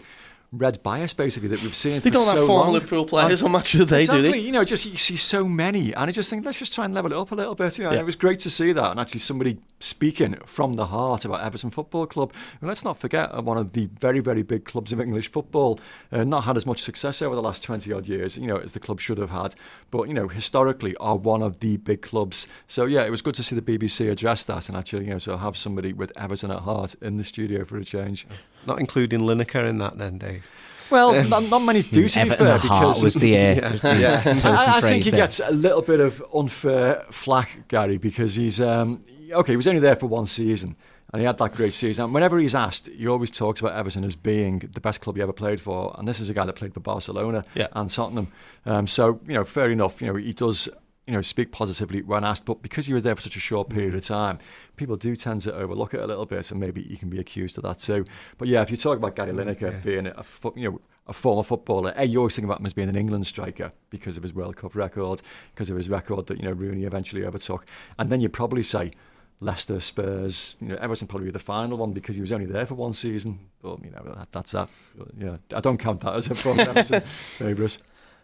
red 0.52 0.84
bias 0.84 1.14
basically 1.14 1.48
that 1.48 1.62
we've 1.62 1.76
seen. 1.76 2.02
They 2.02 2.10
don't 2.10 2.26
have 2.26 2.40
so 2.40 2.48
former 2.48 2.66
long. 2.66 2.74
Liverpool 2.74 3.06
players 3.06 3.42
on 3.42 3.54
match 3.54 3.74
of 3.74 3.80
the 3.80 3.86
day, 3.86 4.00
exactly, 4.00 4.24
do 4.24 4.32
they? 4.32 4.40
You 4.40 4.52
know, 4.52 4.66
just 4.66 4.86
you 4.86 4.98
see 4.98 5.16
so 5.16 5.48
many, 5.48 5.94
and 5.94 6.10
I 6.10 6.12
just 6.12 6.30
think 6.30 6.46
let's 6.46 6.60
just 6.60 6.74
try 6.74 6.86
and 6.86 6.94
level 6.94 7.12
it 7.14 7.18
up 7.18 7.32
a 7.32 7.36
little 7.36 7.56
bit. 7.56 7.78
You 7.78 7.86
know, 7.86 7.92
yeah. 7.92 8.00
it 8.00 8.06
was 8.06 8.18
great 8.18 8.40
to 8.40 8.50
see 8.50 8.74
that, 8.74 8.92
and 8.92 9.00
actually 9.00 9.22
somebody 9.22 9.60
speaking 9.80 10.36
from 10.46 10.74
the 10.74 10.88
heart 10.88 11.24
about 11.24 11.44
Everton 11.44 11.70
Football 11.70 12.06
Club. 12.06 12.34
And 12.60 12.68
let's 12.68 12.84
not 12.84 12.98
forget 12.98 13.44
one 13.44 13.58
of 13.58 13.72
the 13.72 13.90
very 14.00 14.20
very 14.20 14.44
big 14.44 14.66
clubs 14.66 14.92
of 14.92 15.00
English 15.00 15.32
football, 15.32 15.80
uh, 16.12 16.24
not 16.24 16.44
had 16.44 16.58
as 16.58 16.66
much 16.66 16.84
success 16.84 17.22
over 17.22 17.36
the 17.36 17.42
last 17.42 17.64
twenty 17.64 17.94
odd 17.94 18.08
years. 18.08 18.38
You 18.38 18.48
know, 18.48 18.58
as 18.58 18.74
the 18.74 18.80
club 18.80 19.00
should 19.00 19.20
have 19.20 19.30
had, 19.30 19.56
but 19.90 20.08
you 20.10 20.14
know, 20.14 20.28
historically 20.28 20.96
are 20.98 21.16
one 21.16 21.42
of 21.42 21.62
the 21.62 21.78
big 21.78 22.02
clubs. 22.02 22.48
So 22.68 22.86
yeah, 22.86 23.06
it 23.06 23.10
was 23.10 23.22
good 23.22 23.36
to 23.36 23.44
see 23.44 23.56
the 23.56 23.62
BBC 23.62 24.12
address 24.12 24.44
that 24.46 24.68
and 24.68 24.78
actually 24.78 25.06
you 25.06 25.12
know 25.12 25.18
so 25.18 25.38
have 25.38 25.56
somebody 25.56 25.94
with 25.94 26.12
Everton 26.18 26.52
at 26.52 26.60
heart 26.60 26.96
in 27.02 27.18
the 27.18 27.24
studio 27.24 27.64
for 27.64 27.78
a 27.78 27.86
change. 27.86 28.28
Not 28.68 28.80
including 28.80 29.22
Lineker 29.22 29.68
in 29.68 29.78
that, 29.80 29.98
then, 29.98 30.18
Dave. 30.18 30.46
Well, 30.90 31.24
not, 31.24 31.44
not 31.44 31.60
many 31.60 31.84
do 31.84 32.10
to 32.10 32.24
be 32.24 32.30
fair 32.32 32.60
because 32.60 33.02
was 33.04 33.14
the, 33.14 33.38
uh, 33.38 33.72
was 33.72 33.82
the 33.82 33.98
Yeah. 33.98 34.24
I, 34.44 34.78
I 34.78 34.82
think 34.82 35.06
he 35.06 35.10
there. 35.12 35.22
gets 35.22 35.40
a 35.40 35.52
little 35.52 35.82
bit 35.82 36.02
of 36.02 36.22
unfair 36.34 37.06
flack, 37.12 37.68
Gary, 37.70 37.98
because 37.98 38.36
he's 38.36 38.60
um, 38.60 39.04
okay. 39.32 39.54
He 39.54 39.58
was 39.58 39.68
only 39.68 39.80
there 39.80 39.96
for 39.96 40.08
one 40.08 40.26
season, 40.26 40.76
and 41.14 41.22
he 41.22 41.26
had 41.26 41.38
that 41.38 41.54
great 41.56 41.72
season. 41.72 42.04
And 42.06 42.14
whenever 42.14 42.38
he's 42.38 42.56
asked, 42.56 42.88
he 42.90 43.08
always 43.08 43.32
talks 43.32 43.62
about 43.62 43.74
Everton 43.78 44.04
as 44.04 44.18
being 44.18 44.60
the 44.74 44.82
best 44.82 45.00
club 45.00 45.16
he 45.16 45.22
ever 45.22 45.32
played 45.32 45.62
for. 45.62 45.96
And 45.98 46.06
this 46.06 46.20
is 46.20 46.30
a 46.30 46.34
guy 46.34 46.46
that 46.46 46.54
played 46.58 46.74
for 46.74 46.82
Barcelona 46.82 47.46
Yeah. 47.56 47.68
and 47.72 47.90
Tottenham. 47.90 48.28
Um, 48.66 48.86
so 48.86 49.22
you 49.26 49.34
know, 49.34 49.46
fair 49.46 49.72
enough. 49.72 50.02
You 50.02 50.08
know, 50.08 50.16
he 50.16 50.34
does. 50.34 50.68
You 51.08 51.14
know, 51.14 51.22
speak 51.22 51.52
positively 51.52 52.04
when 52.04 52.24
asked, 52.24 52.46
but 52.46 52.62
because 52.62 52.86
he 52.86 52.94
was 52.94 53.04
there 53.04 53.16
for 53.16 53.24
such 53.24 53.36
a 53.36 53.40
short 53.40 53.70
mm. 53.70 53.74
period 53.74 53.96
of 53.96 54.06
time, 54.06 54.38
people 54.78 54.96
do 54.96 55.16
tend 55.16 55.42
to 55.42 55.54
overlook 55.54 55.94
it 55.94 56.00
a 56.00 56.06
little 56.06 56.26
bit, 56.26 56.52
and 56.52 56.60
maybe 56.60 56.82
you 56.84 56.98
can 56.98 57.10
be 57.10 57.20
accused 57.20 57.58
of 57.58 57.64
that 57.64 57.80
too. 57.80 58.06
But 58.38 58.48
yeah, 58.48 58.62
if 58.62 58.70
you 58.70 58.78
talk 58.78 58.98
about 58.98 59.16
Gary 59.16 59.32
Lineker 59.32 59.82
being 59.84 60.08
a 60.08 60.24
you 60.56 60.70
know 60.70 60.82
a 61.08 61.14
former 61.14 61.44
footballer, 61.44 61.94
A, 61.96 62.06
you 62.06 62.20
always 62.20 62.36
think 62.36 62.46
about 62.46 62.60
him 62.60 62.66
as 62.68 62.74
being 62.74 62.88
an 62.88 62.96
England 62.96 63.26
striker 63.26 63.72
because 63.90 64.16
of 64.16 64.24
his 64.24 64.34
World 64.34 64.56
Cup 64.56 64.76
record, 64.76 65.22
because 65.54 65.70
of 65.70 65.76
his 65.76 65.90
record 65.90 66.28
that 66.28 66.38
you 66.38 66.44
know 66.44 66.52
Rooney 66.52 66.84
eventually 66.84 67.26
overtook, 67.26 67.66
and 67.98 68.10
then 68.10 68.22
you 68.22 68.30
probably 68.30 68.64
say 68.64 68.92
Leicester, 69.40 69.80
Spurs, 69.80 70.56
you 70.62 70.68
know 70.68 70.76
Everton 70.76 71.08
probably 71.08 71.26
be 71.26 71.32
the 71.32 71.40
final 71.40 71.78
one 71.78 71.94
because 71.94 72.16
he 72.16 72.22
was 72.22 72.32
only 72.32 72.46
there 72.46 72.68
for 72.68 72.76
one 72.76 72.94
season. 72.94 73.40
But 73.62 73.84
you 73.84 73.90
know 73.90 74.04
that, 74.16 74.32
that's 74.32 74.52
that. 74.52 74.70
Yeah, 75.18 75.38
I 75.56 75.62
don't 75.62 75.80
count 75.80 76.02
that 76.02 76.16
as 76.16 76.30
a 76.30 76.36
former 76.36 76.62
Everton 76.62 77.02
favourite. 77.38 77.78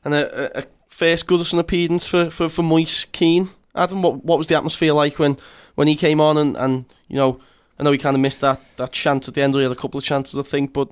And 0.05 0.13
a, 0.13 0.59
a 0.59 0.63
first 0.87 1.27
Goodison 1.27 1.59
appearance 1.59 2.07
for, 2.07 2.29
for, 2.29 2.49
for 2.49 2.63
Moise 2.63 3.05
Kean. 3.11 3.49
Adam, 3.75 4.01
what 4.01 4.25
what 4.25 4.39
was 4.39 4.47
the 4.47 4.55
atmosphere 4.55 4.93
like 4.93 5.19
when, 5.19 5.37
when 5.75 5.87
he 5.87 5.95
came 5.95 6.19
on 6.19 6.37
and, 6.37 6.57
and 6.57 6.85
you 7.07 7.15
know, 7.15 7.39
I 7.79 7.83
know 7.83 7.91
he 7.91 7.97
kind 7.97 8.15
of 8.15 8.21
missed 8.21 8.41
that, 8.41 8.59
that 8.77 8.91
chance 8.91 9.27
at 9.27 9.35
the 9.35 9.41
end, 9.41 9.55
or 9.55 9.59
he 9.59 9.63
had 9.63 9.71
a 9.71 9.75
couple 9.75 9.97
of 9.99 10.03
chances, 10.03 10.37
I 10.37 10.41
think, 10.41 10.73
but 10.73 10.89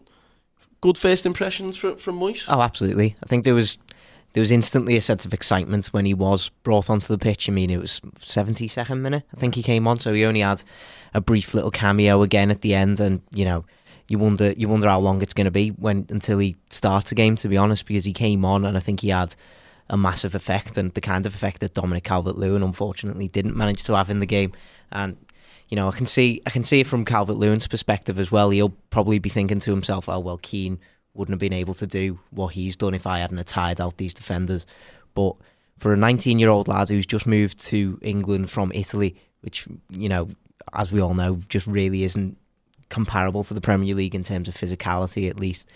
good 0.82 0.98
first 0.98 1.26
impressions 1.26 1.78
from, 1.78 1.98
from 1.98 2.16
Moise? 2.16 2.46
Oh, 2.48 2.62
absolutely. 2.62 3.16
I 3.24 3.26
think 3.26 3.44
there 3.44 3.56
was 3.56 3.78
there 4.34 4.42
was 4.42 4.52
instantly 4.52 4.98
a 4.98 5.02
sense 5.02 5.26
of 5.26 5.34
excitement 5.34 5.88
when 5.88 6.04
he 6.04 6.14
was 6.14 6.50
brought 6.64 6.90
onto 6.90 7.08
the 7.08 7.18
pitch. 7.18 7.48
I 7.48 7.54
mean, 7.54 7.70
it 7.70 7.80
was 7.80 8.02
72nd 8.20 9.00
minute. 9.00 9.24
I 9.34 9.40
think 9.40 9.56
he 9.56 9.64
came 9.64 9.88
on, 9.88 9.98
so 9.98 10.14
he 10.14 10.26
only 10.26 10.42
had 10.42 10.62
a 11.14 11.22
brief 11.22 11.54
little 11.54 11.72
cameo 11.72 12.22
again 12.22 12.52
at 12.52 12.60
the 12.60 12.76
end, 12.76 13.00
and 13.00 13.22
you 13.34 13.46
know, 13.46 13.66
you 14.10 14.20
wonder 14.20 14.52
you 14.52 14.68
wonder 14.68 14.90
how 14.90 15.00
long 15.00 15.22
it's 15.22 15.34
going 15.34 15.46
to 15.46 15.52
be 15.52 15.70
when 15.70 16.06
until 16.10 16.38
he 16.38 16.58
starts 16.70 17.12
a 17.12 17.16
game. 17.16 17.38
To 17.38 17.48
be 17.48 17.58
honest, 17.58 17.86
because 17.86 18.04
he 18.04 18.14
came 18.14 18.44
on, 18.44 18.66
and 18.66 18.78
I 18.78 18.82
think 18.82 19.00
he 19.00 19.10
had 19.10 19.36
a 19.90 19.98
massive 19.98 20.36
effect, 20.36 20.78
and 20.78 20.94
the 20.94 21.02
kind 21.02 21.26
of 21.26 21.36
effect 21.36 21.60
that 21.62 21.74
Dominic 21.74 22.04
Calvert-Lewin 22.04 22.64
unfortunately 22.64 23.28
didn't 23.28 23.56
manage 23.56 23.84
to 23.84 23.96
have 23.96 24.10
in 24.10 24.20
the 24.20 24.26
game, 24.26 24.54
and. 24.92 25.18
You 25.68 25.76
know, 25.76 25.88
I 25.88 25.94
can 25.94 26.06
see 26.06 26.44
I 26.46 26.52
can 26.52 26.64
see 26.64 26.82
it 26.82 26.86
from 26.86 27.06
Calvert 27.06 27.38
Lewin's 27.38 27.68
perspective 27.68 28.20
as 28.20 28.32
well. 28.32 28.52
He'll 28.52 28.76
probably 28.92 29.18
be 29.18 29.30
thinking 29.30 29.58
to 29.58 29.72
himself, 29.72 30.08
"Oh 30.08 30.20
well, 30.20 30.38
Kean 30.38 30.78
wouldn't 31.16 31.34
have 31.34 31.40
been 31.40 31.54
able 31.54 31.74
to 31.74 31.88
do 31.88 32.20
what 32.30 32.54
he's 32.54 32.76
done 32.76 32.94
if 32.94 33.08
I 33.08 33.18
hadn't 33.18 33.38
have 33.38 33.48
tied 33.48 33.82
out 33.82 33.98
these 33.98 34.14
defenders." 34.14 34.68
But 35.16 35.36
for 35.78 35.94
a 35.94 35.98
19 35.98 36.40
year 36.40 36.50
old 36.50 36.68
lad 36.68 36.90
who's 36.90 37.06
just 37.06 37.26
moved 37.26 37.60
to 37.62 37.98
England 38.02 38.52
from 38.52 38.72
Italy, 38.76 39.16
which 39.42 39.68
you 39.90 40.08
know, 40.08 40.30
as 40.74 40.92
we 40.92 41.02
all 41.02 41.14
know, 41.14 41.42
just 41.50 41.68
really 41.68 42.04
isn't 42.04 42.38
comparable 42.90 43.44
to 43.44 43.54
the 43.54 43.62
Premier 43.62 43.96
League 43.96 44.16
in 44.16 44.24
terms 44.24 44.48
of 44.48 44.56
physicality, 44.56 45.30
at 45.30 45.40
least. 45.40 45.68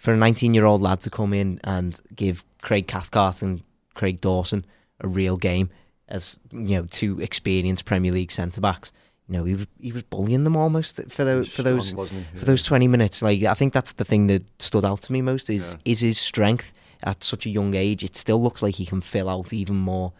For 0.00 0.12
a 0.14 0.16
19 0.16 0.54
year 0.54 0.64
old 0.64 0.80
lad 0.80 1.02
to 1.02 1.10
come 1.10 1.32
in 1.34 1.60
and 1.62 2.00
give 2.16 2.42
Craig 2.62 2.86
Cathcart 2.86 3.42
and 3.42 3.62
Craig 3.94 4.20
Dawson 4.20 4.64
a 5.00 5.06
real 5.08 5.36
game 5.36 5.68
as 6.08 6.38
you 6.50 6.76
know 6.76 6.86
two 6.90 7.20
experienced 7.20 7.84
Premier 7.84 8.10
League 8.10 8.32
centre 8.32 8.60
backs, 8.60 8.90
you 9.28 9.34
know 9.34 9.44
he 9.44 9.54
was 9.54 9.66
he 9.78 9.92
was 9.92 10.02
bullying 10.02 10.44
them 10.44 10.56
almost 10.56 11.00
for 11.10 11.24
those 11.24 11.48
for 11.52 11.62
those 11.62 11.92
wasn't 11.94 12.26
for 12.34 12.44
those 12.46 12.64
20 12.64 12.88
minutes. 12.88 13.20
Like 13.22 13.42
i 13.44 13.54
think 13.54 13.72
that's 13.72 13.92
the 13.92 14.04
thing 14.04 14.26
that 14.28 14.42
stood 14.60 14.84
out 14.84 15.02
to 15.02 15.12
me 15.12 15.20
most 15.22 15.48
is 15.50 15.72
Yeah. 15.72 15.92
is 15.92 16.00
his 16.00 16.18
strength 16.18 16.72
at 17.02 17.22
such 17.22 17.46
a 17.46 17.50
young 17.50 17.74
age. 17.74 18.02
It 18.02 18.16
still 18.16 18.42
looks 18.42 18.62
like 18.62 18.74
he 18.76 18.86
can 18.86 19.00
fill 19.02 19.28
out 19.28 19.52
even 19.52 19.76
more 19.76 20.12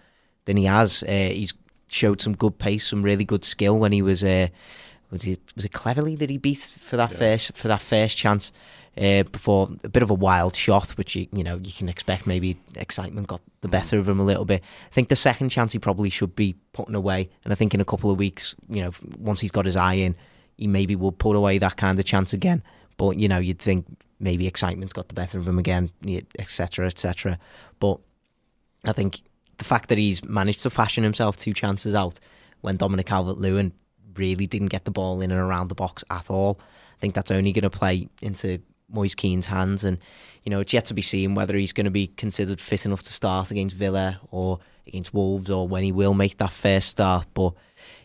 than 0.45 0.57
he 0.57 0.65
has. 0.67 1.03
Uh, 1.03 1.31
he's 1.33 1.55
showed 1.89 2.21
some 2.23 2.37
good 2.37 2.59
pace 2.59 2.87
some 2.87 3.03
really 3.03 3.25
good 3.25 3.45
skill 3.45 3.79
when 3.79 3.93
he 3.93 4.03
was 4.03 4.23
uh, 4.23 4.47
was 5.11 5.25
it 5.25 5.41
was 5.57 5.65
it 5.65 5.73
Cleverley 5.73 6.17
that 6.19 6.31
he 6.31 6.37
beat 6.39 6.77
for 6.81 6.97
that 6.97 7.11
Yeah. 7.13 7.19
first 7.19 7.53
for 7.57 7.67
that 7.69 7.81
first 7.81 8.17
chance 8.17 8.53
uh, 8.99 9.23
before 9.25 9.71
a 9.85 9.89
bit 9.89 10.03
of 10.03 10.11
a 10.11 10.15
wild 10.15 10.55
shot, 10.57 10.91
which 10.91 11.15
you 11.15 11.27
you 11.33 11.45
know 11.45 11.57
you 11.63 11.73
can 11.73 11.89
expect. 11.89 12.27
Maybe 12.27 12.59
excitement 12.77 13.27
got 13.27 13.41
the 13.61 13.69
Mm. 13.69 13.73
better 13.73 13.99
of 13.99 14.09
him 14.09 14.21
a 14.21 14.25
little 14.25 14.45
bit. 14.45 14.63
I 14.91 14.95
think 14.95 15.09
the 15.09 15.17
second 15.17 15.51
chance 15.51 15.73
he 15.73 15.79
probably 15.79 16.11
should 16.11 16.35
be 16.35 16.57
putting 16.73 16.95
away, 16.95 17.29
and 17.45 17.53
I 17.53 17.57
think 17.57 17.75
in 17.75 17.81
a 17.81 17.85
couple 17.85 18.11
of 18.11 18.19
weeks, 18.19 18.55
you 18.69 18.83
know, 18.83 18.93
once 19.19 19.41
he's 19.41 19.51
got 19.51 19.67
his 19.67 19.77
eye 19.77 19.95
in, 19.95 20.17
he 20.57 20.67
maybe 20.67 20.97
will 20.97 21.13
put 21.13 21.37
away 21.37 21.59
that 21.59 21.77
kind 21.77 21.99
of 21.99 22.05
chance 22.05 22.33
again. 22.33 22.63
But 22.97 23.19
you 23.19 23.29
know, 23.29 23.39
you'd 23.39 23.61
think 23.61 23.87
maybe 24.19 24.47
excitement's 24.47 24.93
got 24.93 25.09
the 25.09 25.15
better 25.15 25.39
of 25.39 25.49
him 25.49 25.59
again, 25.59 25.91
etc., 26.39 26.87
etc. 26.87 27.39
But 27.79 27.99
I 28.85 28.93
think 28.93 29.21
the 29.59 29.65
fact 29.65 29.89
that 29.89 29.99
he's 29.99 30.25
managed 30.25 30.63
to 30.63 30.71
fashion 30.71 31.05
himself 31.05 31.37
two 31.37 31.55
chances 31.55 31.95
out 31.95 32.19
when 32.61 32.77
Dominic 32.77 33.07
Calvert-Lewin 33.07 33.73
really 34.17 34.47
didn't 34.47 34.69
get 34.69 34.85
the 34.85 34.91
ball 34.91 35.21
in 35.21 35.31
and 35.31 35.41
around 35.41 35.69
the 35.69 35.75
box 35.75 36.05
at 36.11 36.31
all, 36.31 36.59
I 36.61 37.01
think 37.01 37.15
that's 37.15 37.31
only 37.31 37.53
going 37.53 37.63
to 37.63 37.71
play 37.71 38.09
into 38.21 38.61
Moise 38.93 39.15
Kean's 39.15 39.47
hands. 39.47 39.85
And 39.85 39.99
you 40.45 40.51
know, 40.51 40.61
it's 40.61 40.73
yet 40.73 40.87
to 40.87 40.95
be 40.95 41.03
seen 41.03 41.35
whether 41.35 41.57
he's 41.57 41.73
going 41.73 41.85
to 41.85 41.91
be 41.91 42.09
considered 42.09 42.61
fit 42.61 42.87
enough 42.87 43.03
to 43.05 43.13
start 43.13 43.51
against 43.51 43.77
Villa 43.77 44.21
or 44.31 44.59
against 44.87 45.15
Wolves, 45.15 45.51
or 45.51 45.69
when 45.69 45.85
he 45.85 45.93
will 45.93 46.15
make 46.15 46.39
that 46.39 46.53
first 46.53 46.89
start. 46.89 47.27
But 47.35 47.55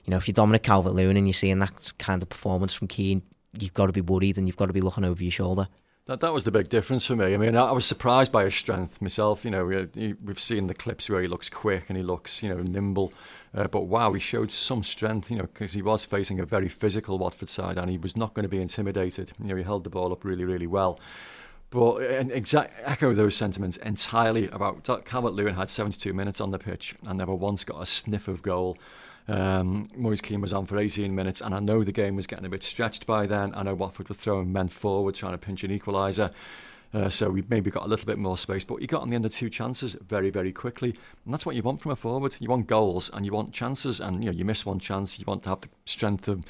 you 0.03 0.11
know, 0.11 0.17
if 0.17 0.27
you're 0.27 0.33
Dominic 0.33 0.63
Calvert-Lewin 0.63 1.17
and 1.17 1.27
you're 1.27 1.33
seeing 1.33 1.59
that 1.59 1.93
kind 1.97 2.21
of 2.21 2.29
performance 2.29 2.73
from 2.73 2.87
Kean, 2.87 3.23
you've 3.59 3.73
got 3.73 3.87
to 3.87 3.93
be 3.93 4.01
worried 4.01 4.37
and 4.37 4.47
you've 4.47 4.57
got 4.57 4.67
to 4.67 4.73
be 4.73 4.81
looking 4.81 5.03
over 5.03 5.23
your 5.23 5.31
shoulder. 5.31 5.67
That 6.05 6.19
that 6.19 6.33
was 6.33 6.43
the 6.43 6.51
big 6.51 6.69
difference 6.69 7.07
for 7.07 7.15
me. 7.15 7.33
I 7.33 7.37
mean, 7.37 7.55
I, 7.55 7.65
I 7.65 7.71
was 7.71 7.85
surprised 7.85 8.31
by 8.31 8.43
his 8.43 8.53
strength 8.53 9.01
myself. 9.01 9.43
You 9.43 9.51
know, 9.51 9.65
we, 9.65 10.13
we've 10.23 10.39
seen 10.39 10.67
the 10.67 10.75
clips 10.75 11.09
where 11.09 11.21
he 11.21 11.27
looks 11.27 11.49
quick 11.49 11.85
and 11.87 11.97
he 11.97 12.03
looks, 12.03 12.43
you 12.43 12.49
know, 12.49 12.61
nimble. 12.61 13.11
Uh, 13.55 13.67
but 13.67 13.85
wow, 13.85 14.11
he 14.11 14.19
showed 14.19 14.51
some 14.51 14.83
strength. 14.83 15.31
You 15.31 15.37
know, 15.37 15.43
because 15.43 15.73
he 15.73 15.81
was 15.81 16.03
facing 16.03 16.39
a 16.39 16.45
very 16.45 16.67
physical 16.67 17.17
Watford 17.17 17.49
side, 17.49 17.77
and 17.77 17.89
he 17.89 17.97
was 17.97 18.17
not 18.17 18.33
going 18.33 18.43
to 18.43 18.49
be 18.49 18.61
intimidated. 18.61 19.31
You 19.39 19.47
know, 19.47 19.55
he 19.55 19.63
held 19.63 19.85
the 19.85 19.89
ball 19.89 20.11
up 20.11 20.25
really, 20.25 20.43
really 20.43 20.67
well. 20.67 20.99
But 21.69 22.03
and 22.03 22.31
exact 22.31 22.73
echo 22.83 23.13
those 23.13 23.35
sentiments 23.35 23.77
entirely 23.77 24.47
about 24.49 24.83
Calvert 25.05 25.33
Lewin 25.33 25.55
had 25.55 25.69
72 25.69 26.13
minutes 26.13 26.39
on 26.39 26.51
the 26.51 26.59
pitch 26.59 26.95
and 27.05 27.17
never 27.17 27.33
once 27.33 27.63
got 27.63 27.81
a 27.81 27.85
sniff 27.85 28.27
of 28.27 28.41
goal. 28.41 28.77
Um, 29.27 29.85
Moise 29.95 30.21
Kean 30.21 30.41
was 30.41 30.53
on 30.53 30.67
for 30.67 30.77
18 30.77 31.15
minutes, 31.15 31.41
and 31.41 31.55
I 31.55 31.59
know 31.59 31.83
the 31.83 31.91
game 31.91 32.15
was 32.15 32.27
getting 32.27 32.45
a 32.45 32.49
bit 32.49 32.61
stretched 32.61 33.07
by 33.07 33.25
then. 33.25 33.51
I 33.55 33.63
know 33.63 33.73
Watford 33.73 34.07
were 34.09 34.15
throwing 34.15 34.53
men 34.53 34.67
forward, 34.67 35.15
trying 35.15 35.31
to 35.31 35.37
pinch 35.37 35.63
an 35.63 35.77
equaliser. 35.77 36.31
Uh, 36.95 37.09
so 37.09 37.29
we 37.29 37.43
maybe 37.49 37.69
got 37.69 37.83
a 37.83 37.87
little 37.87 38.05
bit 38.05 38.17
more 38.17 38.37
space, 38.37 38.63
but 38.63 38.79
he 38.79 38.87
got 38.87 39.01
on 39.01 39.09
the 39.09 39.15
end 39.15 39.25
of 39.25 39.33
two 39.33 39.49
chances 39.49 39.97
very, 40.07 40.29
very 40.29 40.53
quickly, 40.53 40.95
and 41.25 41.33
that's 41.33 41.45
what 41.45 41.53
you 41.53 41.61
want 41.61 41.81
from 41.81 41.91
a 41.91 41.95
forward. 41.95 42.33
You 42.39 42.47
want 42.47 42.67
goals 42.67 43.11
and 43.13 43.25
you 43.25 43.33
want 43.33 43.51
chances, 43.51 43.99
and 43.99 44.23
you 44.23 44.31
know 44.31 44.37
you 44.37 44.45
miss 44.45 44.65
one 44.65 44.79
chance, 44.79 45.19
you 45.19 45.25
want 45.27 45.43
to 45.43 45.49
have 45.49 45.59
the 45.59 45.67
strength 45.83 46.29
of 46.29 46.45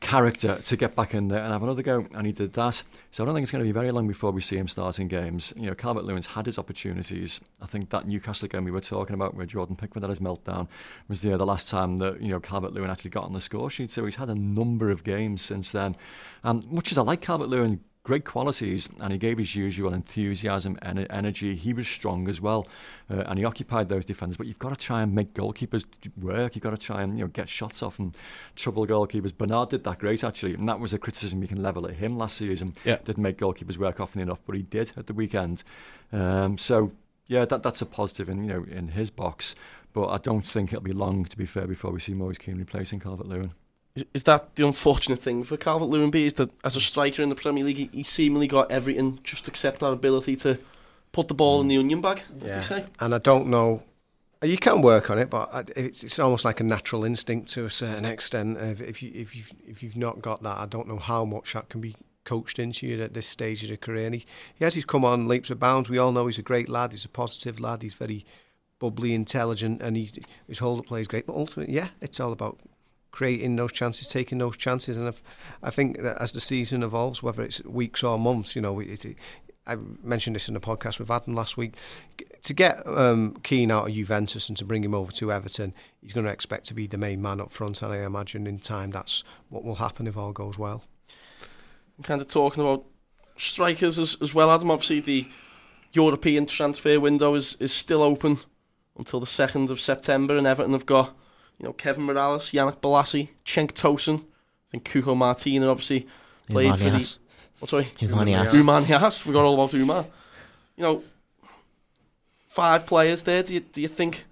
character 0.00 0.56
to 0.56 0.76
get 0.76 0.94
back 0.94 1.14
in 1.14 1.28
there 1.28 1.42
and 1.42 1.50
have 1.50 1.62
another 1.62 1.82
go, 1.82 2.04
and 2.14 2.26
he 2.26 2.32
did 2.32 2.52
that. 2.52 2.82
So 3.10 3.22
I 3.22 3.26
don't 3.26 3.34
think 3.34 3.44
it's 3.44 3.52
going 3.52 3.64
to 3.64 3.68
be 3.68 3.72
very 3.72 3.90
long 3.90 4.06
before 4.06 4.32
we 4.32 4.42
see 4.42 4.58
him 4.58 4.68
starting 4.68 5.08
games. 5.08 5.54
You 5.56 5.68
know, 5.68 5.74
Calvert 5.74 6.04
Lewin's 6.04 6.26
had 6.26 6.44
his 6.44 6.58
opportunities. 6.58 7.40
I 7.62 7.66
think 7.66 7.88
that 7.88 8.06
Newcastle 8.06 8.48
game 8.48 8.64
we 8.64 8.70
were 8.70 8.82
talking 8.82 9.14
about, 9.14 9.34
where 9.34 9.46
Jordan 9.46 9.76
Pickford 9.76 10.02
had 10.02 10.10
his 10.10 10.20
meltdown, 10.20 10.68
was 11.08 11.22
the, 11.22 11.38
the 11.38 11.46
last 11.46 11.70
time 11.70 11.96
that 11.98 12.20
you 12.20 12.28
know 12.28 12.40
Calvert 12.40 12.74
Lewin 12.74 12.90
actually 12.90 13.12
got 13.12 13.24
on 13.24 13.32
the 13.32 13.40
score 13.40 13.70
sheet. 13.70 13.90
So 13.90 14.04
he's 14.04 14.16
had 14.16 14.28
a 14.28 14.34
number 14.34 14.90
of 14.90 15.04
games 15.04 15.40
since 15.40 15.72
then. 15.72 15.96
And 16.42 16.70
much 16.70 16.92
as 16.92 16.98
I 16.98 17.02
like 17.02 17.22
Calvert 17.22 17.48
Lewin, 17.48 17.80
great 18.02 18.24
qualities, 18.24 18.88
and 19.00 19.12
he 19.12 19.18
gave 19.18 19.38
his 19.38 19.54
usual 19.54 19.92
enthusiasm 19.92 20.78
and 20.82 21.06
energy. 21.10 21.54
He 21.54 21.72
was 21.72 21.86
strong 21.86 22.28
as 22.28 22.40
well, 22.40 22.66
uh, 23.10 23.24
and 23.26 23.38
he 23.38 23.44
occupied 23.44 23.88
those 23.88 24.04
defenders. 24.04 24.36
But 24.36 24.46
you've 24.46 24.58
got 24.58 24.70
to 24.70 24.76
try 24.76 25.02
and 25.02 25.14
make 25.14 25.34
goalkeepers 25.34 25.84
work. 26.20 26.54
You've 26.54 26.62
got 26.62 26.70
to 26.70 26.78
try 26.78 27.02
and 27.02 27.18
you 27.18 27.24
know 27.24 27.28
get 27.28 27.48
shots 27.48 27.82
off 27.82 27.98
and 27.98 28.16
trouble 28.56 28.86
goalkeepers. 28.86 29.36
Bernard 29.36 29.70
did 29.70 29.84
that 29.84 29.98
great 29.98 30.24
actually, 30.24 30.54
and 30.54 30.68
that 30.68 30.80
was 30.80 30.92
a 30.92 30.98
criticism 30.98 31.42
you 31.42 31.48
can 31.48 31.62
level 31.62 31.86
at 31.86 31.94
him 31.94 32.16
last 32.16 32.36
season. 32.36 32.72
Yeah. 32.84 32.96
Didn't 33.04 33.22
make 33.22 33.38
goalkeepers 33.38 33.76
work 33.76 34.00
often 34.00 34.20
enough, 34.20 34.40
but 34.46 34.56
he 34.56 34.62
did 34.62 34.92
at 34.96 35.06
the 35.06 35.14
weekend. 35.14 35.62
Um, 36.12 36.56
so 36.58 36.92
yeah, 37.26 37.44
that 37.44 37.62
that's 37.62 37.82
a 37.82 37.86
positive 37.86 38.28
in 38.28 38.44
you 38.44 38.50
know 38.50 38.64
in 38.70 38.88
his 38.88 39.10
box. 39.10 39.54
But 39.92 40.08
I 40.08 40.18
don't 40.18 40.42
think 40.42 40.72
it'll 40.72 40.82
be 40.82 40.92
long, 40.92 41.24
to 41.24 41.36
be 41.36 41.46
fair, 41.46 41.66
before 41.66 41.90
we 41.90 41.98
see 41.98 42.14
Moise 42.14 42.38
Kean 42.38 42.58
replacing 42.58 43.00
Calvert 43.00 43.26
Lewin. 43.26 43.52
Is, 43.94 44.04
is 44.14 44.22
that 44.24 44.54
the 44.54 44.66
unfortunate 44.66 45.20
thing 45.20 45.44
for 45.44 45.56
Calvert 45.56 45.88
Lewin 45.88 46.10
B? 46.10 46.26
Is 46.26 46.34
that 46.34 46.50
as 46.64 46.76
a 46.76 46.80
striker 46.80 47.22
in 47.22 47.28
the 47.28 47.34
Premier 47.34 47.64
League, 47.64 47.76
he, 47.76 47.90
he 47.92 48.02
seemingly 48.02 48.46
got 48.46 48.70
everything 48.70 49.18
just 49.24 49.48
except 49.48 49.80
that 49.80 49.88
ability 49.88 50.36
to 50.36 50.58
put 51.12 51.28
the 51.28 51.34
ball 51.34 51.60
in 51.60 51.68
the 51.68 51.76
mm. 51.76 51.80
onion 51.80 52.00
bag, 52.00 52.22
as 52.42 52.52
they 52.52 52.60
say. 52.60 52.86
And 53.00 53.14
I 53.14 53.18
don't 53.18 53.48
know. 53.48 53.82
You 54.42 54.56
can 54.56 54.80
work 54.80 55.10
on 55.10 55.18
it, 55.18 55.28
but 55.28 55.70
it's, 55.76 56.02
it's 56.02 56.18
almost 56.18 56.46
like 56.46 56.60
a 56.60 56.64
natural 56.64 57.04
instinct 57.04 57.50
to 57.50 57.66
a 57.66 57.70
certain 57.70 58.06
extent. 58.06 58.56
If, 58.58 58.80
if 58.80 59.02
you 59.02 59.10
if 59.14 59.36
you 59.36 59.42
if 59.66 59.82
you've 59.82 59.96
not 59.96 60.22
got 60.22 60.42
that, 60.44 60.58
I 60.58 60.66
don't 60.66 60.88
know 60.88 60.98
how 60.98 61.26
much 61.26 61.52
that 61.52 61.68
can 61.68 61.82
be 61.82 61.94
coached 62.24 62.58
into 62.58 62.86
you 62.86 63.02
at 63.02 63.12
this 63.12 63.26
stage 63.26 63.62
of 63.64 63.70
the 63.70 63.76
career. 63.76 64.06
And 64.06 64.14
he, 64.14 64.24
he 64.54 64.64
has 64.64 64.74
he's 64.74 64.86
come 64.86 65.04
on 65.04 65.28
leaps 65.28 65.50
and 65.50 65.60
bounds. 65.60 65.90
We 65.90 65.98
all 65.98 66.12
know 66.12 66.26
he's 66.26 66.38
a 66.38 66.42
great 66.42 66.70
lad. 66.70 66.92
He's 66.92 67.04
a 67.04 67.08
positive 67.08 67.60
lad. 67.60 67.82
He's 67.82 67.94
very 67.94 68.24
bubbly, 68.78 69.12
intelligent, 69.12 69.82
and 69.82 69.94
he, 69.94 70.10
his 70.48 70.60
hold 70.60 70.78
up 70.78 70.86
play 70.86 71.02
is 71.02 71.08
great. 71.08 71.26
But 71.26 71.36
ultimately, 71.36 71.74
yeah, 71.74 71.88
it's 72.00 72.18
all 72.18 72.32
about 72.32 72.58
creating 73.10 73.56
those 73.56 73.72
chances, 73.72 74.08
taking 74.08 74.38
those 74.38 74.56
chances. 74.56 74.96
And 74.96 75.08
if, 75.08 75.22
I 75.62 75.70
think 75.70 76.02
that 76.02 76.20
as 76.20 76.32
the 76.32 76.40
season 76.40 76.82
evolves, 76.82 77.22
whether 77.22 77.42
it's 77.42 77.62
weeks 77.64 78.02
or 78.02 78.18
months, 78.18 78.54
you 78.54 78.62
know, 78.62 78.80
it, 78.80 79.04
it, 79.04 79.16
I 79.66 79.76
mentioned 80.02 80.36
this 80.36 80.48
in 80.48 80.54
the 80.54 80.60
podcast 80.60 80.98
with 80.98 81.10
Adam 81.10 81.34
last 81.34 81.56
week. 81.56 81.76
To 82.42 82.54
get 82.54 82.86
um, 82.86 83.36
Kean 83.42 83.70
out 83.70 83.88
of 83.88 83.94
Juventus 83.94 84.48
and 84.48 84.56
to 84.58 84.64
bring 84.64 84.82
him 84.82 84.94
over 84.94 85.12
to 85.12 85.30
Everton, 85.30 85.74
he's 86.00 86.12
going 86.12 86.26
to 86.26 86.32
expect 86.32 86.66
to 86.68 86.74
be 86.74 86.86
the 86.86 86.96
main 86.96 87.20
man 87.20 87.40
up 87.40 87.52
front, 87.52 87.82
and 87.82 87.92
I 87.92 87.98
imagine 87.98 88.46
in 88.46 88.58
time 88.58 88.90
that's 88.90 89.22
what 89.48 89.62
will 89.62 89.76
happen 89.76 90.06
if 90.06 90.16
all 90.16 90.32
goes 90.32 90.58
well. 90.58 90.82
I'm 91.98 92.04
kind 92.04 92.20
of 92.20 92.28
talking 92.28 92.62
about 92.62 92.86
strikers 93.36 93.98
as, 93.98 94.16
as 94.22 94.32
well, 94.32 94.50
Adam. 94.50 94.70
Obviously, 94.70 95.00
the 95.00 95.28
European 95.92 96.46
transfer 96.46 96.98
window 96.98 97.34
is, 97.34 97.56
is 97.60 97.72
still 97.72 98.02
open 98.02 98.38
until 98.96 99.20
the 99.20 99.26
2nd 99.26 99.70
of 99.70 99.80
September, 99.80 100.36
and 100.36 100.46
Everton 100.46 100.72
have 100.72 100.86
got 100.86 101.14
you 101.60 101.64
know 101.66 101.72
Kevin 101.74 102.06
Mirallas, 102.06 102.52
Yannick 102.52 102.78
Bolasie, 102.80 103.28
Cenk 103.44 103.72
Tosun, 103.72 104.20
I 104.20 104.70
think 104.72 104.84
Cuco 104.88 105.16
Martina 105.16 105.68
obviously 105.70 106.06
played 106.48 106.76
for 106.78 106.90
the. 106.90 107.14
What, 107.60 107.68
sorry? 107.68 107.84
Humanias. 108.00 108.48
Humanias. 108.48 109.20
Forgot 109.20 109.44
all 109.44 109.54
about 109.54 109.70
Human. 109.72 110.04
You 110.76 110.82
know, 110.82 111.02
five 112.46 112.86
players 112.86 113.22
there. 113.24 113.42
Do 113.42 113.54
you, 113.54 113.60
do 113.60 113.80
you 113.82 113.88
think 113.88 114.24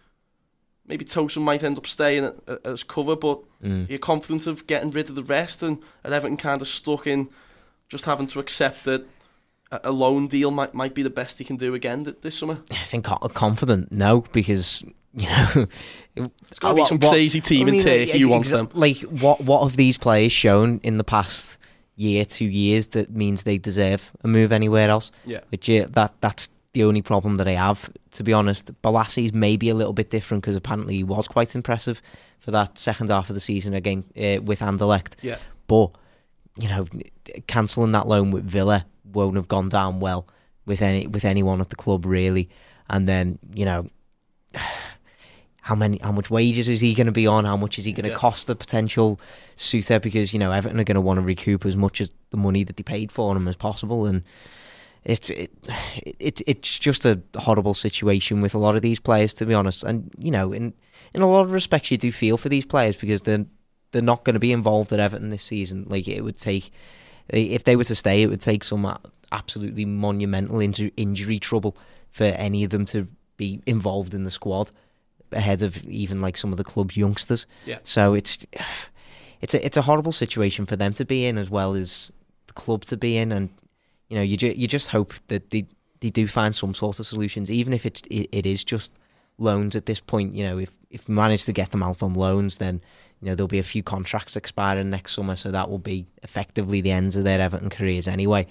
maybe 0.87 1.05
Tosun 1.05 1.43
might 1.43 1.63
end 1.63 1.77
up 1.79 1.87
staying 1.87 2.31
as 2.65 2.83
cover, 2.85 3.17
but 3.17 3.41
Mm. 3.63 3.91
you're 3.91 3.99
confident 3.99 4.47
of 4.47 4.69
getting 4.69 4.93
rid 4.93 5.09
of 5.09 5.17
the 5.17 5.23
rest 5.25 5.65
and, 5.65 5.83
and 6.05 6.15
Everton 6.15 6.37
kind 6.37 6.63
of 6.63 6.69
stuck 6.69 7.09
in 7.09 7.29
just 7.89 8.05
having 8.05 8.29
to 8.29 8.39
accept 8.39 8.85
that 8.85 9.05
a, 9.73 9.81
a 9.83 9.91
loan 9.91 10.29
deal 10.29 10.53
might 10.53 10.75
might 10.75 10.95
be 10.95 11.03
the 11.03 11.11
best 11.11 11.39
he 11.41 11.45
can 11.45 11.57
do 11.57 11.75
again 11.75 12.15
this 12.23 12.39
summer? 12.39 12.59
I 12.71 12.77
think 12.85 13.05
confident, 13.35 13.91
no, 13.91 14.21
because 14.31 14.85
you 15.15 15.27
know 15.29 15.67
There's 16.15 16.59
got 16.61 16.71
to 16.71 16.75
be 16.75 16.85
some 16.87 16.99
what- 16.99 17.11
crazy 17.11 17.41
team 17.41 17.69
I 17.69 17.71
mean, 17.71 17.81
in 17.81 17.85
Turkey 17.87 18.25
like, 18.25 18.31
wants 18.31 18.49
exa- 18.51 18.53
them. 18.53 18.71
Like 18.75 18.99
what? 18.99 19.41
What 19.41 19.63
have 19.63 19.77
these 19.77 19.97
players 19.99 20.33
shown 20.33 20.81
in 20.83 20.99
the 20.99 21.05
past 21.05 21.59
year, 21.97 22.25
two 22.25 22.45
years 22.45 22.89
that 22.89 23.11
means 23.11 23.43
they 23.43 23.59
deserve 23.59 24.13
a 24.23 24.29
move 24.29 24.53
anywhere 24.53 24.89
else? 24.91 25.11
Yeah. 25.25 25.41
Which 25.51 25.69
uh, 25.71 25.87
that 25.91 26.15
that's 26.21 26.49
the 26.75 26.85
only 26.85 27.03
problem 27.03 27.37
that 27.37 27.49
I 27.49 27.53
have, 27.53 27.91
to 28.13 28.23
be 28.23 28.33
honest. 28.33 28.71
Bolasie's 28.83 29.33
maybe 29.33 29.71
a 29.71 29.75
little 29.75 29.95
bit 29.95 30.11
different 30.11 30.43
because 30.43 30.55
apparently 30.57 30.97
he 30.97 31.05
was 31.05 31.27
quite 31.27 31.55
impressive 31.55 32.03
for 32.39 32.51
that 32.51 32.79
second 32.79 33.09
half 33.11 33.31
of 33.31 33.35
the 33.35 33.41
season 33.41 33.75
again 33.75 34.05
uh, 34.17 34.41
with 34.43 34.61
Anderlecht. 34.61 35.15
Yeah. 35.23 35.39
But 35.67 35.91
you 36.59 36.69
know, 36.69 36.87
cancelling 37.47 37.93
that 37.93 38.07
loan 38.07 38.31
with 38.31 38.45
Villa 38.45 38.85
won't 39.05 39.37
have 39.37 39.49
gone 39.49 39.69
down 39.71 40.01
well 40.01 40.27
with 40.67 40.83
any 40.83 41.07
with 41.07 41.25
anyone 41.25 41.61
at 41.61 41.71
the 41.71 41.77
club 41.77 42.05
really. 42.05 42.49
And 42.91 43.09
then 43.09 43.39
you 43.55 43.65
know, 43.65 43.87
how 45.69 45.75
many, 45.75 45.99
how 46.03 46.13
much 46.13 46.31
wages 46.31 46.67
is 46.67 46.81
he 46.81 46.95
going 46.95 47.09
to 47.09 47.13
be 47.13 47.27
on? 47.27 47.45
How 47.45 47.55
much 47.59 47.79
is 47.79 47.85
he 47.85 47.93
going 47.93 48.05
to 48.05 48.11
Yeah. 48.13 48.17
cost 48.17 48.47
the 48.47 48.57
potential 48.57 49.21
suitor? 49.55 50.01
Because 50.01 50.33
you 50.33 50.39
know, 50.39 50.51
Everton 50.51 50.81
are 50.81 50.85
going 50.85 50.95
to 50.95 51.03
want 51.03 51.19
to 51.19 51.23
recoup 51.23 51.67
as 51.67 51.77
much 51.77 52.01
as 52.01 52.11
the 52.31 52.39
money 52.39 52.65
that 52.65 52.79
they 52.79 52.83
paid 52.83 53.13
for 53.13 53.37
him 53.37 53.47
as 53.47 53.57
possible, 53.57 54.07
and. 54.07 54.23
It's 55.05 55.31
it, 55.31 55.53
it 56.19 56.43
it's 56.47 56.79
just 56.79 57.07
a 57.07 57.21
horrible 57.37 57.73
situation 57.73 58.43
with 58.43 58.53
a 58.55 58.59
lot 58.59 58.75
of 58.77 58.83
these 58.83 59.01
players, 59.01 59.33
to 59.35 59.47
be 59.47 59.55
honest. 59.55 59.85
And 59.85 60.11
you 60.19 60.31
know, 60.31 60.53
in 60.53 60.75
in 61.15 61.23
a 61.23 61.31
lot 61.31 61.45
of 61.45 61.53
respects, 61.53 61.91
you 61.91 61.97
do 61.97 62.13
feel 62.13 62.37
for 62.37 62.49
these 62.51 62.67
players 62.67 62.97
because 62.97 63.23
they're 63.23 63.47
they're 63.93 64.03
not 64.03 64.25
going 64.25 64.35
to 64.35 64.41
be 64.41 64.53
involved 64.53 64.93
at 64.93 65.01
Everton 65.01 65.31
this 65.31 65.45
season. 65.45 65.87
Like 65.89 66.09
it 66.09 66.23
would 66.23 66.37
take, 66.37 66.73
if 67.29 67.65
they 67.65 67.77
were 67.77 67.85
to 67.85 67.95
stay, 67.95 68.23
it 68.23 68.27
would 68.27 68.41
take 68.43 68.65
some 68.65 68.99
absolutely 69.31 69.85
monumental 69.87 70.59
inju- 70.59 70.93
injury 70.97 71.39
trouble 71.39 71.75
for 72.11 72.25
any 72.25 72.65
of 72.65 72.71
them 72.71 72.85
to 72.87 73.07
be 73.37 73.63
involved 73.67 74.13
in 74.13 74.25
the 74.25 74.31
squad 74.33 74.73
ahead 75.33 75.63
of 75.63 75.83
even 75.85 76.21
like 76.21 76.37
some 76.37 76.53
of 76.53 76.57
the 76.57 76.65
club's 76.65 76.97
youngsters. 76.97 77.47
Yeah. 77.65 77.79
So 77.85 78.15
it's 78.15 78.39
it's 79.41 79.55
a 79.55 79.65
it's 79.65 79.77
a 79.77 79.83
horrible 79.83 80.13
situation 80.13 80.67
for 80.67 80.77
them 80.77 80.93
to 80.95 81.05
be 81.05 81.27
in 81.27 81.39
as 81.39 81.51
well 81.51 81.75
as 81.75 82.11
the 82.47 82.53
club 82.53 82.85
to 82.87 82.97
be 82.97 83.17
in, 83.17 83.33
and 83.33 83.51
you 84.09 84.17
know 84.17 84.23
you 84.23 84.37
ju- 84.37 84.55
you 84.57 84.67
just 84.67 84.89
hope 84.89 85.15
that 85.29 85.51
they 85.51 85.67
they 86.01 86.11
do 86.11 86.27
find 86.27 86.55
some 86.55 86.75
sort 86.75 87.01
of 87.01 87.07
solutions, 87.07 87.51
even 87.51 87.73
if 87.73 87.87
it 87.87 88.07
it, 88.07 88.29
it 88.33 88.47
is 88.47 88.65
just 88.65 88.93
loans 89.39 89.77
at 89.77 89.87
this 89.87 90.01
point. 90.01 90.35
You 90.35 90.45
know, 90.45 90.59
if 90.59 90.71
if 90.91 91.09
we 91.09 91.15
manage 91.15 91.45
to 91.45 91.53
get 91.53 91.71
them 91.71 91.83
out 91.83 92.03
on 92.03 92.15
loans, 92.15 92.59
then 92.59 92.81
you 93.21 93.29
know 93.29 93.35
there'll 93.35 93.49
be 93.49 93.59
a 93.59 93.65
few 93.65 93.83
contracts 93.83 94.37
expiring 94.37 94.91
next 94.91 95.15
summer, 95.15 95.37
so 95.37 95.51
that 95.51 95.71
will 95.71 95.79
be 95.79 96.07
effectively 96.23 96.81
the 96.81 96.91
ends 96.91 97.17
of 97.17 97.25
their 97.25 97.41
Everton 97.41 97.71
careers 97.71 98.09
anyway. 98.09 98.47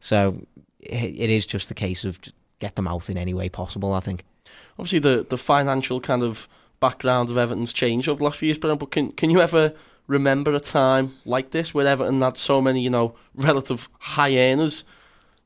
So 0.00 0.46
it, 0.80 1.14
it 1.18 1.30
is 1.30 1.46
just 1.46 1.70
a 1.70 1.74
case 1.74 2.04
of 2.04 2.20
get 2.58 2.76
them 2.76 2.88
out 2.88 3.08
in 3.10 3.18
any 3.18 3.34
way 3.34 3.48
possible. 3.48 3.92
I 3.92 4.00
think. 4.00 4.24
Obviously, 4.78 4.98
the 5.00 5.26
the 5.28 5.38
financial 5.38 6.00
kind 6.00 6.22
of 6.22 6.48
background 6.80 7.30
of 7.30 7.36
Everton's 7.36 7.72
changed 7.72 8.08
over 8.08 8.18
the 8.18 8.24
last 8.24 8.38
few 8.38 8.46
years, 8.46 8.58
Brennan, 8.58 8.78
but 8.78 8.90
can 8.90 9.10
can 9.12 9.30
you 9.30 9.40
ever 9.40 9.72
remember 10.06 10.54
a 10.54 10.60
time 10.60 11.14
like 11.24 11.50
this 11.50 11.74
where 11.74 11.86
Everton 11.86 12.20
had 12.22 12.36
so 12.36 12.60
many, 12.62 12.80
you 12.80 12.90
know, 12.90 13.14
relative 13.34 13.88
high 13.98 14.36
earners 14.38 14.84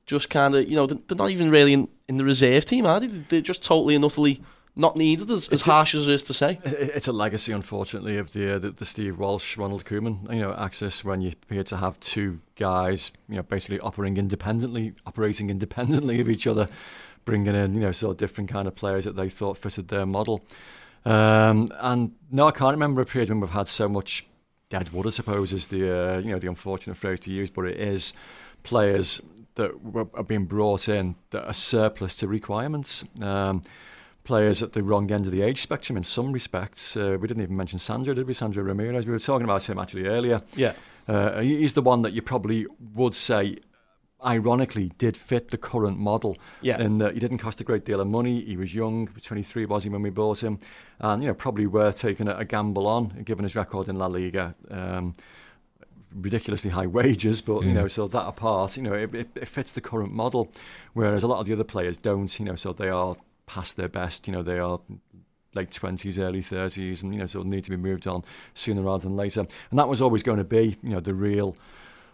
just 0.07 0.31
kind 0.31 0.55
of, 0.55 0.69
you 0.69 0.77
know, 0.77 0.87
they're 0.87 1.17
not 1.17 1.31
even 1.31 1.51
really 1.51 1.73
in, 1.73 1.89
in 2.09 2.17
the 2.17 2.25
reserve 2.25 2.65
team, 2.65 2.85
are 2.87 3.01
they? 3.01 3.07
They're 3.07 3.41
just 3.41 3.63
totally 3.63 3.95
and 3.95 4.05
utterly 4.05 4.43
not 4.75 4.97
needed, 4.97 5.31
as, 5.31 5.49
as 5.49 5.61
It's 5.61 5.69
a- 5.69 5.71
harsh 5.73 5.95
as 5.95 6.07
it 6.09 6.13
is 6.15 6.23
to 6.25 6.35
say. 6.35 6.59
It's 6.65 7.07
a 7.09 7.13
legacy, 7.13 7.53
unfortunately, 7.53 8.17
of 8.19 8.33
the, 8.33 8.55
uh, 8.57 8.59
the 8.59 8.71
the 8.71 8.85
Steve 8.85 9.19
Walsh, 9.19 9.57
Ronald 9.57 9.85
Koeman, 9.85 10.33
you 10.33 10.41
know, 10.41 10.55
access 10.55 11.05
when 11.05 11.21
you 11.23 11.31
appear 11.31 11.63
to 11.65 11.77
have 11.77 11.99
two 12.01 12.41
guys, 12.57 13.11
you 13.29 13.37
know, 13.37 13.43
basically 13.43 13.81
operating 13.81 14.17
independently, 14.17 14.93
operating 15.07 15.51
independently 15.51 16.21
of 16.21 16.29
each 16.29 16.47
other, 16.47 16.69
bringing 17.25 17.55
in, 17.55 17.75
you 17.75 17.81
know, 17.81 17.93
sort 17.93 18.13
of 18.13 18.17
different 18.19 18.51
kind 18.51 18.67
of 18.69 18.75
players 18.75 19.05
that 19.05 19.17
they 19.17 19.29
thought 19.29 19.59
fitted 19.59 19.89
their 19.89 20.07
model. 20.07 20.45
Um, 21.05 21.69
and 21.81 22.13
no, 22.31 22.47
I 22.47 22.53
can't 22.53 22.75
remember 22.75 23.01
a 23.01 23.07
period 23.07 23.29
when 23.29 23.41
we've 23.41 23.51
had 23.51 23.69
so 23.69 23.89
much 23.89 24.27
dead 24.71 24.93
wood. 24.93 25.07
I 25.07 25.11
suppose 25.11 25.53
is 25.53 25.69
the 25.69 26.15
uh, 26.15 26.19
you 26.19 26.31
know 26.31 26.39
the 26.39 26.49
unfortunate 26.49 26.97
phrase 26.97 27.21
to 27.21 27.31
use, 27.31 27.51
but 27.51 27.67
it 27.67 27.79
is 27.79 28.13
players 28.63 29.21
that 29.55 29.85
were, 29.85 30.09
are 30.15 30.23
being 30.23 30.47
brought 30.47 30.89
in 30.89 31.15
that 31.31 31.47
are 31.47 31.53
surplus 31.53 32.17
to 32.17 32.29
requirements. 32.29 33.05
Um, 33.21 33.63
players 34.25 34.63
at 34.63 34.73
the 34.73 34.83
wrong 34.83 35.11
end 35.11 35.27
of 35.27 35.33
the 35.33 35.43
age 35.43 35.61
spectrum 35.61 35.97
in 35.97 36.05
some 36.05 36.33
respects. 36.33 36.97
Uh, 36.97 37.19
we 37.21 37.27
didn't 37.27 37.43
even 37.43 37.57
mention 37.57 37.79
Sandro, 37.79 38.15
did 38.15 38.27
we? 38.27 38.35
Sandro 38.35 38.63
Ramirez. 38.63 39.05
We 39.05 39.13
were 39.13 39.19
talking 39.19 39.45
about 39.45 39.69
him 39.69 39.79
actually 39.79 40.07
earlier. 40.07 40.43
Yeah. 40.55 40.75
Uh, 41.09 41.41
he's 41.41 41.75
the 41.75 41.83
one 41.83 42.03
that 42.03 42.13
you 42.13 42.23
probably 42.23 42.67
would 42.95 43.17
say, 43.17 43.59
ironically, 44.25 44.93
did 44.99 45.17
fit 45.17 45.49
the 45.49 45.59
current 45.59 45.99
model. 45.99 46.37
Yeah. 46.61 46.81
In 46.81 46.99
that 46.99 47.15
he 47.15 47.21
didn't 47.21 47.39
cost 47.39 47.61
a 47.61 47.65
great 47.65 47.85
deal 47.85 48.01
of 48.01 48.07
money. 48.07 48.45
He 48.45 48.57
was 48.57 48.75
young, 48.75 49.09
23 49.09 49.67
was 49.67 49.85
he 49.85 49.91
when 49.91 50.03
we 50.03 50.11
bought 50.11 50.43
him, 50.43 50.59
and 51.01 51.23
you 51.23 51.29
know 51.29 51.35
probably 51.35 51.67
were 51.67 51.93
taking 51.93 52.29
a, 52.29 52.37
a 52.37 52.45
gamble 52.45 52.87
on, 52.87 53.23
given 53.25 53.45
his 53.45 53.55
record 53.55 53.89
in 53.89 53.97
La 53.97 54.07
Liga. 54.07 54.55
Um, 54.71 55.15
ridiculously 56.15 56.71
high 56.71 56.87
wages, 56.99 57.41
but 57.41 57.65
you 57.65 57.73
know, 57.73 57.89
so 57.89 58.07
that 58.07 58.27
apart, 58.27 58.77
you 58.77 58.83
know, 58.83 58.93
it, 58.93 59.15
it, 59.15 59.29
it 59.35 59.49
fits 59.49 59.73
the 59.73 59.81
current 59.81 60.13
model. 60.13 60.51
Whereas 60.93 61.23
a 61.23 61.27
lot 61.27 61.41
of 61.41 61.47
the 61.47 61.53
other 61.53 61.65
players 61.65 61.99
don't, 61.99 62.39
you 62.39 62.45
know, 62.45 62.55
so 62.55 62.73
they 62.73 62.91
are 62.91 63.17
past 63.47 63.77
their 63.77 63.89
best, 63.89 64.27
you 64.27 64.33
know, 64.33 64.43
they 64.43 64.59
are 64.59 64.81
late 65.55 65.71
twenties, 65.71 66.19
early 66.19 66.43
thirties, 66.43 67.03
and 67.03 67.13
you 67.15 67.21
know, 67.21 67.27
so 67.27 67.43
need 67.43 67.65
to 67.65 67.71
be 67.71 67.77
moved 67.77 68.07
on 68.07 68.25
sooner 68.55 68.83
rather 68.83 69.05
than 69.05 69.17
later. 69.17 69.41
And 69.71 69.79
that 69.79 69.89
was 69.89 70.01
always 70.01 70.23
going 70.23 70.39
to 70.39 70.45
be, 70.45 70.77
you 70.83 70.91
know, 70.91 71.01
the 71.01 71.15
real 71.15 71.57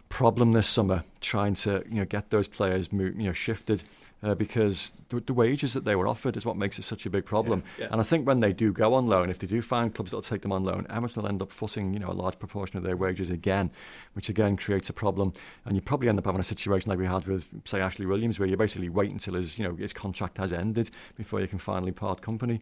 problem 0.09 0.53
this 0.53 0.69
summer, 0.69 1.05
trying 1.21 1.55
to 1.55 1.85
you 1.89 1.97
know 1.97 2.05
get 2.05 2.31
those 2.31 2.49
players 2.49 2.93
move, 2.93 3.19
you 3.19 3.27
know 3.27 3.33
shifted. 3.33 3.83
Uh, 4.21 4.35
because 4.35 4.91
the, 5.11 5.21
the 5.21 5.33
wages 5.33 5.75
that 5.75 5.85
they 5.85 5.95
were 5.95 6.09
offered 6.09 6.37
is 6.37 6.45
what 6.45 6.57
makes 6.57 6.77
it 6.77 6.83
such 6.83 7.07
a 7.07 7.11
big 7.11 7.25
problem. 7.25 7.63
Yeah, 7.79 7.85
yeah. 7.85 7.93
And 7.93 8.01
I 8.01 8.05
think 8.05 8.27
when 8.27 8.41
they 8.41 8.53
do 8.53 8.73
go 8.73 8.95
on 8.95 9.07
loan, 9.07 9.31
if 9.31 9.39
they 9.39 9.47
do 9.47 9.63
find 9.63 9.95
clubs 9.95 10.11
that'll 10.11 10.23
take 10.23 10.43
them 10.43 10.51
on 10.51 10.65
loan, 10.65 10.89
Everton 10.91 11.23
will 11.23 11.29
end 11.29 11.41
up 11.41 11.53
footing 11.53 11.95
you 11.95 12.01
know 12.01 12.09
a 12.09 12.19
large 12.19 12.37
proportion 12.41 12.79
of 12.79 12.83
their 12.83 12.97
wages 12.97 13.31
again, 13.31 13.71
which 14.15 14.29
again 14.29 14.57
creates 14.57 14.91
a 14.91 14.93
problem. 14.93 15.33
And 15.65 15.77
you 15.77 15.81
probably 15.81 16.09
end 16.09 16.19
up 16.19 16.25
having 16.25 16.41
a 16.41 16.45
situation 16.45 16.91
like 16.91 16.99
we 16.99 17.07
had 17.07 17.29
with 17.29 17.49
say 17.65 17.81
Ashley 17.81 18.07
Williams, 18.07 18.41
where 18.41 18.49
you 18.49 18.57
basically 18.57 18.89
wait 18.89 19.13
until 19.13 19.35
his 19.35 19.57
you 19.57 19.63
know 19.69 19.77
his 19.77 19.93
contract 19.93 20.39
has 20.39 20.53
ended 20.53 20.91
before 21.15 21.41
you 21.41 21.47
can 21.47 21.59
finally 21.59 21.93
part 21.93 22.21
company. 22.21 22.61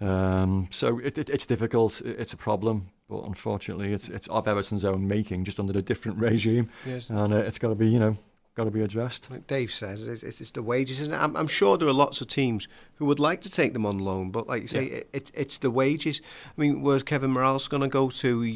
Um, 0.00 0.68
so 0.70 0.98
it, 0.98 1.18
it, 1.18 1.30
it's 1.30 1.46
difficult. 1.46 2.02
It's 2.04 2.32
a 2.32 2.36
problem, 2.36 2.88
but 3.08 3.24
unfortunately, 3.24 3.92
it's 3.92 4.08
it's 4.08 4.26
of 4.28 4.46
Everton's 4.46 4.84
own 4.84 5.08
making, 5.08 5.44
just 5.44 5.58
under 5.58 5.78
a 5.78 5.82
different 5.82 6.18
regime, 6.30 6.68
Yes. 6.84 7.10
and 7.10 7.32
uh, 7.32 7.38
it's 7.38 7.58
got 7.58 7.68
to 7.68 7.74
be 7.74 7.88
you 7.88 7.98
know 7.98 8.16
got 8.56 8.64
to 8.64 8.70
be 8.70 8.82
addressed. 8.82 9.30
Like 9.30 9.46
Dave 9.46 9.70
says, 9.70 10.06
it's, 10.06 10.22
it's, 10.40 10.50
the 10.50 10.62
wages, 10.62 10.98
isn't? 11.00 11.12
I'm, 11.12 11.36
I'm 11.36 11.46
sure 11.46 11.76
there 11.76 11.88
are 11.88 11.92
lots 11.92 12.22
of 12.22 12.28
teams 12.28 12.66
who 12.94 13.04
would 13.04 13.20
like 13.20 13.42
to 13.42 13.50
take 13.50 13.74
them 13.74 13.84
on 13.84 13.98
loan, 13.98 14.30
but 14.30 14.46
like 14.46 14.62
you 14.62 14.68
say, 14.68 14.86
it, 14.86 15.08
it, 15.12 15.30
it's 15.34 15.58
the 15.58 15.70
wages. 15.70 16.22
I 16.56 16.60
mean, 16.60 16.80
where's 16.80 17.02
Kevin 17.02 17.34
Mirallas 17.34 17.68
going 17.68 17.82
to 17.82 17.88
go 17.88 18.08
to? 18.08 18.40
He, 18.40 18.52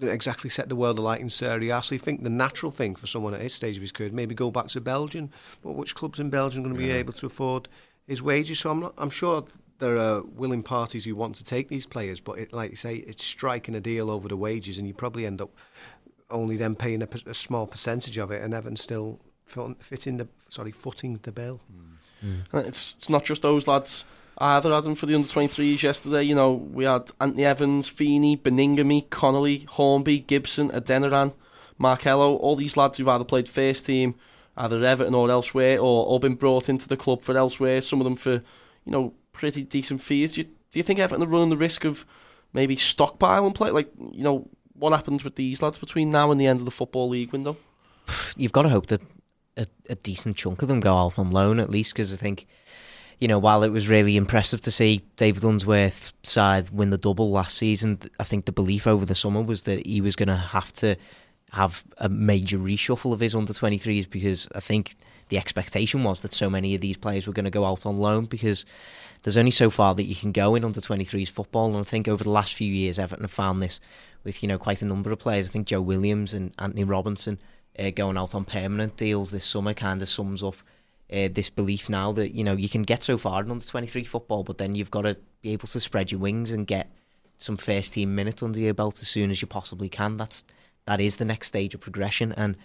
he 0.00 0.08
exactly 0.08 0.50
set 0.50 0.68
the 0.68 0.74
world 0.74 0.98
alight 0.98 1.20
in 1.20 1.28
Serie 1.28 1.70
A. 1.70 1.80
So 1.82 1.94
I 1.94 1.98
think 1.98 2.24
the 2.24 2.30
natural 2.30 2.72
thing 2.72 2.96
for 2.96 3.06
someone 3.06 3.34
at 3.34 3.40
his 3.40 3.54
stage 3.54 3.76
of 3.76 3.82
his 3.82 3.92
career, 3.92 4.10
maybe 4.12 4.34
go 4.34 4.50
back 4.50 4.66
to 4.68 4.80
Belgium. 4.80 5.30
But 5.62 5.72
which 5.72 5.94
clubs 5.94 6.18
in 6.18 6.28
Belgium 6.28 6.62
are 6.62 6.64
going 6.64 6.74
to 6.74 6.82
be 6.82 6.90
able 6.90 7.12
to 7.12 7.26
afford 7.26 7.68
his 8.06 8.22
wages? 8.22 8.58
So 8.58 8.70
I'm 8.70 8.80
not, 8.80 8.94
I'm 8.98 9.10
sure 9.10 9.44
there 9.82 9.98
are 9.98 10.22
willing 10.22 10.62
parties 10.62 11.04
who 11.04 11.16
want 11.16 11.34
to 11.34 11.42
take 11.42 11.66
these 11.68 11.86
players, 11.86 12.20
but 12.20 12.38
it, 12.38 12.52
like 12.52 12.70
you 12.70 12.76
say, 12.76 12.96
it's 12.96 13.24
striking 13.24 13.74
a 13.74 13.80
deal 13.80 14.10
over 14.10 14.28
the 14.28 14.36
wages, 14.36 14.78
and 14.78 14.86
you 14.86 14.94
probably 14.94 15.26
end 15.26 15.42
up 15.42 15.50
only 16.30 16.56
then 16.56 16.76
paying 16.76 17.02
a, 17.02 17.08
a 17.26 17.34
small 17.34 17.66
percentage 17.66 18.16
of 18.16 18.30
it, 18.30 18.40
and 18.42 18.54
Everton 18.54 18.76
still 18.76 19.18
fitting 19.80 20.18
the 20.18 20.28
sorry 20.48 20.70
footing 20.70 21.18
the 21.24 21.32
bill. 21.32 21.60
Mm. 21.70 22.26
Mm. 22.26 22.44
And 22.52 22.66
It's 22.68 22.94
it's 22.96 23.08
not 23.08 23.24
just 23.24 23.42
those 23.42 23.66
lads 23.66 24.04
either, 24.38 24.72
Adam, 24.72 24.94
for 24.94 25.06
the 25.06 25.16
under 25.16 25.26
23s 25.26 25.82
yesterday. 25.82 26.22
You 26.22 26.36
know, 26.36 26.52
we 26.52 26.84
had 26.84 27.10
Anthony 27.20 27.44
Evans, 27.44 27.88
Feeney, 27.88 28.36
Baningime, 28.36 29.10
Connolly, 29.10 29.66
Hornby, 29.68 30.20
Gibson, 30.20 30.70
Adeniran, 30.70 31.34
Markelo, 31.76 32.36
all 32.36 32.54
these 32.54 32.76
lads 32.76 32.98
who've 32.98 33.08
either 33.08 33.24
played 33.24 33.48
first 33.48 33.86
team 33.86 34.14
either 34.56 34.84
Everton 34.84 35.14
or 35.14 35.30
elsewhere, 35.30 35.78
or, 35.78 36.06
or 36.06 36.20
been 36.20 36.34
brought 36.34 36.68
into 36.68 36.86
the 36.86 36.96
club 36.96 37.22
for 37.22 37.36
elsewhere. 37.36 37.80
Some 37.80 38.00
of 38.00 38.04
them 38.04 38.16
for, 38.16 38.32
you 38.32 38.92
know, 38.92 39.14
pretty 39.32 39.64
decent 39.64 40.00
fees. 40.00 40.32
Do 40.32 40.42
you, 40.42 40.44
do 40.44 40.78
you 40.78 40.82
think 40.82 40.98
Everton 40.98 41.22
are 41.22 41.30
running 41.30 41.50
the 41.50 41.56
risk 41.56 41.84
of 41.84 42.06
maybe 42.52 42.76
stockpiling 42.76 43.54
play? 43.54 43.70
Like, 43.70 43.90
you 44.12 44.22
know, 44.22 44.48
what 44.74 44.92
happens 44.92 45.24
with 45.24 45.36
these 45.36 45.62
lads 45.62 45.78
between 45.78 46.10
now 46.10 46.30
and 46.30 46.40
the 46.40 46.46
end 46.46 46.58
of 46.60 46.64
the 46.64 46.70
football 46.70 47.08
league 47.08 47.32
window? 47.32 47.56
You've 48.36 48.52
got 48.52 48.62
to 48.62 48.68
hope 48.68 48.86
that 48.86 49.02
a, 49.56 49.66
a 49.88 49.94
decent 49.96 50.36
chunk 50.36 50.62
of 50.62 50.68
them 50.68 50.80
go 50.80 50.96
out 50.96 51.18
on 51.18 51.30
loan 51.30 51.60
at 51.60 51.70
least, 51.70 51.92
because 51.92 52.12
I 52.12 52.16
think 52.16 52.46
you 53.22 53.28
know, 53.28 53.38
while 53.38 53.62
it 53.62 53.68
was 53.68 53.86
really 53.86 54.16
impressive 54.16 54.60
to 54.62 54.72
see 54.72 55.02
David 55.14 55.44
Unsworth's 55.44 56.12
side 56.24 56.70
win 56.70 56.90
the 56.90 56.98
double 56.98 57.30
last 57.30 57.56
season, 57.56 58.00
I 58.18 58.24
think 58.24 58.46
the 58.46 58.52
belief 58.52 58.84
over 58.84 59.06
the 59.06 59.14
summer 59.14 59.40
was 59.40 59.62
that 59.62 59.86
he 59.86 60.00
was 60.00 60.16
going 60.16 60.28
to 60.28 60.34
have 60.34 60.72
to 60.72 60.96
have 61.52 61.84
a 61.98 62.08
major 62.08 62.58
reshuffle 62.58 63.12
of 63.12 63.20
his 63.20 63.36
under 63.36 63.52
23s 63.52 64.10
because 64.10 64.48
I 64.56 64.58
think 64.58 64.96
the 65.28 65.38
expectation 65.38 66.02
was 66.02 66.22
that 66.22 66.34
so 66.34 66.50
many 66.50 66.74
of 66.74 66.80
these 66.80 66.96
players 66.96 67.28
were 67.28 67.32
going 67.32 67.44
to 67.44 67.50
go 67.52 67.64
out 67.64 67.86
on 67.86 68.00
loan 68.00 68.24
because 68.24 68.64
there's 69.22 69.36
only 69.36 69.50
so 69.50 69.70
far 69.70 69.94
that 69.94 70.04
you 70.04 70.16
can 70.16 70.32
go 70.32 70.54
in 70.54 70.64
under 70.64 70.80
23s 70.80 71.30
football. 71.30 71.68
And 71.68 71.76
I 71.76 71.82
think 71.82 72.08
over 72.08 72.24
the 72.24 72.30
last 72.30 72.54
few 72.54 72.72
years, 72.72 72.98
Everton 72.98 73.24
have 73.24 73.30
found 73.30 73.62
this 73.62 73.80
with, 74.24 74.42
you 74.42 74.48
know, 74.48 74.58
quite 74.58 74.82
a 74.82 74.86
number 74.86 75.12
of 75.12 75.18
players. 75.18 75.48
I 75.48 75.50
think 75.50 75.68
Joe 75.68 75.80
Williams 75.80 76.32
and 76.32 76.52
Antonee 76.58 76.84
Robinson 76.84 77.38
uh, 77.78 77.90
going 77.90 78.16
out 78.16 78.34
on 78.34 78.44
permanent 78.44 78.96
deals 78.96 79.30
this 79.30 79.44
summer 79.44 79.74
kind 79.74 80.02
of 80.02 80.08
sums 80.08 80.42
up 80.42 80.56
uh, 81.12 81.28
this 81.30 81.50
belief 81.50 81.88
now 81.88 82.10
that 82.12 82.34
you 82.34 82.42
know 82.42 82.54
you 82.54 82.68
can 82.68 82.82
get 82.82 83.02
so 83.02 83.18
far 83.18 83.42
in 83.42 83.50
under 83.50 83.64
23 83.64 84.04
football, 84.04 84.42
but 84.42 84.58
then 84.58 84.74
you've 84.74 84.90
got 84.90 85.02
to 85.02 85.16
be 85.42 85.52
able 85.52 85.68
to 85.68 85.80
spread 85.80 86.10
your 86.10 86.20
wings 86.20 86.50
and 86.50 86.66
get 86.66 86.90
some 87.38 87.56
first 87.56 87.94
team 87.94 88.14
minutes 88.14 88.42
under 88.42 88.58
your 88.58 88.72
belt 88.72 89.02
as 89.02 89.08
soon 89.08 89.30
as 89.30 89.42
you 89.42 89.48
possibly 89.48 89.88
can. 89.88 90.16
That's 90.16 90.44
that 90.86 91.00
is 91.00 91.16
the 91.16 91.24
next 91.24 91.48
stage 91.48 91.74
of 91.74 91.80
progression, 91.80 92.32
and 92.32 92.56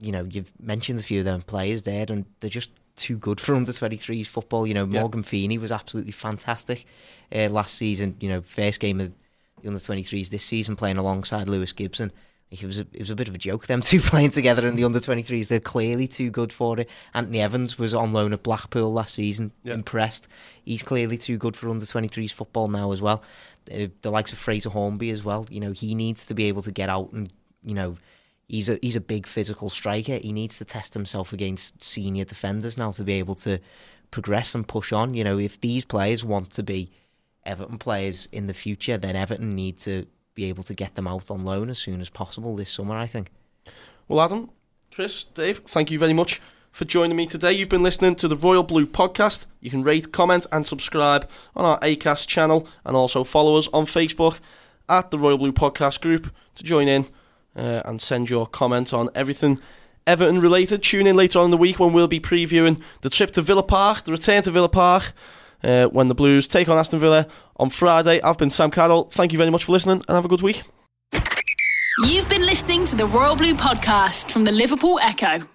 you 0.00 0.10
know 0.10 0.26
you've 0.28 0.52
mentioned 0.60 0.98
a 0.98 1.02
few 1.02 1.20
of 1.20 1.24
them 1.24 1.42
players 1.42 1.82
there, 1.82 2.06
and 2.08 2.24
they're 2.40 2.50
just 2.50 2.70
too 2.96 3.16
good 3.16 3.40
for 3.40 3.54
under 3.54 3.72
23s 3.72 4.26
football. 4.26 4.66
You 4.66 4.74
know 4.74 4.86
Morgan 4.86 5.22
Feeney 5.22 5.58
was 5.58 5.72
absolutely 5.72 6.12
fantastic 6.12 6.84
uh, 7.34 7.48
last 7.48 7.74
season. 7.74 8.16
You 8.20 8.28
know 8.28 8.42
first 8.42 8.80
game 8.80 9.00
of 9.00 9.12
the 9.62 9.68
under 9.68 9.80
23s 9.80 10.28
this 10.28 10.44
season 10.44 10.76
playing 10.76 10.98
alongside 10.98 11.48
Lewis 11.48 11.72
Gibson. 11.72 12.12
It 12.50 12.62
was 12.64 12.78
a, 12.78 12.86
it 12.92 12.98
was 12.98 13.08
a 13.08 13.16
bit 13.16 13.28
of 13.28 13.34
a 13.34 13.38
joke 13.38 13.66
them 13.66 13.80
two 13.82 14.00
playing 14.00 14.30
together 14.30 14.68
in 14.68 14.76
the 14.76 14.84
under 14.84 15.00
23s 15.00 15.48
they're 15.48 15.60
clearly 15.60 16.06
too 16.06 16.30
good 16.30 16.52
for 16.52 16.78
it. 16.80 16.88
Anthony 17.14 17.40
Evans 17.40 17.78
was 17.78 17.94
on 17.94 18.12
loan 18.12 18.32
at 18.32 18.42
Blackpool 18.42 18.92
last 18.92 19.14
season 19.14 19.52
yeah. 19.64 19.74
impressed. 19.74 20.28
He's 20.64 20.82
clearly 20.82 21.16
too 21.16 21.38
good 21.38 21.56
for 21.56 21.68
under 21.70 21.84
23s 21.84 22.32
football 22.32 22.68
now 22.68 22.92
as 22.92 23.00
well. 23.00 23.22
Uh, 23.72 23.86
the 24.02 24.10
likes 24.10 24.32
of 24.32 24.38
Fraser 24.38 24.70
Hornby 24.70 25.10
as 25.10 25.24
well. 25.24 25.46
You 25.50 25.60
know 25.60 25.72
he 25.72 25.94
needs 25.94 26.26
to 26.26 26.34
be 26.34 26.44
able 26.44 26.62
to 26.62 26.72
get 26.72 26.88
out 26.88 27.12
and 27.12 27.32
you 27.64 27.74
know 27.74 27.96
he's 28.52 28.68
a 28.68 28.78
he's 28.80 28.94
a 28.94 29.00
big 29.00 29.26
physical 29.26 29.68
striker 29.68 30.18
he 30.18 30.32
needs 30.32 30.58
to 30.58 30.64
test 30.64 30.94
himself 30.94 31.32
against 31.32 31.82
senior 31.82 32.24
defenders 32.24 32.78
now 32.78 32.92
to 32.92 33.02
be 33.02 33.14
able 33.14 33.34
to 33.34 33.58
progress 34.12 34.54
and 34.54 34.68
push 34.68 34.92
on 34.92 35.14
you 35.14 35.24
know 35.24 35.38
if 35.38 35.60
these 35.60 35.84
players 35.84 36.24
want 36.24 36.50
to 36.50 36.62
be 36.62 36.92
Everton 37.44 37.78
players 37.78 38.28
in 38.30 38.46
the 38.46 38.54
future 38.54 38.96
then 38.96 39.16
Everton 39.16 39.50
need 39.50 39.78
to 39.80 40.06
be 40.34 40.44
able 40.44 40.62
to 40.64 40.74
get 40.74 40.94
them 40.94 41.06
out 41.06 41.30
on 41.30 41.44
loan 41.44 41.70
as 41.70 41.78
soon 41.78 42.00
as 42.00 42.08
possible 42.08 42.56
this 42.56 42.70
summer, 42.70 42.96
I 42.96 43.06
think. 43.06 43.30
Well, 44.08 44.20
Adam, 44.20 44.50
Chris, 44.92 45.24
Dave, 45.24 45.58
thank 45.66 45.90
you 45.90 45.98
very 45.98 46.12
much 46.12 46.40
for 46.70 46.84
joining 46.84 47.16
me 47.16 47.26
today. 47.26 47.52
You've 47.52 47.68
been 47.68 47.82
listening 47.82 48.14
to 48.16 48.28
the 48.28 48.36
Royal 48.36 48.62
Blue 48.62 48.86
podcast. 48.86 49.46
You 49.60 49.70
can 49.70 49.82
rate, 49.82 50.12
comment, 50.12 50.46
and 50.50 50.66
subscribe 50.66 51.28
on 51.54 51.64
our 51.64 51.78
ACAST 51.80 52.26
channel 52.26 52.66
and 52.84 52.96
also 52.96 53.24
follow 53.24 53.56
us 53.56 53.68
on 53.72 53.84
Facebook 53.84 54.40
at 54.88 55.10
the 55.10 55.18
Royal 55.18 55.38
Blue 55.38 55.52
podcast 55.52 56.00
group 56.00 56.32
to 56.54 56.64
join 56.64 56.88
in 56.88 57.06
uh, 57.56 57.82
and 57.84 58.00
send 58.00 58.30
your 58.30 58.46
comments 58.46 58.92
on 58.92 59.08
everything 59.14 59.58
Everton 60.06 60.40
related. 60.40 60.82
Tune 60.82 61.06
in 61.06 61.16
later 61.16 61.38
on 61.38 61.46
in 61.46 61.50
the 61.50 61.56
week 61.56 61.78
when 61.78 61.92
we'll 61.92 62.08
be 62.08 62.20
previewing 62.20 62.80
the 63.02 63.10
trip 63.10 63.30
to 63.32 63.42
Villa 63.42 63.62
Park, 63.62 64.04
the 64.04 64.12
return 64.12 64.42
to 64.42 64.50
Villa 64.50 64.68
Park 64.68 65.12
uh, 65.62 65.86
when 65.86 66.08
the 66.08 66.14
Blues 66.14 66.48
take 66.48 66.68
on 66.68 66.78
Aston 66.78 67.00
Villa 67.00 67.26
on 67.56 67.70
Friday. 67.70 68.20
I've 68.20 68.38
been 68.38 68.50
Sam 68.50 68.70
Carroll. 68.70 69.04
Thank 69.12 69.32
you 69.32 69.38
very 69.38 69.50
much 69.50 69.64
for 69.64 69.72
listening 69.72 70.02
and 70.08 70.14
have 70.14 70.24
a 70.24 70.28
good 70.28 70.42
week. 70.42 70.62
You've 72.04 72.28
been 72.28 72.42
listening 72.42 72.84
to 72.86 72.96
the 72.96 73.06
Royal 73.06 73.36
Blue 73.36 73.54
podcast 73.54 74.30
from 74.30 74.44
the 74.44 74.52
Liverpool 74.52 74.98
Echo. 75.00 75.46